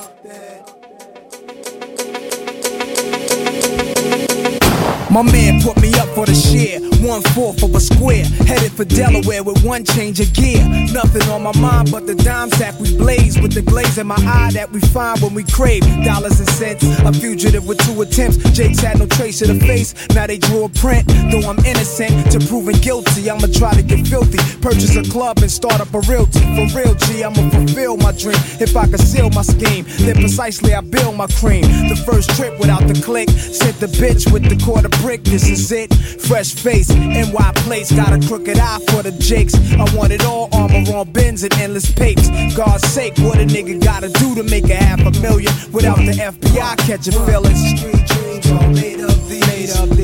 My 5.11 5.21
man 5.21 5.61
put 5.61 5.79
me 5.79 5.93
up 5.93 6.09
for 6.09 6.25
the 6.25 6.33
share, 6.33 6.79
one 7.01 7.21
fourth 7.33 7.63
of 7.63 7.73
a 7.75 7.79
square. 7.79 8.25
Headed 8.45 8.71
for 8.71 8.85
Delaware 8.85 9.43
with 9.43 9.63
one 9.63 9.83
change 9.83 10.19
of 10.19 10.33
gear. 10.33 10.63
Nothing 10.93 11.23
on 11.29 11.43
my 11.43 11.55
mind 11.59 11.91
but 11.91 12.07
the 12.07 12.15
dime 12.15 12.49
sack 12.51 12.79
we 12.79 12.95
blaze 12.97 13.39
with 13.39 13.53
the 13.53 13.61
glaze 13.61 13.97
in 13.97 14.07
my 14.07 14.15
eye 14.15 14.51
that 14.53 14.71
we 14.71 14.79
find 14.79 15.19
when 15.21 15.33
we 15.33 15.43
crave 15.43 15.83
dollars 16.03 16.39
and 16.39 16.49
cents. 16.49 16.83
A 17.05 17.13
fugitive 17.13 17.67
with 17.67 17.77
two 17.85 18.01
attempts. 18.01 18.37
Jake's 18.51 18.79
had 18.79 18.99
no 18.99 19.05
trace 19.05 19.41
of 19.41 19.47
the 19.47 19.59
face, 19.65 19.93
now 20.09 20.27
they 20.27 20.37
drew 20.37 20.65
a 20.65 20.69
print. 20.69 21.07
Though 21.31 21.47
I'm 21.49 21.59
innocent 21.65 22.31
to 22.31 22.39
proving 22.47 22.77
guilty, 22.77 23.29
I'ma 23.29 23.47
try 23.53 23.73
to 23.73 23.83
get 23.83 24.07
filthy. 24.07 24.39
Purchase 24.61 24.95
a 24.95 25.03
club 25.03 25.39
and 25.39 25.51
start 25.51 25.81
up 25.81 25.93
a 25.93 25.99
realty. 26.01 26.39
For 26.55 26.65
real, 26.77 26.95
G, 26.95 27.23
I'ma 27.23 27.49
fulfill 27.49 27.97
my 27.97 28.11
dream. 28.11 28.37
If 28.59 28.75
I 28.75 28.87
conceal 28.87 29.29
my 29.31 29.43
scheme, 29.43 29.85
then 29.99 30.15
precisely 30.15 30.73
I 30.73 30.81
build 30.81 31.15
my 31.15 31.27
cream. 31.27 31.61
The 31.61 32.01
first 32.05 32.29
trip 32.35 32.59
without 32.59 32.87
the 32.87 32.99
click, 33.03 33.29
sent 33.29 33.79
the 33.79 33.87
bitch 33.87 34.31
with 34.31 34.49
the 34.49 34.57
quarter 34.63 34.89
brick. 35.01 35.23
This 35.23 35.47
is 35.49 35.71
it. 35.71 35.93
Fresh 35.93 36.55
face, 36.55 36.86
NY 36.95 37.51
place, 37.57 37.91
got 37.91 38.13
a 38.13 38.27
crooked 38.27 38.57
eye 38.57 38.79
for 38.89 39.03
the 39.03 39.11
jakes. 39.19 39.53
I 39.73 39.85
want 39.95 40.11
it 40.11 40.25
all, 40.25 40.49
armor 40.51 40.83
on 40.95 41.11
bins 41.11 41.43
and 41.43 41.53
endless 41.55 41.91
papes. 41.91 42.29
God's 42.55 42.87
sake, 42.87 43.17
what 43.19 43.37
a 43.39 43.45
nigga 43.45 43.83
gotta 43.83 44.09
do 44.09 44.35
to 44.35 44.43
make 44.43 44.69
a 44.69 44.75
half 44.75 44.99
a 44.99 45.11
million 45.21 45.53
without 45.71 45.97
the 45.97 46.13
FBI 46.13 46.77
catching 46.77 47.13
feelings? 47.25 47.59
Street 47.77 48.05
dreams 48.05 48.81
made. 48.81 48.97
Made 49.27 49.96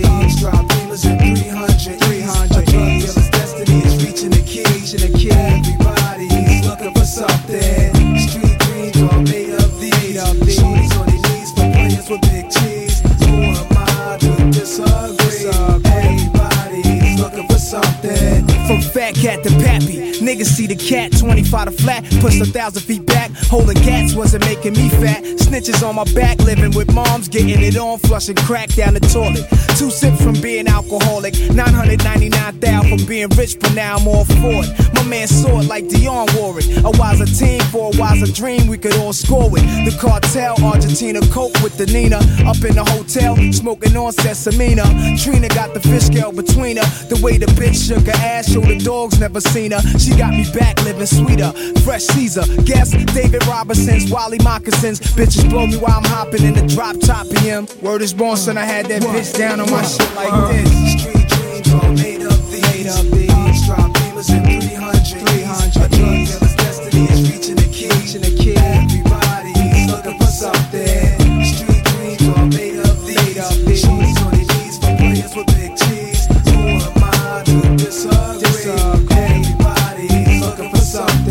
Niggas 20.34 20.47
see 20.47 20.65
the 20.65 20.75
cat, 20.75 21.15
25 21.15 21.65
to 21.65 21.71
flat, 21.84 22.03
push 22.19 22.41
a 22.41 22.45
thousand 22.45 22.81
feet 22.81 23.05
back. 23.05 23.29
Holding 23.51 23.77
cats 23.77 24.15
wasn't 24.15 24.43
making 24.45 24.73
me 24.73 24.89
fat. 24.89 25.21
Snitches 25.23 25.88
on 25.88 25.93
my 25.93 26.05
back, 26.15 26.39
living 26.39 26.71
with 26.71 26.91
moms, 26.91 27.27
getting 27.27 27.61
it 27.61 27.77
on, 27.77 27.99
flushing 27.99 28.36
crack 28.38 28.69
down 28.73 28.95
the 28.95 28.99
toilet. 28.99 29.45
Two 29.77 29.91
sips 29.91 30.23
from 30.23 30.34
being 30.41 30.67
alcoholic, 30.67 31.36
999,000 31.53 32.97
from 32.97 33.07
being 33.07 33.29
rich, 33.38 33.59
but 33.59 33.75
now 33.75 33.97
I'm 33.97 34.07
all 34.07 34.25
for 34.25 34.65
it. 34.65 34.93
My 34.95 35.03
man 35.03 35.27
saw 35.27 35.59
it 35.59 35.67
like 35.67 35.88
Dion 35.88 36.27
it. 36.29 36.84
A 36.84 36.89
wiser 36.97 37.25
team 37.25 37.61
for 37.71 37.91
a 37.93 37.97
wiser 37.97 38.31
dream, 38.31 38.67
we 38.67 38.77
could 38.77 38.95
all 38.97 39.13
score 39.13 39.51
it. 39.53 39.61
The 39.86 39.95
cartel, 39.99 40.55
Argentina, 40.63 41.19
Coke 41.27 41.53
with 41.61 41.77
the 41.77 41.86
Nina. 41.88 42.17
Up 42.47 42.57
in 42.63 42.75
the 42.75 42.86
hotel, 42.86 43.36
smoking 43.51 43.95
on 43.97 44.13
Sesamina. 44.13 44.86
Trina 45.21 45.49
got 45.49 45.73
the 45.73 45.79
fish 45.79 46.05
scale 46.05 46.31
between 46.31 46.77
her. 46.77 46.86
The 47.09 47.19
way 47.21 47.38
the 47.38 47.47
bitch 47.47 47.88
shook 47.88 48.05
her 48.07 48.23
ass, 48.23 48.51
showed 48.51 48.67
the 48.67 48.79
dogs 48.79 49.19
never 49.19 49.41
seen 49.41 49.71
her. 49.71 49.81
She 49.99 50.15
got 50.15 50.22
me 50.32 50.45
back 50.53 50.82
living 50.84 51.05
sweeter. 51.05 51.51
Fresh 51.84 52.03
Caesar, 52.13 52.43
guess 52.63 52.91
David 53.13 53.45
Robinson's, 53.47 54.11
Wally 54.11 54.39
Moccasins. 54.43 54.99
Bitches 54.99 55.49
blow 55.49 55.67
me 55.67 55.78
while 55.78 55.97
I'm 55.97 56.03
hopping 56.05 56.43
in 56.43 56.53
the 56.53 56.65
drop 56.67 56.99
top 56.99 57.26
of 57.26 57.38
him. 57.39 57.67
Word 57.82 58.01
is 58.01 58.13
born, 58.13 58.38
son, 58.38 58.57
I 58.57 58.65
had 58.65 58.86
that 58.88 59.01
bitch 59.01 59.38
down 59.38 59.59
on 59.59 59.69
my 59.69 59.84
shit 59.84 60.15
like 60.15 60.34
this. 60.51 61.01
Street 61.01 61.28
dreams 61.28 61.74
all 61.74 61.91
made 61.93 62.21
up 62.21 62.39
these. 62.49 62.61
Made 62.61 62.88
up 62.88 63.22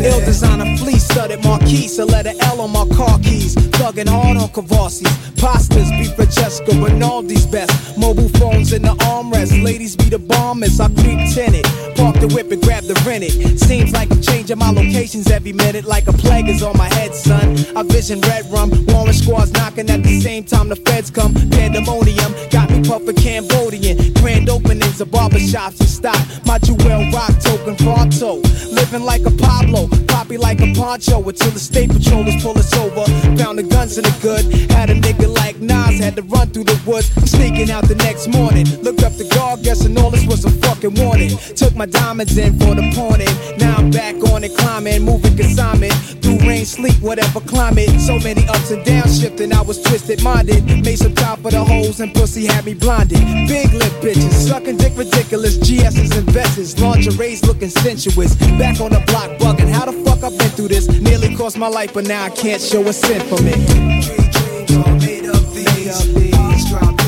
Ill 0.03 0.19
designer 0.19 0.75
fleece 0.77 1.05
studded 1.05 1.43
marquise. 1.45 1.97
A 1.97 2.05
letter 2.05 2.33
L 2.41 2.59
on 2.59 2.71
my 2.71 2.85
car 2.95 3.17
keys. 3.19 3.55
Thugging 3.55 4.09
hard 4.09 4.35
on 4.35 4.49
Cavassis. 4.49 5.07
Pastas, 5.39 5.89
beef 5.97 6.13
Francesca, 6.15 6.71
Rinaldi's 6.71 7.45
best. 7.45 7.97
Mobile 7.97 8.27
phones 8.39 8.73
in 8.73 8.81
the 8.81 8.95
armrest. 9.07 9.63
Ladies 9.63 9.95
be 9.95 10.09
the 10.09 10.19
bombers. 10.19 10.79
I 10.81 10.87
creep 10.89 11.19
tinted. 11.33 11.65
Park 11.95 12.19
the 12.19 12.27
whip 12.35 12.51
and 12.51 12.61
grab 12.61 12.83
the 12.83 12.95
rented. 13.07 13.31
Seems 13.59 13.93
like 13.93 14.11
I'm 14.11 14.21
changing 14.21 14.57
my 14.57 14.71
locations 14.71 15.31
every 15.31 15.53
minute. 15.53 15.85
Like 15.85 16.07
a 16.07 16.13
plague 16.13 16.49
is 16.49 16.63
on 16.63 16.77
my 16.77 16.93
head, 16.95 17.15
son. 17.15 17.55
I 17.75 17.83
vision 17.83 18.19
red 18.21 18.45
rum. 18.51 18.71
Warren 18.87 19.13
squads 19.13 19.53
knocking 19.53 19.89
at 19.89 20.03
the 20.03 20.19
same 20.19 20.43
time 20.43 20.67
the 20.67 20.75
feds 20.75 21.11
come. 21.11 21.33
Pandemonium. 21.33 22.33
Got 22.51 22.69
me 22.71 22.83
puffin' 22.83 23.15
Cambodian. 23.15 24.13
Grand 24.15 24.49
openings 24.49 24.99
of 24.99 25.07
barbershops 25.09 25.79
and 25.79 25.89
stock. 25.89 26.19
My 26.45 26.57
jewel 26.59 27.09
rock 27.11 27.31
token 27.39 27.77
pronto. 27.77 28.41
Living 28.93 29.07
like 29.07 29.25
a 29.25 29.31
Pablo. 29.31 30.12
Poppy 30.33 30.37
like 30.37 30.61
a 30.61 30.73
poncho. 30.73 31.21
Until 31.27 31.51
the 31.51 31.59
state 31.59 31.89
patrollers 31.89 32.41
pull 32.41 32.57
us 32.57 32.73
over. 32.77 33.05
Found 33.37 33.59
the 33.59 33.63
guns 33.63 33.97
in 33.97 34.03
the 34.03 34.15
good. 34.21 34.71
Had 34.71 34.89
a 34.89 34.95
nigga 34.95 35.33
like 35.35 35.59
Nas. 35.59 35.99
Had 35.99 36.15
to 36.15 36.23
run 36.23 36.47
through 36.49 36.65
the 36.65 36.79
woods. 36.85 37.07
Sneaking 37.29 37.69
out 37.71 37.87
the 37.87 37.95
next 37.95 38.27
morning. 38.27 38.65
Looked 38.81 39.03
up 39.03 39.13
the 39.13 39.25
guard. 39.35 39.63
Guessing 39.63 39.97
all 39.97 40.09
this 40.09 40.25
was 40.25 40.45
a 40.45 40.51
fucking 40.51 40.95
warning. 40.95 41.37
Took 41.55 41.75
my 41.75 41.85
diamonds 41.85 42.37
in 42.37 42.57
for 42.59 42.75
the 42.75 42.91
pawning. 42.95 43.29
Now 43.57 43.77
I'm 43.77 43.91
back 43.91 44.15
on 44.31 44.43
it, 44.43 44.55
climbing, 44.57 45.03
moving 45.03 45.35
consignment. 45.35 45.93
Through 46.21 46.39
rain, 46.47 46.65
sleet, 46.65 46.95
whatever 47.01 47.39
climate. 47.41 47.89
So 47.99 48.17
many 48.19 48.47
ups 48.47 48.71
and 48.71 48.83
downs 48.85 49.21
shifting, 49.21 49.53
I 49.53 49.61
was 49.61 49.81
twisted 49.81 50.23
minded. 50.23 50.65
Made 50.83 50.97
some 50.97 51.13
top 51.13 51.39
for 51.39 51.51
the 51.51 51.63
hoes 51.63 51.99
and 51.99 52.13
pussy 52.13 52.45
had 52.45 52.65
me 52.65 52.73
blinded. 52.73 53.19
Big 53.47 53.73
lip 53.73 53.93
bitches, 54.01 54.33
sucking 54.47 54.77
dick 54.77 54.97
ridiculous. 54.97 55.57
GS's 55.57 56.15
and 56.17 56.29
vests, 56.31 56.79
lingerie's 56.79 57.43
looking 57.43 57.69
sensuous. 57.69 58.35
Back 58.57 58.79
on 58.81 58.91
the 58.91 59.03
block, 59.07 59.29
bugging. 59.39 59.69
How 59.69 59.85
the 59.85 59.93
fuck 60.03 60.22
I've 60.23 60.37
been 60.37 60.49
through 60.51 60.69
this? 60.69 60.87
Nearly 60.87 61.35
cost 61.35 61.57
my 61.57 61.67
life, 61.67 61.93
but 61.93 62.07
now 62.07 62.23
I 62.23 62.29
can't 62.29 62.61
show 62.61 62.81
a 62.87 62.93
cent 62.93 63.23
from 63.23 63.45
it. 63.45 63.57
Made 65.01 65.25
up 65.25 65.53
these, 65.53 66.69
drop 66.69 67.03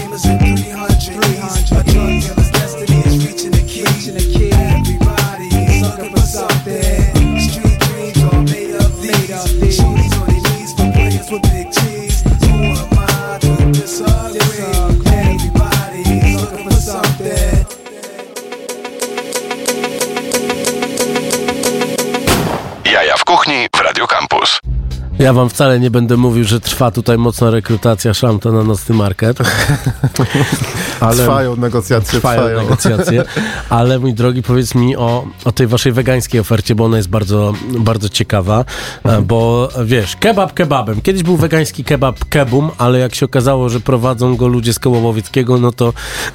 Radio 24.46 24.62
Campus. 24.62 24.75
Ja 25.20 25.34
wam 25.34 25.50
wcale 25.50 25.80
nie 25.80 25.92
będę 25.92 26.18
mówił, 26.18 26.44
że 26.44 26.60
trwa 26.60 26.92
tutaj 26.92 27.18
mocna 27.18 27.50
rekrutacja 27.52 28.14
szamta 28.14 28.52
na 28.52 28.64
nocny 28.64 28.96
market. 28.96 29.38
Trwają 31.16 31.56
negocjacje, 31.56 32.20
Trwają, 32.20 32.42
trwają. 32.42 32.62
negocjacje. 32.62 33.24
Ale 33.70 34.00
mój 34.00 34.14
drogi, 34.14 34.44
powiedz 34.44 34.76
mi 34.76 34.96
o, 34.96 35.28
o 35.46 35.52
tej 35.52 35.68
waszej 35.68 35.92
wegańskiej 35.92 36.40
ofercie, 36.42 36.76
bo 36.76 36.86
ona 36.86 36.98
jest 36.98 37.10
bardzo, 37.10 37.54
bardzo 37.80 38.10
ciekawa. 38.10 38.66
e, 39.04 39.22
Bo 39.22 39.70
wiesz, 39.86 40.16
kebab 40.16 40.54
kebabem. 40.54 41.02
Kiedyś 41.02 41.24
był 41.24 41.38
wegański 41.38 41.84
kebab 41.84 42.26
kebum, 42.30 42.70
ale 42.78 43.00
jak 43.00 43.16
się 43.16 43.26
okazało, 43.26 43.70
że 43.70 43.80
prowadzą 43.80 44.36
go 44.36 44.48
ludzie 44.48 44.74
z 44.74 44.80
koła 44.80 45.00
łowieckiego, 45.00 45.58
no 45.58 45.72
to 45.72 45.94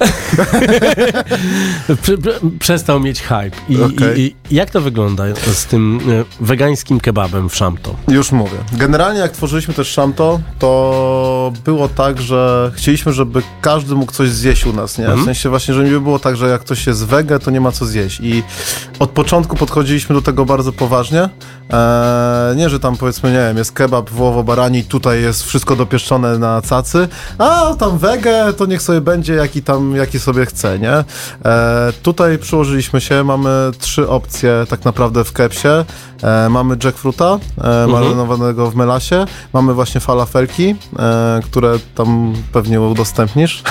prze- 2.01 2.17
prze- 2.17 2.39
przestał 2.59 2.99
mieć 2.99 3.21
hype. 3.21 3.51
I, 3.69 3.81
Okej. 3.81 4.19
i, 4.21 4.35
I 4.49 4.55
jak 4.55 4.69
to 4.69 4.81
wygląda 4.81 5.23
z 5.53 5.65
tym 5.65 5.99
e, 6.41 6.45
wegańskim 6.45 6.99
kebabem 6.99 7.49
w 7.49 7.55
Szamto? 7.55 7.95
Już 8.07 8.31
mówię. 8.31 8.57
Generalnie 8.73 9.19
jak 9.19 9.31
tworzyliśmy 9.31 9.73
też 9.73 9.87
Szamto, 9.87 10.39
to 10.59 11.53
było 11.65 11.89
tak, 11.89 12.21
że 12.21 12.71
chcieliśmy, 12.75 13.13
żeby 13.13 13.41
każdy 13.61 13.95
mógł 13.95 14.11
coś 14.11 14.29
zjeść 14.29 14.65
u 14.65 14.73
nas, 14.73 14.97
nie? 14.97 15.05
W 15.05 15.09
Mhm. 15.09 15.25
sensie 15.25 15.49
właśnie, 15.49 15.73
że 15.73 15.83
nie 15.83 15.99
było 15.99 16.19
tak, 16.19 16.35
że 16.35 16.47
jak 16.49 16.61
ktoś 16.61 16.87
jest 16.87 17.05
wege, 17.05 17.39
to 17.39 17.51
nie 17.51 17.61
ma 17.61 17.71
co 17.71 17.85
zjeść. 17.85 18.19
I 18.23 18.43
od 18.99 19.09
początku 19.09 19.55
podchodziliśmy 19.57 20.15
do 20.15 20.21
tego 20.21 20.45
bardzo 20.45 20.71
poważnie. 20.73 21.21
Eee, 21.69 22.55
nie, 22.57 22.69
że 22.69 22.79
tam 22.79 22.97
powiedzmy, 22.97 23.29
nie 23.31 23.37
wiem, 23.37 23.57
jest 23.57 23.71
kebab 23.71 24.09
wołowo-barani 24.09 24.79
i 24.79 24.83
tutaj 24.83 25.21
jest 25.21 25.43
wszystko 25.43 25.75
dopieszczone 25.75 26.37
na 26.39 26.61
cacy, 26.69 27.07
a 27.37 27.73
tam 27.79 27.97
wege, 27.97 28.53
to 28.57 28.65
niech 28.65 28.81
sobie 28.81 29.01
będzie 29.01 29.33
jaki 29.33 29.63
tam, 29.63 29.95
jaki 29.95 30.19
sobie 30.19 30.45
chce, 30.45 30.79
nie? 30.79 30.93
Eee, 30.93 31.03
tutaj 32.03 32.37
przyłożyliśmy 32.37 33.01
się, 33.01 33.23
mamy 33.23 33.71
trzy 33.79 34.09
opcje 34.09 34.65
tak 34.69 34.85
naprawdę 34.85 35.23
w 35.23 35.33
kepsie. 35.33 35.67
E, 36.23 36.49
mamy 36.49 36.77
jackfruta 36.83 37.39
e, 37.63 37.87
marynowanego 37.87 38.60
w 38.69 38.75
melasie, 38.75 39.25
mamy 39.53 39.73
właśnie 39.73 40.01
falafelki, 40.01 40.75
e, 40.99 41.39
które 41.43 41.79
tam 41.95 42.33
pewnie 42.51 42.81
udostępnisz. 42.81 43.63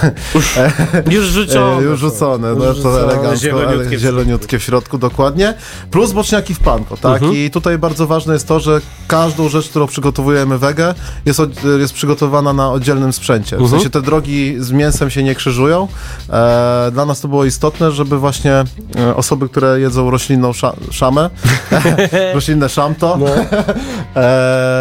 E, 0.57 1.03
Już 1.11 1.27
rzucone 1.27 1.79
E, 1.79 1.83
już 1.83 2.01
rzucone, 2.01 2.49
Już 2.49 2.59
no 2.59 2.75
to 2.75 3.01
elegancko, 3.01 3.37
Zieloniutkie 3.37 3.99
zieloniutkie 3.99 4.59
w 4.59 4.63
środku, 4.63 4.99
dokładnie. 4.99 5.55
Plus 5.91 6.13
boczniaki 6.13 6.55
w 6.55 6.59
panko, 6.59 6.97
tak? 6.97 7.23
I 7.33 7.51
tutaj 7.51 7.79
bardzo 7.79 8.07
ważne 8.07 8.33
jest 8.33 8.49
to, 8.49 8.61
że 8.61 8.81
każdą 9.09 9.49
rzecz, 9.49 9.69
którą 9.69 9.87
przygotowujemy 9.87 10.59
wege, 10.59 10.95
jest, 11.27 11.41
jest 11.79 11.95
przygotowana 11.95 12.53
na 12.53 12.71
oddzielnym 12.71 13.13
sprzęcie. 13.13 13.57
W 13.57 13.71
sensie 13.71 13.91
te 13.91 14.03
drogi 14.03 14.55
z 14.59 14.71
mięsem 14.73 15.11
się 15.11 15.23
nie 15.23 15.35
krzyżują. 15.35 15.89
E, 16.31 16.91
dla 16.93 17.07
nas 17.07 17.21
to 17.21 17.29
było 17.29 17.45
istotne, 17.45 17.93
żeby 17.93 18.19
właśnie 18.19 18.65
e, 18.99 19.17
osoby, 19.17 19.49
które 19.49 19.81
jedzą 19.81 20.11
roślinną 20.11 20.53
sza, 20.53 20.73
szamę, 20.91 21.31
roślinne 22.35 22.69
szamto, 22.69 23.19
e, 24.17 24.80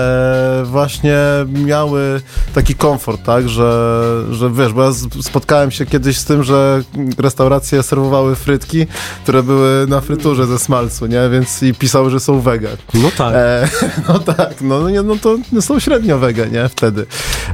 właśnie 0.64 1.18
miały 1.66 2.22
taki 2.56 2.76
komfort, 2.76 3.24
tak, 3.24 3.50
że, 3.50 4.00
że 4.32 4.52
wiesz, 4.54 4.74
bo 4.74 4.84
ja 4.84 4.92
spotkałem 5.22 5.72
się 5.72 5.86
kiedyś 5.86 6.18
z 6.18 6.26
tym, 6.26 6.44
że 6.44 6.82
restauracje 7.18 7.84
serwowały 7.84 8.36
frytki, 8.36 8.88
które 9.24 9.44
były 9.44 9.88
na 9.88 10.02
fryturze 10.02 10.48
ze 10.48 10.60
smalcu, 10.60 11.06
nie, 11.06 11.30
więc 11.32 11.64
i 11.64 11.74
pisały, 11.74 12.10
że 12.10 12.20
są 12.20 12.42
wege. 12.42 12.70
No 12.94 13.12
tak. 13.18 13.34
E, 13.36 13.70
no 14.10 14.20
tak, 14.20 14.62
no, 14.62 14.90
nie, 14.90 15.02
no 15.02 15.16
to 15.16 15.38
są 15.62 15.80
średnio 15.80 16.20
wege, 16.20 16.48
nie, 16.48 16.70
wtedy. 16.70 17.06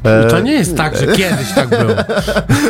E, 0.03 0.27
To 0.27 0.39
nie 0.39 0.53
jest 0.53 0.77
tak, 0.77 0.97
że 0.97 1.07
kiedyś 1.07 1.51
tak 1.55 1.69
było. 1.69 1.95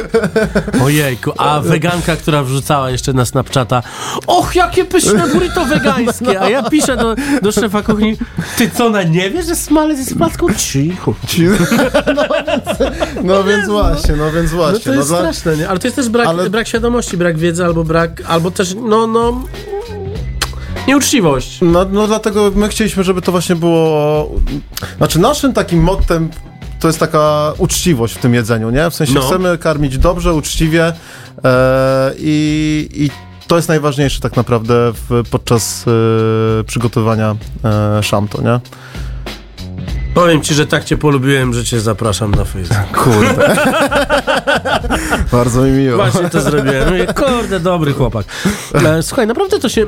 Ojejku, 0.86 1.32
a 1.38 1.60
weganka, 1.62 2.16
która 2.16 2.44
wrzucała 2.44 2.90
jeszcze 2.90 3.14
na 3.14 3.26
Snapchata 3.26 3.84
Och, 4.28 4.56
jakie 4.56 4.86
pyszne 4.86 5.28
burrito 5.28 5.66
wegańskie! 5.66 6.42
A 6.42 6.50
ja 6.50 6.70
piszę 6.70 6.98
do, 6.98 7.16
do 7.42 7.52
szefa 7.52 7.84
kuchni 7.84 8.18
Ty 8.58 8.70
co, 8.70 8.86
ona 8.86 9.04
nie 9.04 9.30
wie, 9.30 9.44
że 9.44 9.56
smalec 9.66 10.00
jest 10.00 10.18
placką? 10.18 10.48
Cicho. 10.54 11.14
Ci- 11.28 11.48
no, 11.48 12.24
więc, 12.48 12.80
no 13.24 13.44
więc 13.44 13.68
właśnie, 13.70 14.16
no 14.16 14.32
więc 14.32 14.52
No 14.52 14.58
właśnie. 14.58 14.80
to 14.80 14.94
jest 14.94 15.08
dla- 15.08 15.18
straszne, 15.18 15.58
nie? 15.58 15.70
Ale 15.70 15.80
to 15.80 15.88
jest 15.88 15.96
też 15.96 16.10
brak, 16.10 16.28
Ale- 16.28 16.50
brak 16.50 16.68
świadomości, 16.68 17.18
brak 17.18 17.38
wiedzy, 17.38 17.66
albo 17.66 17.84
brak, 17.84 18.22
albo 18.28 18.52
też, 18.52 18.76
no, 18.90 19.08
no... 19.08 19.44
Nieuczciwość. 20.88 21.60
No, 21.62 21.86
no 21.92 22.08
dlatego 22.08 22.52
my 22.56 22.68
chcieliśmy, 22.70 23.04
żeby 23.04 23.22
to 23.22 23.32
właśnie 23.32 23.56
było. 23.56 24.32
Znaczy, 24.98 25.20
naszym 25.20 25.54
takim 25.54 25.80
mottem 25.84 26.30
to 26.80 26.88
jest 26.88 27.00
taka 27.00 27.54
uczciwość 27.58 28.14
w 28.16 28.18
tym 28.18 28.34
jedzeniu, 28.34 28.70
nie? 28.70 28.90
W 28.90 28.96
sensie 28.96 29.14
No. 29.14 29.22
chcemy 29.22 29.58
karmić 29.58 29.98
dobrze, 29.98 30.34
uczciwie 30.34 30.94
e, 31.46 32.12
i, 32.18 32.90
i 32.94 33.10
to 33.48 33.56
jest 33.56 33.68
najważniejsze 33.68 34.22
tak 34.22 34.36
naprawdę 34.36 34.74
w, 34.94 35.24
podczas 35.32 35.86
e, 35.88 36.64
przygotowania 36.64 37.36
e, 38.00 38.04
szamto, 38.04 38.42
nie? 38.42 38.60
Powiem 40.16 40.42
ci, 40.42 40.54
że 40.54 40.68
tak 40.68 40.84
cię 40.84 40.98
polubiłem, 40.98 41.54
że 41.54 41.64
cię 41.66 41.80
zapraszam 41.80 42.32
na 42.36 42.46
Facebook. 42.46 42.98
Kurde. 43.04 43.56
Bardzo 45.32 45.62
mi 45.62 45.72
miło. 45.72 45.96
Właśnie 45.98 46.30
to 46.30 46.42
zrobiłem. 46.42 46.90
Mówię, 46.90 47.08
Kurde, 47.14 47.60
dobry 47.60 47.94
chłopak. 47.94 48.26
E, 48.74 49.04
Słuchaj, 49.04 49.28
naprawdę 49.28 49.60
to 49.60 49.70
się, 49.70 49.86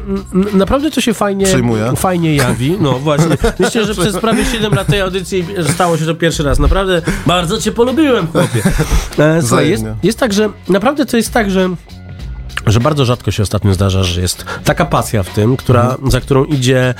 naprawdę 0.54 0.92
to 0.92 1.02
się 1.02 1.14
fajnie, 1.14 1.46
Przyjmuję. 1.46 1.94
fajnie 1.96 2.36
jawi. 2.36 2.78
No 2.80 3.00
właśnie. 3.00 3.38
Myślę, 3.60 3.86
że 3.86 3.96
przez 3.96 4.18
prawie 4.18 4.46
7 4.46 4.74
lat 4.74 4.88
tej 4.88 5.02
audycji 5.02 5.46
stało 5.74 5.98
się 5.98 6.06
to 6.06 6.16
pierwszy 6.16 6.44
raz. 6.44 6.60
Naprawdę 6.60 7.02
bardzo 7.26 7.62
cię 7.62 7.72
polubiłem, 7.72 8.28
chłopie. 8.28 8.62
E, 9.20 9.42
Słuchaj, 9.42 9.70
jest, 9.70 9.84
jest 10.04 10.20
tak, 10.20 10.34
że 10.34 10.50
naprawdę 10.70 11.06
to 11.06 11.18
jest 11.18 11.32
tak, 11.34 11.52
że 11.52 11.70
że 12.68 12.80
bardzo 12.80 13.06
rzadko 13.06 13.32
się 13.32 13.44
ostatnio 13.44 13.74
zdarza, 13.74 14.04
że 14.04 14.22
jest 14.22 14.46
taka 14.64 14.86
pasja 14.86 15.24
w 15.24 15.30
tym, 15.30 15.58
która, 15.58 15.82
Mhm. 15.92 16.12
za 16.12 16.22
którą 16.22 16.44
idzie, 16.46 16.94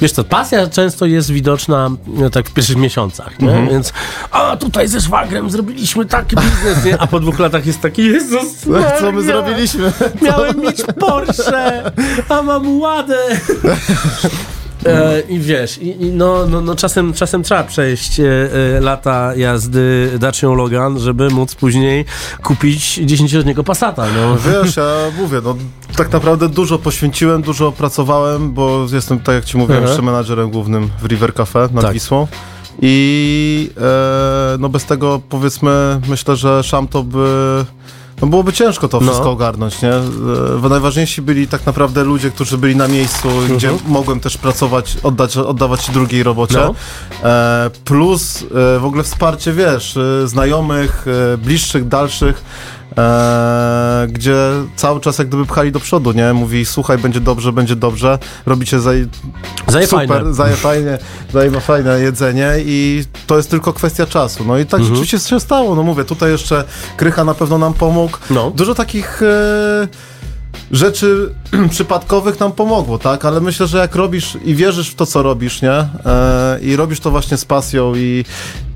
wiesz 0.00 0.12
co, 0.12 0.24
pasja 0.24 0.66
często 0.66 1.06
jest 1.06 1.30
widoczna 1.30 1.90
e, 2.26 2.30
tak 2.30 2.48
w 2.48 2.52
pierwszych 2.52 2.76
miesiącach? 2.76 3.30
Mhm. 3.40 3.68
Więc 3.68 3.92
a 4.30 4.56
tutaj 4.56 4.88
ze 4.88 5.00
szwagrem 5.00 5.50
zrobiliśmy 5.50 6.04
taki 6.06 6.36
biznes, 6.36 6.84
nie? 6.84 6.98
A 7.00 7.06
po 7.06 7.20
dwóch 7.20 7.38
latach 7.38 7.66
jest 7.66 7.80
taki, 7.80 8.04
Jezus 8.04 8.44
Co 9.00 9.12
my 9.12 9.22
zrobiliśmy? 9.22 9.92
Miałem 10.22 10.60
mieć 10.60 10.82
Porsche, 11.00 11.92
a 12.28 12.42
mam 12.42 12.78
ładę. 12.80 13.18
E, 14.86 15.20
I 15.28 15.38
wiesz, 15.38 15.78
i, 15.78 16.02
i 16.02 16.12
no, 16.12 16.46
no, 16.46 16.60
no 16.60 16.74
czasem, 16.74 17.12
czasem 17.12 17.42
trzeba 17.42 17.64
przejść 17.64 18.20
e, 18.20 18.24
e, 18.76 18.80
lata 18.80 19.34
jazdy 19.36 20.10
Dacią 20.18 20.54
Logan, 20.54 20.98
żeby 20.98 21.28
móc 21.30 21.54
później 21.54 22.04
kupić 22.42 22.98
10-letniego 22.98 23.64
Passata. 23.64 24.06
No. 24.16 24.36
Wiesz, 24.50 24.76
ja 24.76 24.94
mówię, 25.18 25.40
no 25.44 25.56
tak 25.96 26.12
naprawdę 26.12 26.48
dużo 26.48 26.78
poświęciłem, 26.78 27.42
dużo 27.42 27.72
pracowałem, 27.72 28.52
bo 28.52 28.86
jestem, 28.92 29.20
tak 29.20 29.34
jak 29.34 29.44
ci 29.44 29.56
mówiłem, 29.56 29.82
Aha. 29.82 29.90
jeszcze 29.90 30.02
menadżerem 30.02 30.50
głównym 30.50 30.90
w 31.02 31.06
River 31.06 31.34
Cafe 31.34 31.68
nad 31.72 31.84
Tak. 31.84 31.92
Wisłą. 31.92 32.26
I 32.82 33.70
e, 33.80 34.56
no 34.58 34.68
bez 34.68 34.84
tego 34.84 35.20
powiedzmy, 35.28 36.00
myślę, 36.08 36.36
że 36.36 36.62
Szamto 36.62 37.02
by. 37.02 37.64
No 38.22 38.28
byłoby 38.28 38.52
ciężko 38.52 38.88
to 38.88 39.00
No. 39.00 39.06
wszystko 39.06 39.30
ogarnąć, 39.30 39.82
nie? 39.82 39.92
E, 39.92 40.68
najważniejsi 40.68 41.22
byli 41.22 41.48
tak 41.48 41.66
naprawdę 41.66 42.04
ludzie, 42.04 42.30
którzy 42.30 42.58
byli 42.58 42.76
na 42.76 42.88
miejscu, 42.88 43.28
Mhm. 43.30 43.56
gdzie 43.56 43.70
mogłem 43.86 44.20
też 44.20 44.36
pracować, 44.36 44.96
oddać, 45.02 45.36
oddawać 45.36 45.84
się 45.84 45.92
drugiej 45.92 46.22
robocie. 46.22 46.54
No. 46.54 46.74
E, 47.30 47.70
plus 47.84 48.42
e, 48.42 48.78
w 48.78 48.84
ogóle 48.84 49.02
wsparcie, 49.02 49.52
wiesz, 49.52 49.96
e, 49.96 50.28
znajomych, 50.28 51.06
e, 51.34 51.38
bliższych, 51.38 51.88
dalszych, 51.88 52.42
e, 52.98 54.06
gdzie 54.10 54.36
cały 54.76 55.00
czas 55.00 55.18
jak 55.18 55.28
gdyby 55.28 55.46
pchali 55.46 55.72
do 55.72 55.80
przodu, 55.80 56.12
nie? 56.12 56.32
Mówi, 56.32 56.66
słuchaj, 56.66 56.98
będzie 56.98 57.20
dobrze, 57.20 57.52
będzie 57.52 57.76
dobrze, 57.76 58.18
robicie 58.46 58.80
zaj... 58.80 59.06
Zaje 59.68 59.86
super, 59.86 60.08
fajne. 60.08 60.34
zaje 60.34 60.56
fajnie, 60.56 60.98
zaje 61.32 61.50
fajne 61.60 62.00
jedzenie 62.00 62.52
i 62.58 63.04
to 63.26 63.36
jest 63.36 63.50
tylko 63.50 63.72
kwestia 63.72 64.06
czasu. 64.06 64.44
No 64.44 64.58
i 64.58 64.66
tak 64.66 64.80
Mhm. 64.80 64.96
rzeczywiście 64.96 65.28
się 65.30 65.40
stało, 65.40 65.74
no 65.74 65.82
mówię, 65.82 66.04
tutaj 66.04 66.30
jeszcze 66.30 66.64
Krycha 66.96 67.24
na 67.24 67.34
pewno 67.34 67.58
nam 67.58 67.74
pomógł. 67.74 68.18
No. 68.30 68.50
Dużo 68.50 68.74
takich... 68.74 69.22
E, 69.22 69.88
rzeczy 70.72 71.34
przypadkowych 71.70 72.40
nam 72.40 72.52
pomogło, 72.52 72.98
tak? 72.98 73.24
Ale 73.24 73.40
myślę, 73.40 73.66
że 73.66 73.78
jak 73.78 73.94
robisz 73.94 74.38
i 74.44 74.54
wierzysz 74.54 74.90
w 74.90 74.94
to, 74.94 75.06
co 75.06 75.22
robisz, 75.22 75.62
nie? 75.62 75.70
E, 75.72 76.58
I 76.62 76.76
robisz 76.76 77.00
to 77.00 77.10
właśnie 77.10 77.36
z 77.36 77.44
pasją 77.44 77.94
i, 77.96 78.24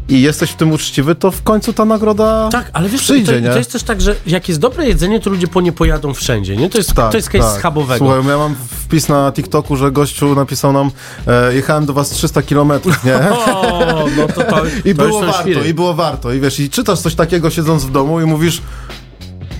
i 0.08 0.20
jesteś 0.20 0.50
w 0.50 0.54
tym 0.54 0.72
uczciwy, 0.72 1.14
to 1.14 1.30
w 1.30 1.42
końcu 1.42 1.72
ta 1.72 1.84
nagroda 1.84 2.48
Tak, 2.52 2.70
ale 2.72 2.88
wiesz, 2.88 3.00
przyjdzie, 3.02 3.42
to, 3.42 3.52
to 3.52 3.58
jest 3.58 3.72
też 3.72 3.82
tak, 3.82 4.00
że 4.00 4.16
jak 4.26 4.48
jest 4.48 4.60
dobre 4.60 4.88
jedzenie, 4.88 5.20
to 5.20 5.30
ludzie 5.30 5.48
po 5.48 5.60
nie 5.60 5.72
pojadą 5.72 6.14
wszędzie, 6.14 6.56
nie? 6.56 6.70
To 6.70 6.78
jest, 6.78 6.94
Tak, 6.94 7.10
to 7.10 7.16
jest 7.16 7.30
case 7.30 7.44
tak. 7.44 7.58
schabowego. 7.58 7.98
Słuchaj, 8.06 8.30
ja 8.30 8.38
mam 8.38 8.54
wpis 8.70 9.08
na 9.08 9.32
TikToku, 9.32 9.76
że 9.76 9.92
gościu 9.92 10.34
napisał 10.34 10.72
nam 10.72 10.90
e, 11.26 11.54
jechałem 11.54 11.86
do 11.86 11.92
was 11.92 12.10
300 12.10 12.42
kilometrów, 12.42 13.04
nie? 13.04 13.18
O, 13.58 14.06
no 14.16 14.26
to, 14.28 14.42
to, 14.42 14.62
I 14.84 14.94
było 14.94 15.20
warto, 15.20 15.40
świry. 15.42 15.68
i 15.68 15.74
było 15.74 15.94
warto. 15.94 16.32
I 16.32 16.40
wiesz, 16.40 16.60
i 16.60 16.70
czytasz 16.70 17.00
coś 17.00 17.14
takiego 17.14 17.50
siedząc 17.50 17.84
w 17.84 17.90
domu 17.90 18.20
i 18.20 18.24
mówisz 18.24 18.62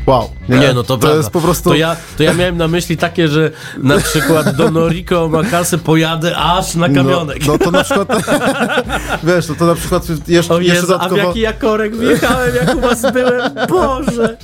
wow. 0.09 0.31
Nie, 0.49 0.73
no 0.75 0.83
to, 0.83 0.83
to 0.83 0.99
prawda. 0.99 1.17
jest 1.17 1.31
po 1.31 1.41
prostu... 1.41 1.71
To 1.71 1.77
ja, 1.77 1.97
to 2.17 2.23
ja 2.23 2.35
miałem 2.35 2.57
na 2.57 2.69
myśli 2.69 2.97
takie, 2.97 3.29
że 3.29 3.51
na 3.79 3.99
przykład 3.99 4.57
do 4.57 4.71
Noriko 4.71 5.29
Makasy 5.29 5.79
pojadę 5.79 6.37
aż 6.37 6.75
na 6.75 6.89
kamionek. 6.89 7.47
No, 7.47 7.53
no 7.53 7.59
to 7.59 7.71
na 7.71 7.85
przykład, 7.85 8.09
wiesz, 9.25 9.49
no 9.49 9.55
to 9.55 9.67
na 9.67 9.75
przykład 9.75 10.29
jeszcze, 10.29 10.55
O 10.55 10.61
jeszcze 10.61 10.75
Jezu, 10.75 10.95
a 10.95 10.97
w 10.97 11.01
dodatkowo... 11.01 11.29
jaki 11.29 11.41
ja 11.41 11.53
korek 11.53 11.97
wjechałem, 11.97 12.55
jak 12.55 12.77
u 12.77 12.81
was 12.81 13.13
byłem, 13.13 13.51
Boże! 13.69 14.37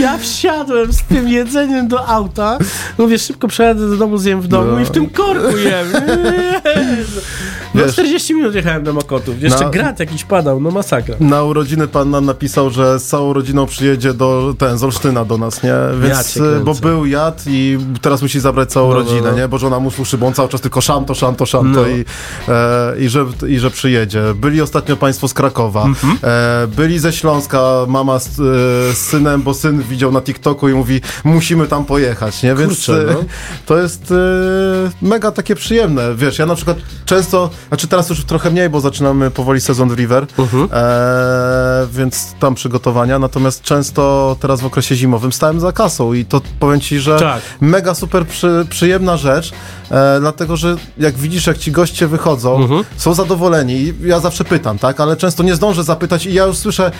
Ja 0.00 0.18
wsiadłem 0.18 0.92
z 0.92 1.02
tym 1.02 1.28
jedzeniem 1.28 1.88
do 1.88 2.08
auta, 2.08 2.58
mówię, 2.98 3.18
szybko 3.18 3.48
przejadę 3.48 3.88
do 3.90 3.96
domu, 3.96 4.18
zjem 4.18 4.40
w 4.40 4.48
domu 4.48 4.72
No. 4.72 4.80
i 4.80 4.84
w 4.84 4.90
tym 4.90 5.10
korku 5.10 5.56
jem. 5.56 5.86
Jezu. 6.98 7.20
No 7.74 7.82
Wiesz- 7.84 7.92
40 7.92 8.34
minut 8.34 8.54
jechałem 8.54 8.84
do 8.84 8.92
Mokotów, 8.92 9.42
jeszcze 9.42 9.64
Na- 9.64 9.70
grat 9.70 10.00
jakiś 10.00 10.24
padał, 10.24 10.60
no 10.60 10.70
masakra. 10.70 11.14
Na 11.20 11.42
urodziny 11.42 11.88
pan 11.88 12.10
nam 12.10 12.24
napisał, 12.26 12.70
że 12.70 12.98
z 12.98 13.04
całą 13.04 13.32
rodziną 13.32 13.66
przyjedzie 13.66 14.14
do, 14.14 14.54
ten, 14.58 14.78
z 14.78 14.82
Olsztyna 14.88 15.24
do 15.24 15.38
nas, 15.38 15.62
nie? 15.62 15.74
Więc, 16.02 16.32
cię 16.34 16.40
kręcę. 16.40 16.64
bo 16.64 16.74
był 16.74 17.06
jad 17.06 17.42
i 17.46 17.78
teraz 18.00 18.22
musi 18.22 18.40
zabrać 18.40 18.70
całą 18.72 18.88
No, 18.88 18.94
no, 18.94 19.00
rodzinę, 19.00 19.30
no. 19.30 19.36
nie? 19.36 19.48
Bo 19.48 19.58
żona 19.58 19.80
mu 19.80 19.90
słyszy, 19.90 20.18
bo 20.18 20.26
on 20.26 20.34
cały 20.34 20.48
czas 20.48 20.60
tylko 20.60 20.80
szamto, 20.80 21.14
szamto, 21.14 21.46
szamto 21.46 21.80
No. 21.80 21.88
i, 21.88 22.04
e, 22.48 22.98
i, 23.00 23.08
że, 23.08 23.26
i 23.48 23.58
że 23.58 23.70
przyjedzie. 23.70 24.22
Byli 24.34 24.62
ostatnio 24.62 24.96
państwo 24.96 25.28
z 25.28 25.34
Krakowa, 25.34 25.84
Mhm. 25.84 26.18
e, 26.22 26.66
byli 26.66 26.98
ze 26.98 27.12
Śląska, 27.12 27.60
mama 27.88 28.18
z, 28.18 28.28
e, 28.28 28.32
z 28.94 28.98
synem, 28.98 29.42
bo 29.42 29.54
syn 29.54 29.82
widział 29.82 30.12
na 30.12 30.20
TikToku 30.20 30.68
i 30.68 30.72
mówi, 30.74 31.00
musimy 31.24 31.66
tam 31.66 31.84
pojechać, 31.84 32.42
nie? 32.42 32.54
Więc 32.54 32.72
Kurczę, 32.72 33.02
e, 33.10 33.12
no. 33.14 33.20
to 33.66 33.78
jest 33.78 34.10
e, 34.12 34.14
mega 35.02 35.30
takie 35.32 35.54
przyjemne, 35.54 36.14
wiesz, 36.16 36.38
ja 36.38 36.46
na 36.46 36.54
przykład 36.54 36.76
często, 37.04 37.50
znaczy 37.68 37.88
teraz 37.88 38.10
już 38.10 38.24
trochę 38.24 38.50
mniej, 38.50 38.70
bo 38.70 38.80
zaczynamy 38.80 39.30
powoli 39.30 39.60
sezon 39.60 39.88
w 39.88 39.94
River, 39.94 40.26
Mhm. 40.38 40.68
e, 40.72 41.86
więc 41.92 42.34
tam 42.40 42.54
przygotowania, 42.54 43.18
natomiast 43.18 43.62
często 43.62 44.36
teraz 44.40 44.60
w 44.60 44.66
okresie 44.66 44.77
zimowym 44.82 45.32
stałem 45.32 45.60
za 45.60 45.72
kasą 45.72 46.12
i 46.12 46.24
to 46.24 46.40
powiem 46.60 46.80
ci, 46.80 46.98
że 46.98 47.18
Tak. 47.18 47.40
mega 47.60 47.94
super 47.94 48.26
przy, 48.26 48.66
przyjemna 48.70 49.16
rzecz, 49.16 49.52
e, 49.90 50.16
dlatego, 50.20 50.56
że 50.56 50.76
jak 50.98 51.14
widzisz, 51.14 51.46
jak 51.46 51.58
ci 51.58 51.72
goście 51.72 52.06
wychodzą, 52.08 52.56
Mhm. 52.62 52.84
są 52.96 53.14
zadowoleni 53.14 53.74
i 53.74 53.94
ja 54.02 54.20
zawsze 54.20 54.44
pytam, 54.44 54.78
tak, 54.78 55.00
ale 55.00 55.16
często 55.16 55.42
nie 55.42 55.54
zdążę 55.54 55.84
zapytać 55.84 56.26
i 56.26 56.34
ja 56.34 56.44
już 56.44 56.56
słyszę, 56.56 56.90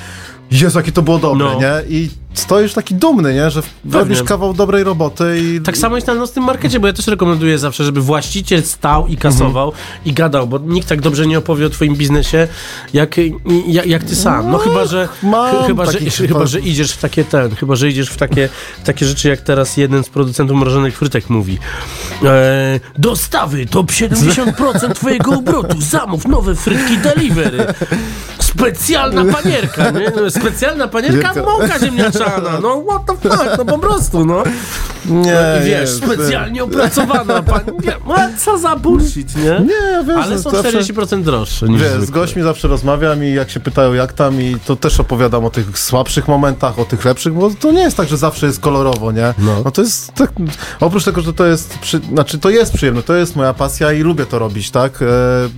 Jezu, 0.50 0.78
jakie 0.78 0.92
to 0.92 1.02
było 1.02 1.18
dobre, 1.18 1.46
No. 1.46 1.60
nie? 1.60 1.72
I 1.88 2.10
stoisz 2.39 2.72
taki 2.72 2.95
dumny, 2.95 3.34
nie? 3.34 3.51
Że 3.51 3.62
robisz 3.93 4.22
kawał 4.22 4.55
dobrej 4.55 4.84
roboty 4.84 5.39
i... 5.41 5.61
Tak 5.61 5.76
samo 5.76 5.97
jest 5.97 6.07
na 6.07 6.14
nocnym 6.14 6.45
markecie, 6.45 6.80
bo 6.80 6.86
ja 6.86 6.93
też 6.93 7.07
rekomenduję 7.07 7.59
zawsze, 7.59 7.84
żeby 7.84 8.01
właściciel 8.01 8.62
stał 8.62 9.07
i 9.07 9.16
kasował 9.16 9.72
i 10.05 10.12
gadał, 10.12 10.47
bo 10.47 10.59
nikt 10.59 10.89
tak 10.89 11.01
dobrze 11.01 11.26
nie 11.26 11.39
opowie 11.39 11.66
o 11.66 11.70
twoim 11.70 11.95
biznesie, 11.97 12.49
jak, 12.95 13.16
jak, 13.66 13.86
jak 13.86 14.05
ty 14.05 14.16
sam. 14.16 14.51
No, 14.51 14.59
chyba, 14.59 14.84
że 14.84 15.07
ch- 15.07 15.66
chyba, 15.66 15.84
że, 15.93 15.99
chyba, 16.28 16.47
że 16.47 16.61
idziesz 16.61 16.93
w 16.93 16.99
takie 16.99 17.24
ten, 17.24 17.57
chyba, 17.57 17.76
że 17.76 17.89
idziesz 17.89 18.11
w 18.11 18.16
takie, 18.16 18.49
takie 18.84 19.07
rzeczy, 19.07 19.28
jak 19.28 19.41
teraz 19.41 19.76
jeden 19.76 20.05
z 20.05 20.09
producentów 20.09 20.57
mrożonych 20.57 20.99
frytek 20.99 21.30
mówi. 21.30 21.59
E, 22.24 22.80
dostawy 22.99 23.66
to 23.66 23.82
70% 23.82 24.93
twojego 24.95 25.30
obrotu. 25.32 25.80
Zamów 25.80 26.26
nowe 26.28 26.55
frytki 26.55 26.99
delivery. 26.99 27.66
Specjalna 28.41 29.24
panierka, 29.32 29.91
nie? 29.91 30.12
No, 30.16 30.30
Specjalna 30.30 30.89
panierka, 30.89 31.34
mąka 31.45 31.78
ziemniaczana. 31.78 32.27
No 32.62 32.84
what 32.88 33.06
the 33.06 33.28
fuck, 33.28 33.58
no 33.58 33.64
po 33.64 33.78
prostu, 33.78 34.24
no. 34.26 34.42
Nie, 35.06 35.36
I 35.62 35.64
wiesz, 35.66 36.00
nie, 36.00 36.06
specjalnie 36.06 36.64
opracowana 36.64 37.42
pani. 37.42 37.64
Nie, 37.84 37.92
no, 38.08 38.14
co 38.38 38.58
za 38.58 38.76
bullshit, 38.76 39.36
nie? 39.36 39.42
Nie, 39.42 40.04
wiesz, 40.06 40.16
Ale 40.22 40.38
są 40.38 40.50
zawsze- 40.50 40.78
40% 40.78 41.22
droższe 41.22 41.68
niż 41.68 41.82
Wiesz, 41.82 42.02
z 42.02 42.10
gośćmi 42.10 42.42
zawsze 42.42 42.68
rozmawiam 42.68 43.24
i 43.24 43.32
jak 43.32 43.50
się 43.50 43.60
pytają 43.60 43.92
jak 43.94 44.12
tam 44.12 44.42
i 44.42 44.56
to 44.66 44.76
też 44.76 45.00
opowiadam 45.00 45.44
o 45.44 45.50
tych 45.50 45.78
słabszych 45.78 46.28
momentach, 46.28 46.78
o 46.78 46.84
tych 46.84 47.04
lepszych, 47.04 47.32
bo 47.32 47.50
to 47.60 47.72
nie 47.72 47.80
jest 47.80 47.96
tak, 47.96 48.08
że 48.08 48.16
zawsze 48.16 48.46
jest 48.46 48.60
kolorowo, 48.60 49.12
nie? 49.12 49.34
No. 49.38 49.70
to 49.70 49.82
jest 49.82 50.14
tak, 50.14 50.32
oprócz 50.80 51.04
tego, 51.04 51.20
że 51.20 51.32
to 51.32 51.46
jest, 51.46 51.78
przy, 51.78 51.98
znaczy 51.98 52.38
to 52.38 52.50
jest 52.50 52.72
przyjemne, 52.72 53.02
to 53.02 53.14
jest 53.14 53.36
moja 53.36 53.54
pasja 53.54 53.92
i 53.92 54.00
lubię 54.00 54.26
to 54.26 54.38
robić, 54.38 54.70
tak? 54.70 55.02
E, 55.02 55.06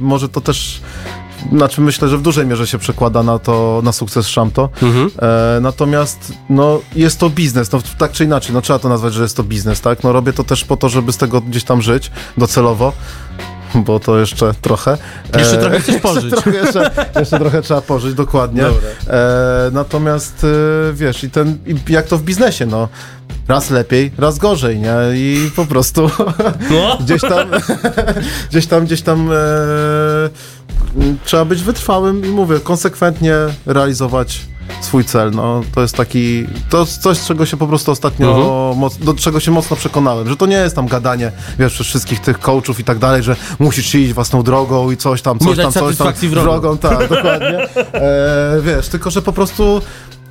może 0.01 0.29
to 0.29 0.41
też 0.41 0.81
znaczy 1.53 1.81
myślę, 1.81 2.09
że 2.09 2.19
w 2.19 2.23
dużej 2.23 2.47
mierze 2.47 2.67
się 2.67 2.79
przekłada 2.79 3.23
na 3.23 3.39
to, 3.39 3.81
na 3.85 3.93
sukces 3.93 4.29
Szamto. 4.29 4.69
Mhm. 4.83 5.11
E, 5.23 5.61
natomiast 5.61 6.33
no, 6.51 6.81
jest 6.97 7.21
to 7.21 7.31
biznes, 7.31 7.73
no, 7.73 7.79
tak 7.99 8.13
czy 8.13 8.25
inaczej, 8.25 8.55
no 8.55 8.61
trzeba 8.61 8.79
to 8.79 8.89
nazwać, 8.89 9.15
że 9.15 9.23
jest 9.23 9.37
to 9.37 9.43
biznes, 9.43 9.81
tak? 9.81 10.03
No 10.05 10.13
robię 10.13 10.33
to 10.33 10.45
też 10.45 10.65
po 10.65 10.77
to, 10.77 10.89
żeby 10.89 11.13
z 11.13 11.17
tego 11.17 11.41
gdzieś 11.41 11.65
tam 11.65 11.83
żyć 11.83 12.11
docelowo. 12.37 12.93
Bo 13.75 14.01
to 14.01 14.19
jeszcze 14.19 14.55
trochę. 14.63 14.99
Jeszcze 15.39 15.59
trochę 15.59 15.81
chcesz 15.81 15.95
jeszcze 15.95 16.09
pożyć. 16.09 16.31
trochę, 16.31 16.51
jeszcze, 16.51 16.91
jeszcze 17.19 17.39
trochę 17.39 17.63
trzeba 17.63 17.81
pożyć, 17.81 18.15
dokładnie. 18.15 18.65
E, 18.67 19.71
natomiast 19.73 20.45
e, 20.45 20.93
wiesz, 20.93 21.25
i 21.25 21.31
ten, 21.31 21.59
i 21.67 21.93
jak 21.93 22.07
to 22.07 22.19
w 22.19 22.23
biznesie, 22.23 22.67
no. 22.67 22.89
Raz 23.49 23.71
lepiej, 23.71 24.13
raz 24.19 24.39
gorzej, 24.39 24.79
nie? 24.79 24.95
I 25.15 25.51
po 25.57 25.67
prostu 25.67 26.11
No. 26.71 26.97
gdzieś 27.05 27.21
tam, 27.21 27.49
gdzieś 28.51 28.67
tam, 28.67 28.87
gdzieś 28.87 29.03
tam 29.03 29.31
e, 29.33 29.35
trzeba 31.25 31.45
być 31.45 31.63
wytrwałym 31.63 32.25
i 32.27 32.29
mówię, 32.29 32.61
konsekwentnie 32.61 33.35
realizować 33.67 34.41
swój 34.81 35.05
cel. 35.05 35.31
No, 35.31 35.61
to 35.75 35.81
jest 35.83 35.97
taki, 35.97 36.47
to 36.71 36.81
jest 36.81 37.03
coś, 37.03 37.21
czego 37.21 37.47
się 37.47 37.57
po 37.57 37.67
prostu 37.67 37.91
ostatnio, 37.93 38.29
Mhm. 38.37 38.79
moc, 38.79 38.97
do 38.97 39.15
czego 39.15 39.41
się 39.41 39.51
mocno 39.51 39.77
przekonałem, 39.77 40.29
że 40.29 40.37
to 40.37 40.47
nie 40.47 40.57
jest 40.57 40.77
tam 40.77 40.87
gadanie, 40.87 41.33
wiesz, 41.59 41.73
przez 41.75 41.87
wszystkich 41.87 42.21
tych 42.21 42.39
coachów 42.39 42.81
i 42.81 42.85
tak 42.85 42.99
dalej, 42.99 43.23
że 43.23 43.37
musisz 43.59 43.95
iść 43.95 44.13
własną 44.13 44.43
drogą 44.43 44.91
i 44.91 44.97
coś 44.97 45.23
tam, 45.23 45.39
coś 45.39 45.57
tam, 45.57 45.73
coś 45.73 45.97
tam, 45.97 46.13
wrogom. 46.13 46.45
drogą, 46.45 46.79
tak, 46.79 47.09
dokładnie. 47.09 47.59
E, 47.95 48.61
wiesz, 48.63 48.89
tylko, 48.89 49.11
że 49.11 49.23
po 49.23 49.33
prostu 49.33 49.83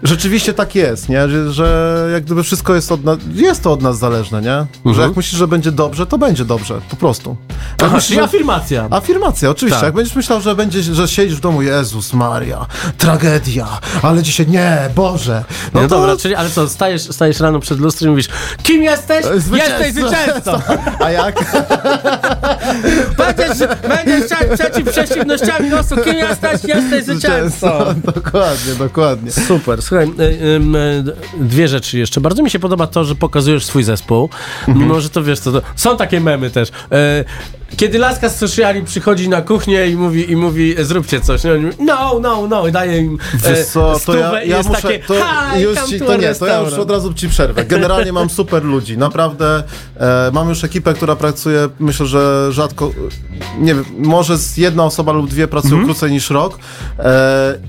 rzeczywiście 0.04 0.54
tak 0.54 0.76
jest, 0.76 1.10
nie? 1.10 1.30
Że, 1.30 1.52
że 1.54 2.08
jak 2.14 2.24
gdyby 2.24 2.44
wszystko 2.44 2.76
jest 2.76 2.92
od 2.92 3.04
nas, 3.04 3.18
jest 3.34 3.64
to 3.64 3.72
od 3.72 3.82
nas 3.82 3.98
zależne, 3.98 4.42
nie? 4.42 4.94
Że 4.94 5.02
jak 5.02 5.16
myślisz, 5.16 5.40
że 5.40 5.48
będzie 5.48 5.72
dobrze, 5.72 6.06
to 6.06 6.18
będzie 6.18 6.46
dobrze, 6.46 6.82
po 6.90 6.96
prostu. 6.96 7.38
Jak 7.50 7.84
Aha, 7.84 7.96
myślisz, 7.96 8.18
że- 8.18 8.24
afirmacja. 8.24 8.88
Afirmacja, 8.92 9.50
oczywiście. 9.50 9.80
Tak. 9.80 9.86
Jak 9.88 9.94
będziesz 9.96 10.16
myślał, 10.16 10.42
że 10.42 10.56
będzie, 10.56 10.84
że 10.84 11.08
siedzisz 11.08 11.38
w 11.38 11.40
domu, 11.40 11.62
Jezus 11.62 12.14
Maria, 12.14 12.66
tragedia, 12.98 13.68
ale 14.02 14.24
dzisiaj 14.24 14.48
nie, 14.48 14.90
Boże. 14.96 15.44
No, 15.74 15.82
to- 15.82 15.88
dobra, 15.88 16.18
czyli, 16.18 16.36
ale 16.36 16.50
co, 16.50 16.70
stajesz, 16.70 17.02
stajesz 17.02 17.40
rano 17.40 17.60
przed 17.60 17.80
lustrem 17.80 18.08
i 18.08 18.12
mówisz, 18.12 18.28
kim 18.64 18.84
jesteś? 18.84 19.26
Zwycięzca. 19.26 19.86
Jesteś 19.86 20.04
zwycięzcą! 20.04 20.52
A 21.06 21.12
jak? 21.12 21.36
Będziesz, 23.18 23.68
będziesz 23.88 24.32
przeciw 24.60 24.90
przeciwnościami 24.92 25.70
losu, 25.70 25.96
kim 25.98 26.14
jesteś? 26.16 26.64
Jesteś 26.64 27.04
zwycięzcą! 27.04 27.68
dokładnie, 28.16 28.74
dokładnie. 28.80 29.32
Super, 29.32 29.82
słuchaj, 29.90 30.12
ym, 30.56 30.76
y, 30.76 31.04
dwie 31.40 31.68
rzeczy 31.68 31.98
jeszcze. 32.00 32.22
Bardzo 32.22 32.44
mi 32.44 32.50
się 32.50 32.60
podoba 32.60 32.88
to, 32.88 33.04
że 33.04 33.16
pokazujesz 33.16 33.66
swój 33.66 33.84
zespół, 33.84 34.30
Mhm. 34.68 34.80
mimo 34.88 35.02
że 35.02 35.10
to 35.10 35.24
wiesz, 35.24 35.40
to, 35.40 35.52
to 35.52 35.62
są 35.76 35.98
takie 35.98 36.20
memy 36.20 36.50
też. 36.50 36.70
E, 36.92 37.26
Kiedy 37.78 37.98
laska 38.00 38.30
z 38.30 38.38
sociali 38.38 38.82
przychodzi 38.84 39.30
na 39.30 39.42
kuchnię 39.42 39.88
i 39.88 39.96
mówi, 39.96 40.32
i 40.32 40.36
mówi 40.36 40.76
zróbcie 40.80 41.22
coś, 41.22 41.44
no, 41.44 41.50
no, 41.80 42.20
no, 42.22 42.48
no, 42.48 42.68
i 42.68 42.72
daje 42.72 42.98
im 42.98 43.18
e, 43.46 43.50
Wiesz 43.56 43.66
co, 43.66 44.00
to 44.06 44.16
ja, 44.18 44.44
ja 44.44 44.58
jest 44.58 44.70
muszę, 44.70 44.82
takie, 44.82 45.00
to 45.00 45.14
już 45.60 45.80
ci, 45.90 46.00
to 46.00 46.18
nie, 46.18 46.36
to 46.36 46.46
ja 46.46 46.60
już 46.60 46.74
od 46.74 46.92
razu 46.92 47.14
ci 47.14 47.30
przerwę. 47.30 47.66
Generalnie 47.66 48.14
mam 48.14 48.30
super 48.30 48.64
ludzi, 48.64 48.98
naprawdę 48.98 49.64
e, 49.98 50.32
mam 50.34 50.50
już 50.50 50.64
ekipę, 50.64 50.94
która 50.94 51.16
pracuje, 51.16 51.70
myślę, 51.80 52.06
że 52.06 52.48
rzadko, 52.52 52.92
nie 53.60 53.76
wiem, 53.76 53.86
może 53.98 54.36
jedna 54.58 54.86
osoba 54.86 55.12
lub 55.12 55.30
dwie 55.30 55.48
pracują 55.48 55.74
Mhm. 55.76 55.86
krócej 55.94 56.12
niż 56.12 56.30
rok. 56.30 56.60
E, 57.00 57.60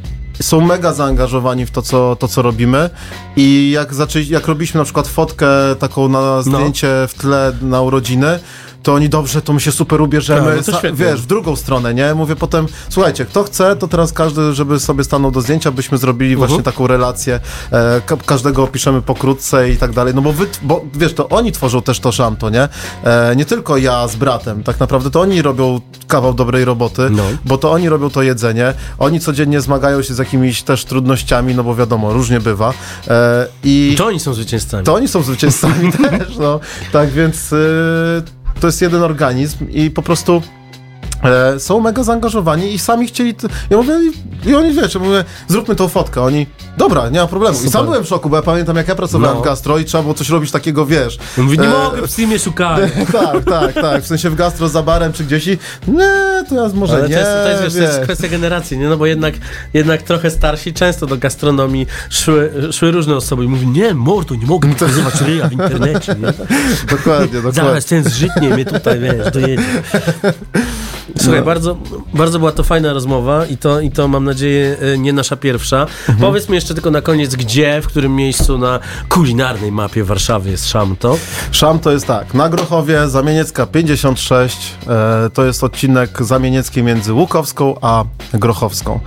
są 0.43 0.61
mega 0.61 0.93
zaangażowani 0.93 1.66
w 1.66 1.70
to 1.70 1.82
co, 1.82 2.16
to, 2.16 2.28
co 2.28 2.43
robimy 2.43 2.91
i 3.36 3.70
jak, 3.70 3.95
zaczęli, 3.95 4.28
jak 4.28 4.47
robiliśmy 4.47 4.78
na 4.78 4.84
przykład 4.84 5.09
fotkę 5.09 5.49
taką 5.78 6.09
No. 6.09 6.20
na 6.20 6.43
zdjęcie 6.43 6.88
w 7.09 7.14
tle 7.14 7.53
na 7.62 7.80
urodziny, 7.80 8.38
to 8.83 8.95
oni 8.95 9.09
dobrze, 9.09 9.43
to 9.43 9.53
my 9.53 9.61
się 9.61 9.72
super 9.72 10.01
ubierzemy, 10.03 10.57
Tak, 10.57 10.66
no 10.66 10.78
świetnie. 10.78 11.07
wiesz, 11.07 11.20
w 11.22 11.26
drugą 11.26 11.57
stronę, 11.57 11.95
nie? 11.95 12.14
Mówię 12.14 12.37
potem, 12.37 12.66
słuchajcie, 12.89 13.24
kto 13.24 13.45
chce, 13.45 13.76
to 13.76 13.89
teraz 13.89 14.12
każdy, 14.12 14.55
żeby 14.55 14.81
sobie 14.81 15.05
stanął 15.05 15.31
do 15.31 15.41
zdjęcia, 15.41 15.70
byśmy 15.70 15.99
zrobili 15.99 16.33
Mhm. 16.33 16.49
właśnie 16.49 16.64
taką 16.64 16.87
relację, 16.87 17.41
e, 17.72 18.01
ka- 18.07 18.16
każdego 18.26 18.62
opiszemy 18.62 19.03
pokrótce 19.03 19.70
i 19.70 19.76
tak 19.76 19.93
dalej, 19.93 20.14
no 20.14 20.22
bo 20.22 20.33
wy, 20.33 20.47
bo 20.62 20.85
wiesz, 20.95 21.14
to 21.14 21.28
oni 21.28 21.53
tworzą 21.53 21.83
też 21.83 22.01
to 22.01 22.12
szamto, 22.12 22.51
nie? 22.51 22.68
E, 23.05 23.37
nie 23.37 23.45
tylko 23.45 23.76
ja 23.76 24.09
z 24.09 24.16
bratem, 24.16 24.62
tak 24.62 24.81
naprawdę 24.81 25.11
to 25.11 25.20
oni 25.20 25.43
robią 25.43 25.81
kawał 26.09 26.35
dobrej 26.35 26.64
roboty, 26.64 27.03
No. 27.11 27.22
bo 27.45 27.59
to 27.59 27.72
oni 27.72 27.89
robią 27.89 28.11
to 28.11 28.22
jedzenie, 28.22 28.74
oni 28.99 29.20
codziennie 29.20 29.61
zmagają 29.61 30.03
się 30.03 30.14
z 30.14 30.18
jakimiś 30.18 30.62
też 30.62 30.85
trudnościami, 30.85 31.55
no 31.55 31.64
bo 31.64 31.74
wiadomo, 31.74 32.12
różnie 32.12 32.41
bywa. 32.41 32.72
E, 33.09 33.47
I 33.64 33.95
To 33.99 34.07
oni 34.07 34.20
są 34.20 34.35
zwycięzcami. 34.35 34.85
to 34.85 34.95
oni 34.95 35.09
są 35.09 35.22
zwycięzcami 35.22 35.93
też, 36.11 36.37
no. 36.39 36.61
Tak 36.93 37.11
więc 37.11 37.53
y, 37.53 38.22
to 38.61 38.66
jest 38.66 38.82
jeden 38.82 39.03
organizm 39.03 39.70
i 39.70 39.90
po 39.90 40.03
prostu 40.03 40.42
e, 41.22 41.60
są 41.60 41.80
mega 41.80 42.02
zaangażowani 42.02 42.74
i 42.74 42.78
sami 42.78 43.06
chcieli. 43.06 43.34
T- 43.34 43.48
ja 43.70 43.76
mówię, 43.76 43.94
i, 44.44 44.48
i 44.48 44.54
oni 44.54 44.74
ja 44.76 45.00
mówię, 45.00 45.24
zróbmy 45.48 45.76
tą 45.76 45.88
fotkę. 45.88 46.22
Oni, 46.22 46.46
dobra, 46.78 47.08
nie 47.08 47.20
ma 47.20 47.26
problemu. 47.26 47.54
I 47.54 47.58
Super. 47.58 47.72
sam 47.72 47.84
byłem 47.84 48.04
w 48.04 48.08
szoku, 48.08 48.30
bo 48.30 48.36
ja 48.36 48.42
pamiętam, 48.42 48.76
jak 48.76 48.88
ja 48.88 48.94
pracowałem 48.94 49.36
No. 49.36 49.42
w 49.42 49.44
gastro 49.44 49.78
i 49.78 49.84
trzeba 49.84 50.02
było 50.02 50.14
coś 50.14 50.28
robić 50.28 50.50
takiego, 50.50 50.86
wiesz. 50.86 51.18
On 51.38 51.44
Mówi, 51.44 51.58
nie 51.58 51.66
e, 51.66 51.70
mogę, 51.70 52.06
w 52.06 52.10
Steamie 52.10 52.38
szukałem. 52.38 52.90
tak, 53.12 53.44
tak, 53.44 53.74
tak. 53.74 54.02
W 54.02 54.06
sensie 54.06 54.30
w 54.30 54.34
gastro 54.34 54.68
za 54.68 54.82
barem 54.82 55.12
czy 55.12 55.24
gdzieś 55.24 55.46
i 55.46 55.58
nie, 55.88 56.44
to 56.48 56.54
ja 56.54 56.68
może 56.74 56.94
Ale 56.94 57.08
nie. 57.08 57.14
to 57.14 57.20
jest, 57.20 57.30
to, 57.44 57.48
jest, 57.50 57.62
wiesz, 57.62 57.74
to 57.74 57.80
jest 57.80 58.00
kwestia 58.00 58.28
generacji, 58.28 58.78
nie? 58.78 58.88
No 58.88 58.96
bo 58.96 59.06
jednak, 59.06 59.34
jednak 59.74 60.02
trochę 60.02 60.30
starsi 60.30 60.72
często 60.72 61.06
do 61.06 61.16
gastronomii 61.16 61.86
szły, 62.10 62.52
szły 62.72 62.90
różne 62.90 63.16
osoby 63.16 63.44
i 63.44 63.48
mówi, 63.48 63.66
nie, 63.66 63.94
mordo, 63.94 64.34
nie 64.34 64.46
mogę 64.46 64.68
pokazywać 64.68 65.20
ryja 65.26 65.48
w 65.48 65.52
internecie, 65.52 66.14
nie? 66.22 66.32
Dokładnie, 66.96 67.26
dokładnie. 67.42 67.62
Zaraz 67.62 67.84
ten 67.84 68.04
zżytnie 68.04 68.48
mnie 68.50 68.64
tutaj, 68.64 69.00
wiesz, 69.00 69.30
dojedzie. 69.32 69.62
Słuchaj, 71.18 71.38
No. 71.40 71.46
bardzo, 71.46 71.76
bardzo 72.14 72.38
była 72.38 72.52
to 72.52 72.62
fajna 72.62 72.92
rozmowa 72.92 73.46
i 73.46 73.56
to, 73.56 73.80
i 73.80 73.90
to 73.90 74.08
mam 74.08 74.24
nadzieję 74.24 74.76
e, 74.94 74.98
nie 74.98 75.12
nasza 75.12 75.36
pierwsza. 75.36 75.80
Mhm. 75.80 76.18
Powiedz 76.18 76.48
mi 76.48 76.54
jeszcze 76.54 76.74
tylko 76.74 76.90
na 76.90 77.00
koniec, 77.00 77.34
gdzie, 77.36 77.80
w 77.82 77.86
którym 77.86 78.16
miejscu 78.16 78.58
na 78.58 78.78
kulinarnej 79.08 79.72
mapie 79.72 80.04
Warszawy 80.04 80.50
jest 80.50 80.68
Szamto? 80.68 81.16
Szam 81.52 81.78
to 81.78 81.92
jest 81.92 82.06
tak, 82.06 82.34
na 82.34 82.48
Grochowie, 82.48 83.08
Zamieniecka 83.08 83.66
56, 83.66 84.56
e, 84.88 85.30
to 85.34 85.44
jest 85.44 85.64
odcinek 85.64 86.22
Zamieniecki 86.24 86.82
między 86.82 87.12
Łukowską 87.12 87.74
a 87.80 88.04
Grochowską. 88.34 89.00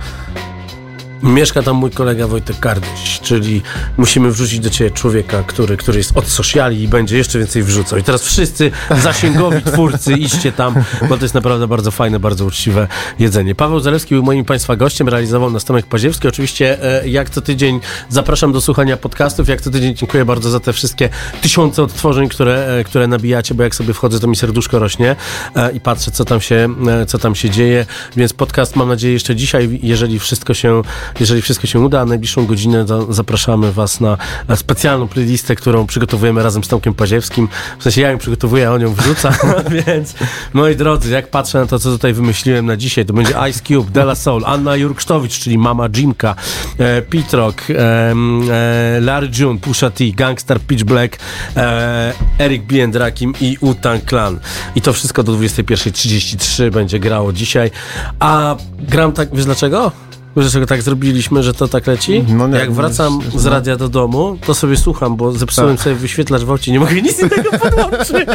Mieszka 1.24 1.62
tam 1.62 1.76
mój 1.76 1.90
kolega 1.90 2.26
Wojtek 2.26 2.60
Kardyś, 2.60 3.20
czyli 3.22 3.62
musimy 3.96 4.30
wrzucić 4.30 4.60
do 4.60 4.70
ciebie 4.70 4.90
człowieka, 4.90 5.42
który, 5.42 5.76
który 5.76 5.98
jest 5.98 6.16
od 6.16 6.28
sociali 6.28 6.82
i 6.82 6.88
będzie 6.88 7.16
jeszcze 7.16 7.38
więcej 7.38 7.62
wrzucał. 7.62 7.98
I 7.98 8.02
teraz 8.02 8.22
wszyscy 8.22 8.70
zasięgowi 9.02 9.62
twórcy, 9.62 10.12
idźcie 10.12 10.52
tam, 10.52 10.74
bo 11.08 11.16
to 11.16 11.24
jest 11.24 11.34
naprawdę 11.34 11.68
bardzo 11.68 11.90
fajne, 11.90 12.20
bardzo 12.20 12.44
uczciwe 12.44 12.88
jedzenie. 13.18 13.54
Paweł 13.54 13.80
Zalewski 13.80 14.14
był 14.14 14.24
moim 14.24 14.44
Państwa 14.44 14.76
gościem, 14.76 15.08
realizował 15.08 15.50
Następek 15.50 15.86
Paziewski. 15.86 16.28
Oczywiście 16.28 16.82
e, 17.02 17.08
jak 17.08 17.30
co 17.30 17.40
tydzień 17.40 17.80
zapraszam 18.08 18.52
do 18.52 18.60
słuchania 18.60 18.96
podcastów, 18.96 19.48
jak 19.48 19.60
co 19.60 19.70
tydzień 19.70 19.94
dziękuję 19.94 20.24
bardzo 20.24 20.50
za 20.50 20.60
te 20.60 20.72
wszystkie 20.72 21.08
tysiące 21.42 21.82
odtworzeń, 21.82 22.28
które, 22.28 22.78
e, 22.78 22.84
które 22.84 23.06
nabijacie, 23.06 23.54
bo 23.54 23.62
jak 23.62 23.74
sobie 23.74 23.94
wchodzę, 23.94 24.20
to 24.20 24.26
mi 24.26 24.36
serduszko 24.36 24.78
rośnie 24.78 25.16
e, 25.56 25.72
i 25.72 25.80
patrzę, 25.80 26.10
co 26.10 26.24
tam 26.24 26.40
się, 26.40 26.68
co 27.06 27.18
tam 27.18 27.34
się 27.34 27.50
dzieje. 27.50 27.86
Więc 28.16 28.32
podcast 28.32 28.76
mam 28.76 28.88
nadzieję 28.88 29.12
jeszcze 29.12 29.36
dzisiaj, 29.36 29.80
jeżeli 29.82 30.18
wszystko 30.18 30.54
się, 30.54 30.82
jeżeli 31.20 31.42
wszystko 31.42 31.66
się 31.66 31.80
uda, 31.80 32.04
najbliższą 32.04 32.46
godzinę 32.46 32.84
zapraszamy 33.08 33.72
Was 33.72 34.00
na 34.00 34.16
specjalną 34.56 35.08
playlistę, 35.08 35.56
którą 35.56 35.86
przygotowujemy 35.86 36.42
razem 36.42 36.64
z 36.64 36.68
Tomkiem 36.68 36.94
Paziewskim. 36.94 37.48
W 37.78 37.82
sensie 37.82 38.00
ja 38.00 38.10
ją 38.10 38.18
przygotowuję, 38.18 38.68
a 38.68 38.72
on 38.72 38.80
ją 38.80 38.94
wrzuca, 38.94 39.32
więc 39.86 40.14
moi 40.52 40.76
drodzy, 40.76 41.10
jak 41.10 41.30
patrzę 41.30 41.58
na 41.58 41.66
to, 41.66 41.78
co 41.78 41.90
tutaj 41.90 42.12
wymyśliłem 42.12 42.66
na 42.66 42.76
dzisiaj, 42.76 43.06
to 43.06 43.12
będzie 43.12 43.34
Ice 43.50 43.60
Cube, 43.60 43.90
Della 43.90 44.14
Soul, 44.14 44.42
Anna 44.46 44.76
Jurksztowicz, 44.76 45.38
czyli 45.38 45.58
Mama 45.58 45.88
Jimka, 45.96 46.34
e, 46.78 47.02
Pitrock, 47.02 47.70
e, 47.70 47.74
e, 47.74 49.00
Larry 49.00 49.30
June, 49.38 49.58
Pusha 49.58 49.90
T, 49.90 50.04
Gangster 50.16 50.60
Pitch 50.60 50.84
Black, 50.84 51.18
e, 51.56 52.12
Eric 52.38 52.62
B. 52.62 52.98
Rakim 52.98 53.32
i 53.40 53.58
Wu-Tang 53.62 54.04
Clan. 54.08 54.38
I 54.74 54.80
to 54.80 54.92
wszystko 54.92 55.22
do 55.22 55.32
21.33 55.32 56.70
będzie 56.70 56.98
grało 56.98 57.32
dzisiaj. 57.32 57.70
A 58.18 58.56
gram 58.78 59.12
tak, 59.12 59.28
wiesz 59.32 59.44
dlaczego? 59.44 59.92
Wiesz, 60.36 60.44
dlaczego 60.44 60.66
tak 60.66 60.82
zrobiliśmy, 60.82 61.42
że 61.42 61.54
to 61.54 61.68
tak 61.68 61.86
leci? 61.86 62.24
No 62.28 62.48
nie, 62.48 62.58
Jak 62.58 62.72
wracam 62.72 63.20
z 63.36 63.44
no. 63.44 63.50
radia 63.50 63.76
do 63.76 63.88
domu, 63.88 64.38
to 64.46 64.54
sobie 64.54 64.76
słucham, 64.76 65.16
bo 65.16 65.32
zepsułem 65.32 65.76
Tak. 65.76 65.84
sobie 65.84 65.96
wyświetlacz 65.96 66.42
w 66.42 66.50
aucie, 66.50 66.72
nie 66.72 66.80
mogę 66.80 67.02
nic 67.02 67.20
innego 67.20 67.50
podłączyć. 67.58 68.28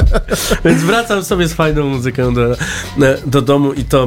Więc 0.64 0.82
wracam 0.82 1.24
sobie 1.24 1.48
z 1.48 1.52
fajną 1.52 1.86
muzyką 1.86 2.34
do, 2.34 2.56
do 3.26 3.42
domu 3.42 3.72
i, 3.72 3.84
to, 3.84 4.06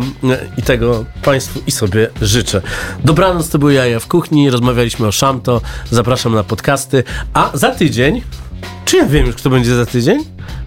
i 0.58 0.62
tego 0.62 1.06
Państwu 1.24 1.62
i 1.68 1.72
sobie 1.72 2.10
życzę. 2.22 2.62
Dobranoc, 3.04 3.50
to 3.50 3.60
były 3.60 3.74
jaja 3.74 4.00
w 4.00 4.08
kuchni, 4.08 4.50
rozmawialiśmy 4.50 5.08
o 5.08 5.12
Szamto, 5.12 5.62
zapraszam 5.92 6.34
na 6.36 6.44
podcasty, 6.44 7.04
a 7.34 7.52
za 7.54 7.72
tydzień, 7.72 8.22
czy 8.86 8.98
ja 8.98 9.06
wiem 9.06 9.26
już, 9.26 9.36
kto 9.36 9.50
będzie 9.50 9.76
za 9.76 9.86
tydzień? 9.86 10.24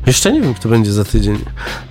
Jeszcze 0.06 0.32
nie 0.32 0.40
wiem, 0.40 0.54
kto 0.54 0.68
będzie 0.68 0.92
za 0.92 1.04
tydzień, 1.04 1.38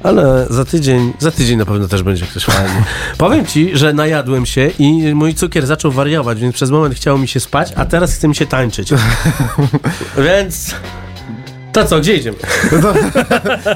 ale 0.03 0.45
za 0.49 0.65
tydzień, 0.65 1.13
za 1.19 1.31
tydzień 1.31 1.57
na 1.57 1.65
pewno 1.65 1.87
też 1.87 2.03
będzie 2.03 2.25
ktoś 2.25 2.43
fajny. 2.43 2.83
Powiem 3.17 3.45
ci, 3.45 3.77
że 3.77 3.93
najadłem 3.93 4.45
się 4.45 4.71
i 4.79 5.15
mój 5.15 5.33
cukier 5.33 5.65
zaczął 5.65 5.91
wariować, 5.91 6.39
więc 6.39 6.55
przez 6.55 6.71
moment 6.71 6.95
chciało 6.95 7.17
mi 7.17 7.27
się 7.27 7.39
spać, 7.39 7.73
a 7.75 7.85
teraz 7.85 8.13
chce 8.13 8.27
mi 8.27 8.35
się 8.35 8.45
tańczyć. 8.45 8.89
więc... 10.27 10.75
To 11.73 11.85
co, 11.85 11.99
gdzie 11.99 12.15
idziemy? 12.15 12.37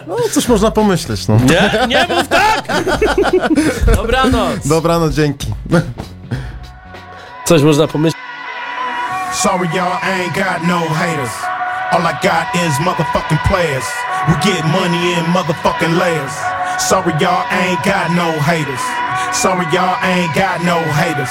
No, 0.08 0.16
coś 0.34 0.48
można 0.48 0.72
pomyśleć, 0.72 1.28
no. 1.28 1.36
Nie, 1.36 1.88
nie 1.88 2.08
mów 2.16 2.28
tak! 2.28 2.84
Dobranoc! 3.96 4.68
Dobranoc, 4.68 5.14
dzięki. 5.14 5.48
Coś 7.46 7.62
można 7.62 7.88
pomyśleć. 7.88 8.24
Sorry, 9.34 9.68
y'all, 9.74 10.00
I 10.04 10.22
ain't 10.22 10.36
got 10.36 10.68
no 10.68 10.80
haters. 10.80 11.32
All 11.92 12.02
I 12.02 12.14
got 12.24 12.56
is 12.56 12.80
motherfucking 12.80 13.40
players. 13.48 14.05
We 14.26 14.34
get 14.42 14.66
money 14.74 15.14
in 15.14 15.24
motherfucking 15.30 16.02
layers. 16.02 16.34
Sorry, 16.82 17.14
y'all, 17.22 17.46
ain't 17.54 17.78
got 17.86 18.10
no 18.18 18.34
haters. 18.42 18.82
Sorry, 19.38 19.66
y'all, 19.70 20.02
ain't 20.02 20.34
got 20.34 20.66
no 20.66 20.82
haters. 20.98 21.30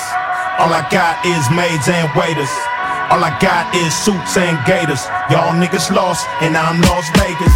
All 0.62 0.70
I 0.70 0.86
got 0.94 1.18
is 1.26 1.42
maids 1.50 1.88
and 1.90 2.06
waiters. 2.14 2.54
All 3.10 3.18
I 3.18 3.36
got 3.42 3.74
is 3.74 3.92
suits 3.92 4.36
and 4.36 4.54
gators. 4.64 5.04
Y'all 5.26 5.58
niggas 5.58 5.90
lost, 5.90 6.24
and 6.40 6.56
I'm 6.56 6.80
Las 6.82 7.10
Vegas. 7.18 7.54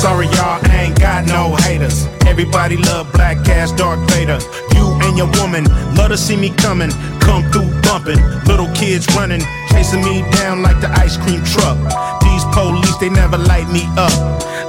Sorry, 0.00 0.26
y'all, 0.32 0.64
ain't 0.72 0.98
got 0.98 1.26
no 1.26 1.54
haters. 1.56 2.06
Everybody 2.26 2.78
love 2.78 3.12
black 3.12 3.36
ass 3.48 3.72
Dark 3.72 4.00
Vader. 4.10 4.38
You 4.72 4.88
and 5.04 5.18
your 5.18 5.28
woman 5.36 5.64
love 5.96 6.08
to 6.10 6.16
see 6.16 6.36
me 6.36 6.48
coming. 6.48 6.90
Come 7.38 7.52
through 7.52 7.80
bumping. 7.82 8.18
Little 8.46 8.66
kids 8.74 9.06
running, 9.14 9.42
chasing 9.70 10.02
me 10.02 10.22
down 10.32 10.60
like 10.60 10.80
the 10.80 10.90
ice 10.90 11.16
cream 11.16 11.44
truck. 11.44 11.78
These 12.22 12.42
police, 12.50 12.96
they 12.98 13.10
never 13.10 13.38
light 13.38 13.70
me 13.70 13.86
up. 13.94 14.10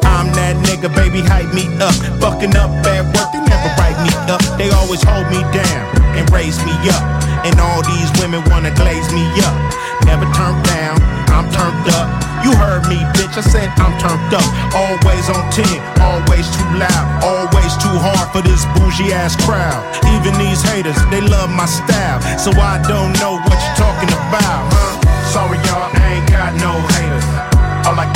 I'm 0.05 0.30
that 0.38 0.53
nigga, 0.70 0.93
baby, 0.93 1.22
hype 1.22 1.49
me 1.49 1.65
up. 1.82 1.95
Bucking 2.22 2.55
up 2.55 2.70
at 2.86 3.05
work, 3.09 3.34
they 3.34 3.41
never 3.41 3.70
write 3.74 3.97
me 4.05 4.13
up. 4.30 4.41
They 4.59 4.70
always 4.70 5.01
hold 5.01 5.26
me 5.34 5.41
down 5.49 5.82
and 6.13 6.30
raise 6.30 6.61
me 6.63 6.74
up. 6.93 7.29
And 7.48 7.56
all 7.60 7.82
these 7.84 8.10
women 8.20 8.44
wanna 8.52 8.72
glaze 8.76 9.08
me 9.14 9.24
up. 9.48 9.56
Never 10.06 10.26
turned 10.36 10.64
down, 10.66 10.98
I'm 11.32 11.48
turned 11.52 11.88
up. 11.96 12.08
You 12.44 12.56
heard 12.56 12.88
me, 12.88 13.00
bitch, 13.16 13.36
I 13.36 13.44
said 13.44 13.70
I'm 13.80 13.96
turned 14.00 14.32
up. 14.32 14.48
Always 14.72 15.28
on 15.28 15.44
10, 15.52 15.64
always 16.00 16.48
too 16.56 16.70
loud, 16.80 17.06
always 17.24 17.72
too 17.84 17.96
hard 18.00 18.28
for 18.32 18.42
this 18.42 18.64
bougie 18.76 19.12
ass 19.12 19.36
crowd. 19.44 19.84
Even 20.16 20.34
these 20.40 20.62
haters, 20.64 21.00
they 21.12 21.22
love 21.22 21.50
my 21.50 21.68
style. 21.68 22.20
So 22.40 22.52
I 22.56 22.80
don't 22.88 23.12
know 23.20 23.40
what 23.44 23.58
you're 23.60 23.80
talking 23.80 24.12
about, 24.12 24.64
huh? 24.72 25.00
Sorry, 25.32 25.60
y'all, 25.68 25.92
I 25.94 26.20
ain't 26.20 26.30
got 26.32 26.56
no 26.56 26.74
haters. 26.96 27.28
All 27.88 28.00
I 28.00 28.08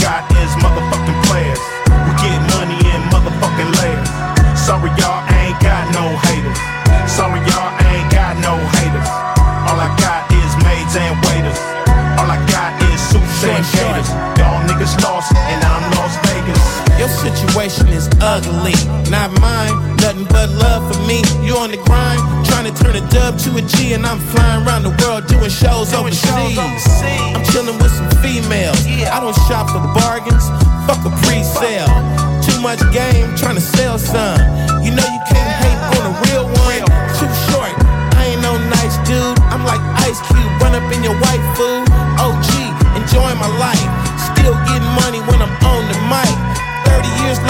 situation 17.53 17.87
is 17.93 18.09
ugly, 18.19 18.73
not 19.13 19.29
mine. 19.39 19.95
Nothing 20.01 20.25
but 20.25 20.49
love 20.57 20.81
for 20.89 20.99
me. 21.05 21.21
You 21.45 21.53
on 21.61 21.69
the 21.69 21.77
grind, 21.77 22.17
trying 22.49 22.65
to 22.65 22.73
turn 22.73 22.95
a 22.97 23.05
dub 23.13 23.37
to 23.45 23.55
a 23.57 23.61
G, 23.61 23.93
and 23.93 24.05
I'm 24.05 24.17
flying 24.33 24.65
around 24.65 24.83
the 24.83 24.93
world 25.05 25.27
doing 25.27 25.53
shows 25.53 25.93
overseas. 25.93 26.57
I'm 26.57 27.45
chilling 27.53 27.77
with 27.77 27.93
some 27.93 28.09
females. 28.25 28.81
I 29.05 29.21
don't 29.21 29.37
shop 29.45 29.69
for 29.69 29.85
bargains. 29.93 30.49
Fuck 30.89 31.05
a 31.05 31.13
pre-sale. 31.21 31.93
Too 32.41 32.57
much 32.59 32.81
game, 32.89 33.29
trying 33.37 33.55
to 33.55 33.61
sell 33.61 33.99
some. 33.99 34.41
You 34.81 34.89
know 34.89 35.05
you 35.05 35.21
can't 35.29 35.53
hate 35.61 35.81
on 35.93 36.09
a 36.09 36.13
real 36.25 36.49
one. 36.49 36.81
Too 37.21 37.29
short. 37.53 37.69
I 38.17 38.33
ain't 38.33 38.41
no 38.41 38.57
nice 38.57 38.97
dude. 39.05 39.37
I'm 39.53 39.61
like 39.61 39.81
Ice 40.09 40.19
Cube, 40.25 40.51
run 40.57 40.73
up 40.73 40.89
in 40.89 41.05
your 41.05 41.15
white 41.21 41.45
food. 41.53 41.85
OG, 42.17 42.49
enjoying 42.97 43.37
my 43.37 43.51
life. 43.61 43.85
Still 44.33 44.57
getting 44.65 44.89
money 45.05 45.21
when 45.29 45.37
I'm 45.37 45.53
on 45.69 45.82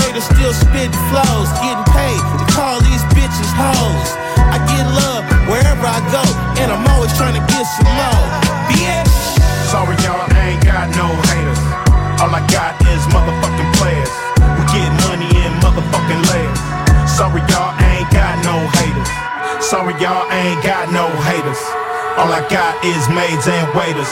later, 0.01 0.21
still 0.21 0.53
spitting 0.53 0.95
flows. 1.11 1.49
Getting 1.61 1.87
paid 1.93 2.21
to 2.39 2.45
call 2.53 2.81
these 2.81 3.03
bitches 3.13 3.51
hoes. 3.53 4.09
I 4.53 4.57
get 4.69 4.85
love 4.89 5.23
wherever 5.49 5.85
I 5.85 5.99
go, 6.09 6.23
and 6.61 6.71
I'm 6.71 6.85
always 6.93 7.13
trying 7.17 7.37
to 7.37 7.43
get 7.49 7.65
some 7.65 7.91
more. 7.93 8.25
Bitch. 8.69 9.09
Sorry, 9.69 9.97
y'all, 10.05 10.25
I 10.29 10.53
ain't 10.53 10.63
got 10.63 10.89
no 10.93 11.09
haters. 11.29 11.63
All 12.21 12.29
I 12.29 12.41
got 12.53 12.77
is 12.87 13.01
motherfucking 13.09 13.71
players. 13.81 14.13
We 14.57 14.63
get 14.71 14.89
money 15.09 15.29
in 15.33 15.51
motherfucking 15.65 16.21
layers. 16.29 16.61
Sorry, 17.09 17.41
y'all, 17.49 17.73
I 17.73 18.05
ain't 18.05 18.11
got 18.13 18.37
no 18.45 18.55
haters. 18.79 19.11
Sorry, 19.65 19.93
y'all, 20.01 20.25
I 20.29 20.53
ain't 20.53 20.63
got 20.63 20.91
no 20.93 21.09
haters. 21.25 21.61
All 22.17 22.29
I 22.29 22.45
got 22.49 22.77
is 22.85 23.01
maids 23.09 23.47
and 23.49 23.67
waiters. 23.73 24.11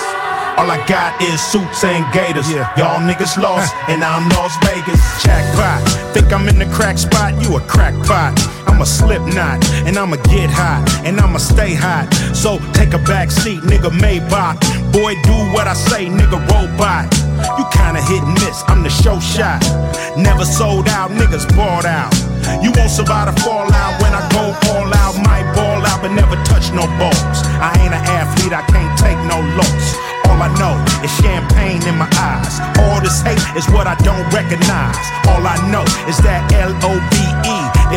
All 0.58 0.70
I 0.70 0.84
got 0.88 1.20
is 1.22 1.42
suits 1.42 1.84
and 1.84 2.06
gators. 2.14 2.50
Y'all 2.52 3.00
niggas 3.00 3.42
lost, 3.42 3.74
and 3.88 4.04
I'm 4.04 4.30
Las 4.30 4.54
Vegas. 4.66 5.02
Jackpot. 5.24 5.82
Think 6.14 6.32
I'm 6.32 6.48
in 6.48 6.60
the 6.60 6.66
crack 6.66 6.98
spot? 6.98 7.34
You 7.42 7.58
a 7.58 7.62
crackpot. 7.62 8.38
I'm 8.68 8.82
a 8.82 8.86
slip 8.86 9.22
knot, 9.22 9.64
and 9.88 9.98
I'ma 9.98 10.18
get 10.28 10.50
hot, 10.50 10.84
and 11.06 11.20
I'ma 11.20 11.38
stay 11.38 11.74
hot. 11.74 12.14
So 12.36 12.60
take 12.74 12.94
a 12.94 13.00
back 13.00 13.32
seat, 13.32 13.62
nigga 13.62 13.90
Maybach. 13.90 14.60
Boy, 14.92 15.16
do 15.24 15.36
what 15.54 15.68
I 15.68 15.74
say, 15.74 16.06
nigga 16.08 16.40
robot. 16.52 17.08
You 17.58 17.66
kinda 17.72 18.02
hit 18.02 18.22
and 18.22 18.34
miss, 18.34 18.64
I'm 18.68 18.84
the 18.84 18.90
show 18.90 19.20
shot. 19.20 19.62
Never 20.18 20.46
sold 20.46 20.90
out, 20.90 21.12
niggas 21.12 21.48
bought 21.56 21.86
out. 21.86 22.14
You 22.62 22.72
won't 22.76 22.92
survive 22.92 23.34
the 23.34 23.42
fallout 23.42 24.02
when 24.02 24.14
I 24.14 24.22
go 24.36 24.54
all 24.74 24.94
out. 24.94 25.16
Might 25.26 25.48
ball 25.56 25.86
out, 25.86 26.02
but 26.02 26.12
never 26.12 26.36
touch 26.44 26.72
no 26.74 26.86
balls. 27.00 27.40
I 27.58 27.72
ain't 27.80 27.94
an 27.94 28.04
athlete, 28.20 28.54
I 28.54 28.62
can't 28.68 28.94
take 29.00 29.18
no 29.26 29.40
loss. 29.58 30.11
All 30.30 30.42
I 30.42 30.50
know 30.60 30.76
is 31.04 31.12
champagne 31.22 31.82
in 31.88 31.98
my 31.98 32.10
eyes. 32.18 32.60
All 32.80 33.02
this 33.02 33.22
hate 33.22 33.42
is 33.56 33.68
what 33.70 33.88
I 33.88 33.96
don't 34.04 34.28
recognize. 34.34 34.98
All 35.28 35.46
I 35.46 35.58
know 35.72 35.86
is 36.10 36.18
that 36.26 36.52
L 36.54 36.74
O 36.84 36.94
B 37.10 37.16
E. 37.50 37.82